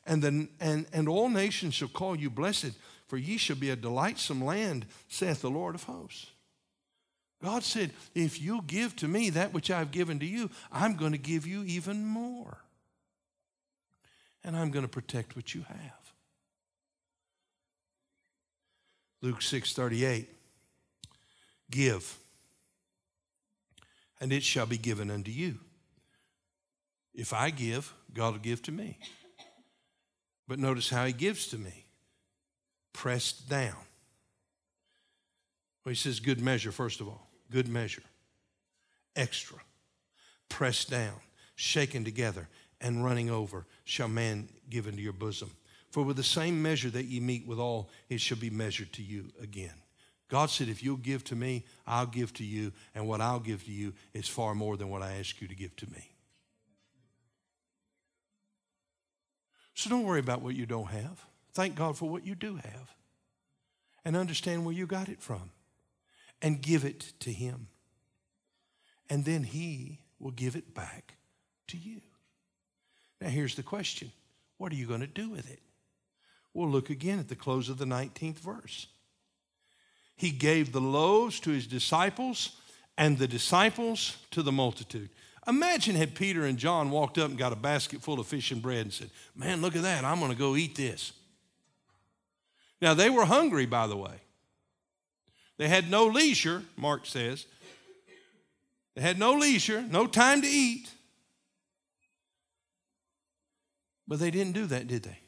And, 0.05 0.21
the, 0.21 0.47
and, 0.61 0.85
and 0.93 1.09
all 1.09 1.27
nations 1.29 1.73
shall 1.73 1.89
call 1.89 2.15
you 2.15 2.29
blessed, 2.29 2.71
for 3.07 3.17
ye 3.17 3.37
shall 3.37 3.57
be 3.57 3.69
a 3.69 3.75
delightsome 3.75 4.43
land, 4.43 4.85
saith 5.09 5.41
the 5.41 5.49
Lord 5.49 5.75
of 5.75 5.83
hosts. 5.83 6.27
God 7.43 7.63
said, 7.63 7.91
If 8.15 8.41
you 8.41 8.61
give 8.65 8.95
to 8.97 9.07
me 9.07 9.29
that 9.31 9.53
which 9.53 9.69
I've 9.69 9.91
given 9.91 10.19
to 10.19 10.25
you, 10.25 10.49
I'm 10.71 10.95
going 10.95 11.11
to 11.11 11.17
give 11.17 11.45
you 11.45 11.63
even 11.63 12.05
more. 12.05 12.57
and 14.43 14.55
I'm 14.55 14.71
going 14.71 14.85
to 14.85 14.89
protect 14.89 15.35
what 15.35 15.53
you 15.53 15.65
have. 15.67 16.13
Luke 19.21 19.41
6 19.41 19.73
38. 19.73 20.36
Give, 21.69 22.17
and 24.21 24.31
it 24.31 24.43
shall 24.43 24.65
be 24.65 24.77
given 24.77 25.11
unto 25.11 25.31
you. 25.31 25.59
If 27.13 27.33
I 27.33 27.49
give, 27.49 27.93
God 28.13 28.33
will 28.33 28.39
give 28.39 28.61
to 28.63 28.71
me. 28.71 28.97
But 30.47 30.59
notice 30.59 30.89
how 30.89 31.05
he 31.05 31.13
gives 31.13 31.47
to 31.47 31.57
me 31.57 31.85
pressed 32.93 33.49
down. 33.49 33.75
Well, 35.83 35.91
he 35.91 35.95
says, 35.95 36.19
good 36.19 36.41
measure, 36.41 36.71
first 36.71 37.01
of 37.01 37.07
all, 37.07 37.27
good 37.51 37.67
measure, 37.67 38.03
extra, 39.15 39.57
pressed 40.49 40.89
down, 40.89 41.15
shaken 41.55 42.03
together, 42.03 42.47
and 42.81 43.03
running 43.03 43.29
over 43.29 43.65
shall 43.83 44.07
man 44.07 44.47
give 44.69 44.87
into 44.87 45.01
your 45.01 45.13
bosom. 45.13 45.51
For 45.91 46.03
with 46.03 46.17
the 46.17 46.23
same 46.23 46.61
measure 46.61 46.89
that 46.89 47.05
ye 47.05 47.19
meet 47.19 47.47
withal, 47.47 47.89
it 48.09 48.21
shall 48.21 48.37
be 48.37 48.49
measured 48.49 48.93
to 48.93 49.03
you 49.03 49.25
again. 49.41 49.73
God 50.29 50.49
said, 50.49 50.67
if 50.67 50.83
you'll 50.83 50.97
give 50.97 51.23
to 51.25 51.35
me, 51.35 51.65
I'll 51.85 52.05
give 52.05 52.33
to 52.33 52.43
you, 52.43 52.73
and 52.93 53.07
what 53.07 53.21
I'll 53.21 53.39
give 53.39 53.63
to 53.65 53.71
you 53.71 53.93
is 54.13 54.27
far 54.27 54.53
more 54.55 54.75
than 54.75 54.89
what 54.89 55.01
I 55.01 55.13
ask 55.19 55.39
you 55.41 55.47
to 55.47 55.55
give 55.55 55.75
to 55.77 55.89
me. 55.89 56.11
So 59.73 59.89
don't 59.89 60.03
worry 60.03 60.19
about 60.19 60.41
what 60.41 60.55
you 60.55 60.65
don't 60.65 60.89
have. 60.89 61.23
Thank 61.53 61.75
God 61.75 61.97
for 61.97 62.09
what 62.09 62.25
you 62.25 62.35
do 62.35 62.55
have. 62.55 62.95
And 64.03 64.15
understand 64.17 64.65
where 64.65 64.73
you 64.73 64.85
got 64.85 65.07
it 65.07 65.21
from. 65.21 65.51
And 66.41 66.61
give 66.61 66.83
it 66.83 67.13
to 67.21 67.31
Him. 67.31 67.67
And 69.09 69.23
then 69.23 69.43
He 69.43 69.99
will 70.19 70.31
give 70.31 70.55
it 70.55 70.73
back 70.73 71.15
to 71.67 71.77
you. 71.77 72.01
Now, 73.21 73.29
here's 73.29 73.55
the 73.55 73.63
question 73.63 74.11
what 74.57 74.71
are 74.71 74.75
you 74.75 74.87
going 74.87 75.01
to 75.01 75.07
do 75.07 75.29
with 75.29 75.49
it? 75.49 75.61
We'll 76.53 76.69
look 76.69 76.89
again 76.89 77.19
at 77.19 77.27
the 77.27 77.35
close 77.35 77.69
of 77.69 77.77
the 77.77 77.85
19th 77.85 78.39
verse. 78.39 78.87
He 80.17 80.31
gave 80.31 80.71
the 80.71 80.81
loaves 80.81 81.39
to 81.41 81.51
his 81.51 81.67
disciples 81.67 82.57
and 82.97 83.17
the 83.17 83.27
disciples 83.27 84.17
to 84.31 84.41
the 84.41 84.51
multitude. 84.51 85.09
Imagine 85.47 85.95
had 85.95 86.15
Peter 86.15 86.43
and 86.43 86.57
John 86.57 86.89
walked 86.89 87.17
up 87.17 87.29
and 87.29 87.37
got 87.37 87.53
a 87.53 87.57
basket 87.57 88.01
full 88.01 88.19
of 88.19 88.27
fish 88.27 88.51
and 88.51 88.61
bread 88.61 88.81
and 88.81 88.93
said, 88.93 89.09
Man, 89.35 89.61
look 89.61 89.75
at 89.75 89.83
that. 89.83 90.03
I'm 90.03 90.19
going 90.19 90.31
to 90.31 90.37
go 90.37 90.57
eat 90.57 90.75
this. 90.75 91.13
Now, 92.81 92.93
they 92.93 93.09
were 93.09 93.25
hungry, 93.25 93.65
by 93.65 93.87
the 93.87 93.95
way. 93.95 94.19
They 95.57 95.67
had 95.67 95.89
no 95.89 96.05
leisure, 96.05 96.63
Mark 96.75 97.05
says. 97.05 97.45
They 98.95 99.01
had 99.01 99.17
no 99.17 99.33
leisure, 99.33 99.81
no 99.81 100.07
time 100.07 100.41
to 100.41 100.47
eat. 100.47 100.89
But 104.07 104.19
they 104.19 104.31
didn't 104.31 104.53
do 104.53 104.65
that, 104.67 104.87
did 104.87 105.03
they? 105.03 105.19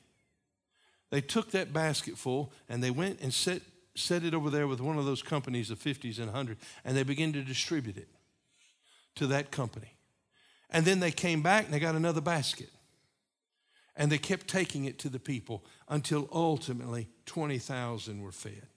They 1.12 1.22
took 1.22 1.52
that 1.52 1.74
basket 1.74 2.18
full 2.18 2.52
and 2.68 2.84
they 2.84 2.92
went 2.92 3.20
and 3.22 3.34
set, 3.34 3.62
set 4.00 4.24
it 4.24 4.34
over 4.34 4.50
there 4.50 4.68
with 4.68 4.82
one 4.82 4.98
of 4.98 5.06
those 5.06 5.22
companies 5.22 5.70
of 5.70 5.80
50s 5.80 6.20
and 6.20 6.32
100s, 6.32 6.58
and 6.84 6.96
they 6.96 7.04
began 7.04 7.34
to 7.34 7.42
distribute 7.42 7.98
it 7.98 8.08
to 9.16 9.28
that 9.28 9.52
company. 9.52 9.96
And 10.70 10.86
then 10.86 11.00
they 11.00 11.12
came 11.12 11.42
back 11.42 11.66
and 11.66 11.74
they 11.74 11.80
got 11.80 11.96
another 11.96 12.22
basket. 12.22 12.70
And 13.96 14.12
they 14.12 14.18
kept 14.18 14.48
taking 14.48 14.86
it 14.86 14.98
to 15.00 15.10
the 15.10 15.20
people 15.20 15.66
until 15.90 16.30
ultimately 16.32 17.10
20,000 17.26 18.22
were 18.22 18.32
fed. 18.32 18.68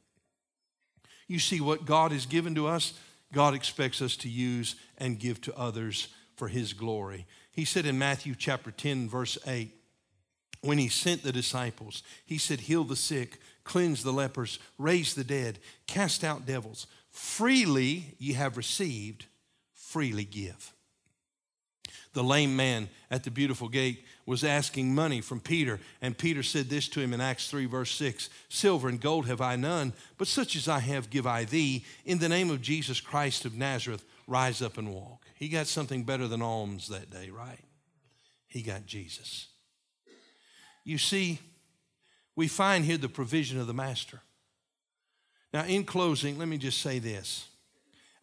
You 1.28 1.38
see, 1.38 1.60
what 1.60 1.84
God 1.84 2.12
has 2.12 2.26
given 2.26 2.54
to 2.56 2.66
us, 2.66 2.94
God 3.32 3.54
expects 3.54 4.02
us 4.02 4.16
to 4.18 4.28
use 4.28 4.76
and 4.98 5.18
give 5.18 5.40
to 5.42 5.56
others 5.56 6.08
for 6.36 6.48
His 6.48 6.72
glory. 6.72 7.26
He 7.52 7.64
said 7.64 7.86
in 7.86 7.98
Matthew 7.98 8.34
chapter 8.36 8.70
10, 8.70 9.08
verse 9.08 9.38
8, 9.46 9.72
when 10.62 10.78
He 10.78 10.88
sent 10.88 11.22
the 11.22 11.32
disciples, 11.32 12.02
He 12.26 12.38
said, 12.38 12.60
Heal 12.60 12.84
the 12.84 12.96
sick, 12.96 13.38
cleanse 13.64 14.02
the 14.02 14.12
lepers, 14.12 14.58
raise 14.78 15.14
the 15.14 15.24
dead, 15.24 15.58
cast 15.86 16.24
out 16.24 16.46
devils. 16.46 16.86
Freely 17.10 18.16
ye 18.18 18.32
have 18.32 18.56
received, 18.56 19.26
freely 19.74 20.24
give. 20.24 20.72
The 22.14 22.22
lame 22.22 22.56
man 22.56 22.88
at 23.10 23.24
the 23.24 23.30
beautiful 23.30 23.68
gate 23.68 24.04
was 24.26 24.44
asking 24.44 24.94
money 24.94 25.20
from 25.20 25.40
Peter, 25.40 25.80
and 26.00 26.16
Peter 26.16 26.42
said 26.42 26.68
this 26.68 26.88
to 26.88 27.00
him 27.00 27.14
in 27.14 27.20
Acts 27.20 27.48
3, 27.48 27.66
verse 27.66 27.90
6 27.94 28.28
Silver 28.48 28.88
and 28.88 29.00
gold 29.00 29.26
have 29.26 29.40
I 29.40 29.56
none, 29.56 29.94
but 30.18 30.28
such 30.28 30.54
as 30.54 30.68
I 30.68 30.80
have 30.80 31.10
give 31.10 31.26
I 31.26 31.44
thee. 31.44 31.84
In 32.04 32.18
the 32.18 32.28
name 32.28 32.50
of 32.50 32.60
Jesus 32.60 33.00
Christ 33.00 33.44
of 33.44 33.56
Nazareth, 33.56 34.04
rise 34.26 34.60
up 34.60 34.76
and 34.76 34.92
walk. 34.92 35.24
He 35.34 35.48
got 35.48 35.66
something 35.66 36.04
better 36.04 36.28
than 36.28 36.42
alms 36.42 36.88
that 36.88 37.10
day, 37.10 37.30
right? 37.30 37.60
He 38.46 38.62
got 38.62 38.86
Jesus. 38.86 39.48
You 40.84 40.98
see, 40.98 41.40
we 42.36 42.48
find 42.48 42.84
here 42.84 42.96
the 42.96 43.08
provision 43.08 43.60
of 43.60 43.66
the 43.66 43.74
Master. 43.74 44.20
Now, 45.52 45.64
in 45.64 45.84
closing, 45.84 46.38
let 46.38 46.48
me 46.48 46.58
just 46.58 46.80
say 46.80 46.98
this. 46.98 47.48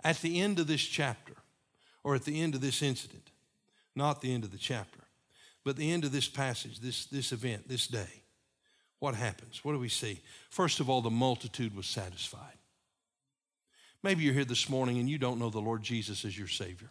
At 0.04 0.22
the 0.22 0.40
end 0.40 0.60
of 0.60 0.68
this 0.68 0.82
chapter, 0.82 1.34
or 2.04 2.16
at 2.16 2.26
the 2.26 2.42
end 2.42 2.56
of 2.56 2.62
this 2.62 2.82
incident, 2.82 3.30
not 3.96 4.22
the 4.22 4.34
end 4.34 4.44
of 4.44 4.52
the 4.52 4.58
chapter, 4.58 5.00
but 5.64 5.76
the 5.76 5.92
end 5.92 6.06
of 6.06 6.12
this 6.12 6.28
passage, 6.28 6.80
this, 6.80 7.06
this 7.06 7.32
event, 7.32 7.68
this 7.68 7.88
day. 7.88 8.24
What 9.00 9.16
happens? 9.16 9.64
What 9.64 9.74
do 9.74 9.80
we 9.80 9.90
see? 9.90 10.20
First 10.50 10.80
of 10.80 10.90
all, 10.90 11.02
the 11.02 11.10
multitude 11.10 11.76
was 11.76 11.86
satisfied. 11.86 12.58
Maybe 14.02 14.24
you're 14.24 14.34
here 14.34 14.46
this 14.46 14.70
morning 14.70 14.98
and 14.98 15.10
you 15.10 15.18
don't 15.18 15.40
know 15.40 15.50
the 15.50 15.60
Lord 15.60 15.84
Jesus 15.84 16.26
as 16.26 16.38
your 16.38 16.48
Savior. 16.48 16.90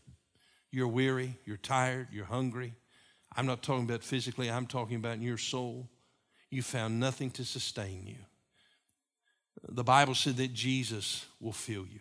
You're 0.71 0.89
weary, 0.89 1.37
you're 1.45 1.57
tired, 1.57 2.09
you're 2.13 2.27
hungry. 2.27 2.75
I'm 3.35 3.47
not 3.47 3.63
talking 3.63 3.85
about 3.85 4.03
physically, 4.03 4.51
I'm 4.51 4.67
talking 4.67 4.97
about 4.97 5.15
in 5.15 5.23
your 5.23 5.39
soul. 5.39 5.89
You 6.51 6.63
found 6.63 6.99
nothing 6.99 7.31
to 7.33 7.45
sustain 7.45 8.07
you. 8.07 8.17
The 9.69 9.85
Bible 9.85 10.15
said 10.15 10.37
that 10.37 10.55
Jesus 10.55 11.27
will 11.41 11.53
fill 11.53 11.85
you. 11.87 12.01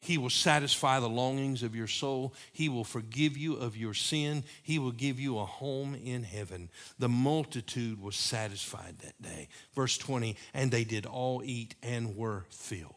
He 0.00 0.18
will 0.18 0.30
satisfy 0.30 1.00
the 1.00 1.08
longings 1.08 1.64
of 1.64 1.74
your 1.74 1.88
soul. 1.88 2.32
He 2.52 2.68
will 2.68 2.84
forgive 2.84 3.36
you 3.36 3.54
of 3.56 3.76
your 3.76 3.94
sin. 3.94 4.44
He 4.62 4.78
will 4.78 4.92
give 4.92 5.18
you 5.18 5.38
a 5.38 5.44
home 5.44 5.96
in 5.96 6.22
heaven. 6.22 6.68
The 6.98 7.08
multitude 7.08 8.00
was 8.00 8.14
satisfied 8.14 8.98
that 9.00 9.20
day. 9.20 9.48
Verse 9.74 9.98
20, 9.98 10.36
and 10.54 10.70
they 10.70 10.84
did 10.84 11.06
all 11.06 11.42
eat 11.44 11.74
and 11.82 12.16
were 12.16 12.44
filled. 12.50 12.92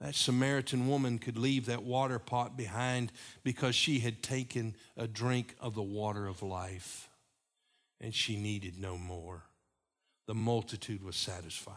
That 0.00 0.16
Samaritan 0.16 0.88
woman 0.88 1.18
could 1.18 1.38
leave 1.38 1.66
that 1.66 1.84
water 1.84 2.18
pot 2.18 2.56
behind 2.56 3.12
because 3.44 3.74
she 3.74 4.00
had 4.00 4.22
taken 4.22 4.74
a 4.96 5.06
drink 5.06 5.54
of 5.60 5.74
the 5.74 5.82
water 5.82 6.26
of 6.26 6.42
life 6.42 7.08
and 8.00 8.14
she 8.14 8.36
needed 8.36 8.78
no 8.78 8.96
more. 8.96 9.42
The 10.26 10.34
multitude 10.34 11.02
was 11.02 11.16
satisfied. 11.16 11.76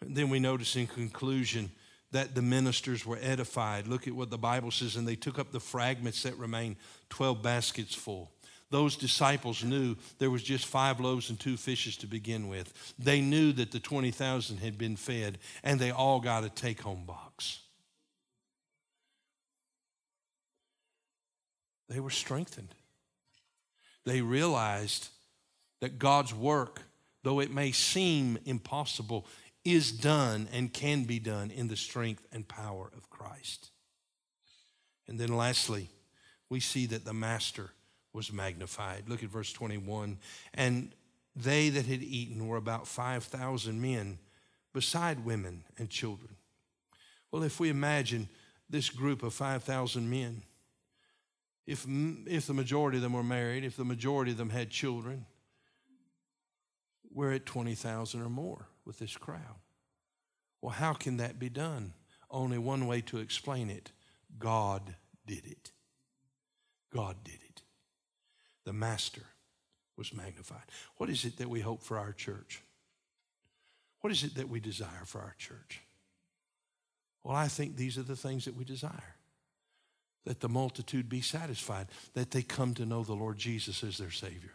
And 0.00 0.16
then 0.16 0.28
we 0.28 0.40
notice 0.40 0.76
in 0.76 0.86
conclusion 0.86 1.70
that 2.10 2.34
the 2.34 2.42
ministers 2.42 3.06
were 3.06 3.18
edified. 3.20 3.86
Look 3.86 4.06
at 4.06 4.12
what 4.12 4.30
the 4.30 4.38
Bible 4.38 4.70
says, 4.70 4.96
and 4.96 5.08
they 5.08 5.16
took 5.16 5.38
up 5.38 5.50
the 5.50 5.60
fragments 5.60 6.22
that 6.24 6.36
remained, 6.36 6.76
12 7.08 7.42
baskets 7.42 7.94
full. 7.94 8.30
Those 8.70 8.96
disciples 8.96 9.62
knew 9.62 9.96
there 10.18 10.30
was 10.30 10.42
just 10.42 10.66
five 10.66 10.98
loaves 10.98 11.28
and 11.28 11.38
two 11.38 11.56
fishes 11.56 11.96
to 11.98 12.06
begin 12.06 12.48
with. 12.48 12.94
They 12.98 13.20
knew 13.20 13.52
that 13.52 13.70
the 13.70 13.80
20,000 13.80 14.58
had 14.58 14.78
been 14.78 14.96
fed, 14.96 15.38
and 15.62 15.78
they 15.78 15.90
all 15.90 16.20
got 16.20 16.44
a 16.44 16.48
take 16.48 16.80
home 16.80 17.04
box. 17.04 17.60
They 21.88 22.00
were 22.00 22.10
strengthened. 22.10 22.74
They 24.04 24.20
realized 24.20 25.08
that 25.80 25.98
God's 25.98 26.34
work, 26.34 26.82
though 27.22 27.40
it 27.40 27.52
may 27.52 27.72
seem 27.72 28.38
impossible, 28.44 29.26
is 29.64 29.92
done 29.92 30.48
and 30.52 30.72
can 30.72 31.04
be 31.04 31.18
done 31.18 31.50
in 31.50 31.68
the 31.68 31.76
strength 31.76 32.26
and 32.32 32.46
power 32.46 32.90
of 32.96 33.10
Christ. 33.10 33.70
And 35.06 35.18
then 35.18 35.36
lastly, 35.36 35.88
we 36.48 36.60
see 36.60 36.86
that 36.86 37.04
the 37.04 37.12
master 37.12 37.70
was 38.12 38.32
magnified. 38.32 39.08
Look 39.08 39.22
at 39.22 39.28
verse 39.28 39.52
21. 39.52 40.18
And 40.54 40.92
they 41.34 41.68
that 41.70 41.86
had 41.86 42.02
eaten 42.02 42.46
were 42.46 42.56
about 42.56 42.86
5,000 42.86 43.80
men, 43.80 44.18
beside 44.72 45.24
women 45.24 45.64
and 45.78 45.88
children. 45.88 46.36
Well, 47.30 47.42
if 47.42 47.60
we 47.60 47.68
imagine 47.68 48.28
this 48.68 48.90
group 48.90 49.22
of 49.22 49.34
5,000 49.34 50.08
men, 50.08 50.42
if, 51.66 51.86
if 52.26 52.46
the 52.46 52.54
majority 52.54 52.98
of 52.98 53.02
them 53.02 53.12
were 53.12 53.22
married, 53.22 53.64
if 53.64 53.76
the 53.76 53.84
majority 53.84 54.32
of 54.32 54.38
them 54.38 54.50
had 54.50 54.70
children, 54.70 55.26
we're 57.12 57.32
at 57.32 57.46
20,000 57.46 58.20
or 58.20 58.28
more 58.28 58.68
with 58.84 58.98
this 58.98 59.16
crowd. 59.16 59.60
Well, 60.60 60.72
how 60.72 60.94
can 60.94 61.18
that 61.18 61.38
be 61.38 61.48
done? 61.48 61.92
Only 62.30 62.58
one 62.58 62.86
way 62.86 63.00
to 63.02 63.18
explain 63.18 63.68
it 63.70 63.92
God 64.38 64.94
did 65.26 65.46
it. 65.46 65.72
God 66.92 67.16
did 67.22 67.40
it. 67.42 67.62
The 68.64 68.72
Master 68.72 69.26
was 69.96 70.14
magnified. 70.14 70.62
What 70.96 71.10
is 71.10 71.24
it 71.24 71.36
that 71.38 71.50
we 71.50 71.60
hope 71.60 71.82
for 71.82 71.98
our 71.98 72.12
church? 72.12 72.62
What 74.00 74.12
is 74.12 74.24
it 74.24 74.34
that 74.36 74.48
we 74.48 74.58
desire 74.58 75.04
for 75.04 75.20
our 75.20 75.34
church? 75.38 75.80
Well, 77.22 77.36
I 77.36 77.48
think 77.48 77.76
these 77.76 77.98
are 77.98 78.02
the 78.02 78.16
things 78.16 78.46
that 78.46 78.56
we 78.56 78.64
desire 78.64 79.16
that 80.24 80.40
the 80.40 80.48
multitude 80.48 81.08
be 81.08 81.20
satisfied, 81.20 81.88
that 82.14 82.30
they 82.30 82.42
come 82.42 82.74
to 82.74 82.86
know 82.86 83.02
the 83.02 83.14
Lord 83.14 83.38
Jesus 83.38 83.82
as 83.82 83.98
their 83.98 84.10
Savior, 84.10 84.52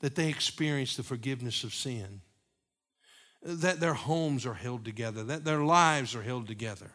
that 0.00 0.14
they 0.14 0.28
experience 0.28 0.96
the 0.96 1.02
forgiveness 1.02 1.64
of 1.64 1.74
sin, 1.74 2.20
that 3.42 3.80
their 3.80 3.94
homes 3.94 4.44
are 4.44 4.54
held 4.54 4.84
together, 4.84 5.22
that 5.24 5.44
their 5.44 5.62
lives 5.62 6.14
are 6.14 6.22
held 6.22 6.46
together. 6.46 6.90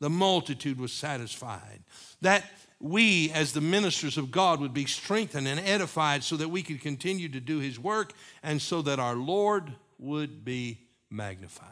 The 0.00 0.10
multitude 0.10 0.80
was 0.80 0.92
satisfied. 0.92 1.82
That 2.22 2.44
we, 2.80 3.30
as 3.32 3.52
the 3.52 3.60
ministers 3.60 4.16
of 4.16 4.30
God, 4.30 4.60
would 4.60 4.72
be 4.72 4.86
strengthened 4.86 5.46
and 5.46 5.60
edified 5.60 6.24
so 6.24 6.36
that 6.36 6.48
we 6.48 6.62
could 6.62 6.80
continue 6.80 7.28
to 7.28 7.40
do 7.40 7.58
His 7.58 7.78
work 7.78 8.14
and 8.42 8.60
so 8.62 8.80
that 8.82 8.98
our 8.98 9.14
Lord 9.14 9.74
would 9.98 10.44
be 10.44 10.78
magnified. 11.10 11.66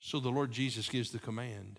So 0.00 0.18
the 0.18 0.30
Lord 0.30 0.50
Jesus 0.50 0.88
gives 0.88 1.12
the 1.12 1.18
command 1.18 1.78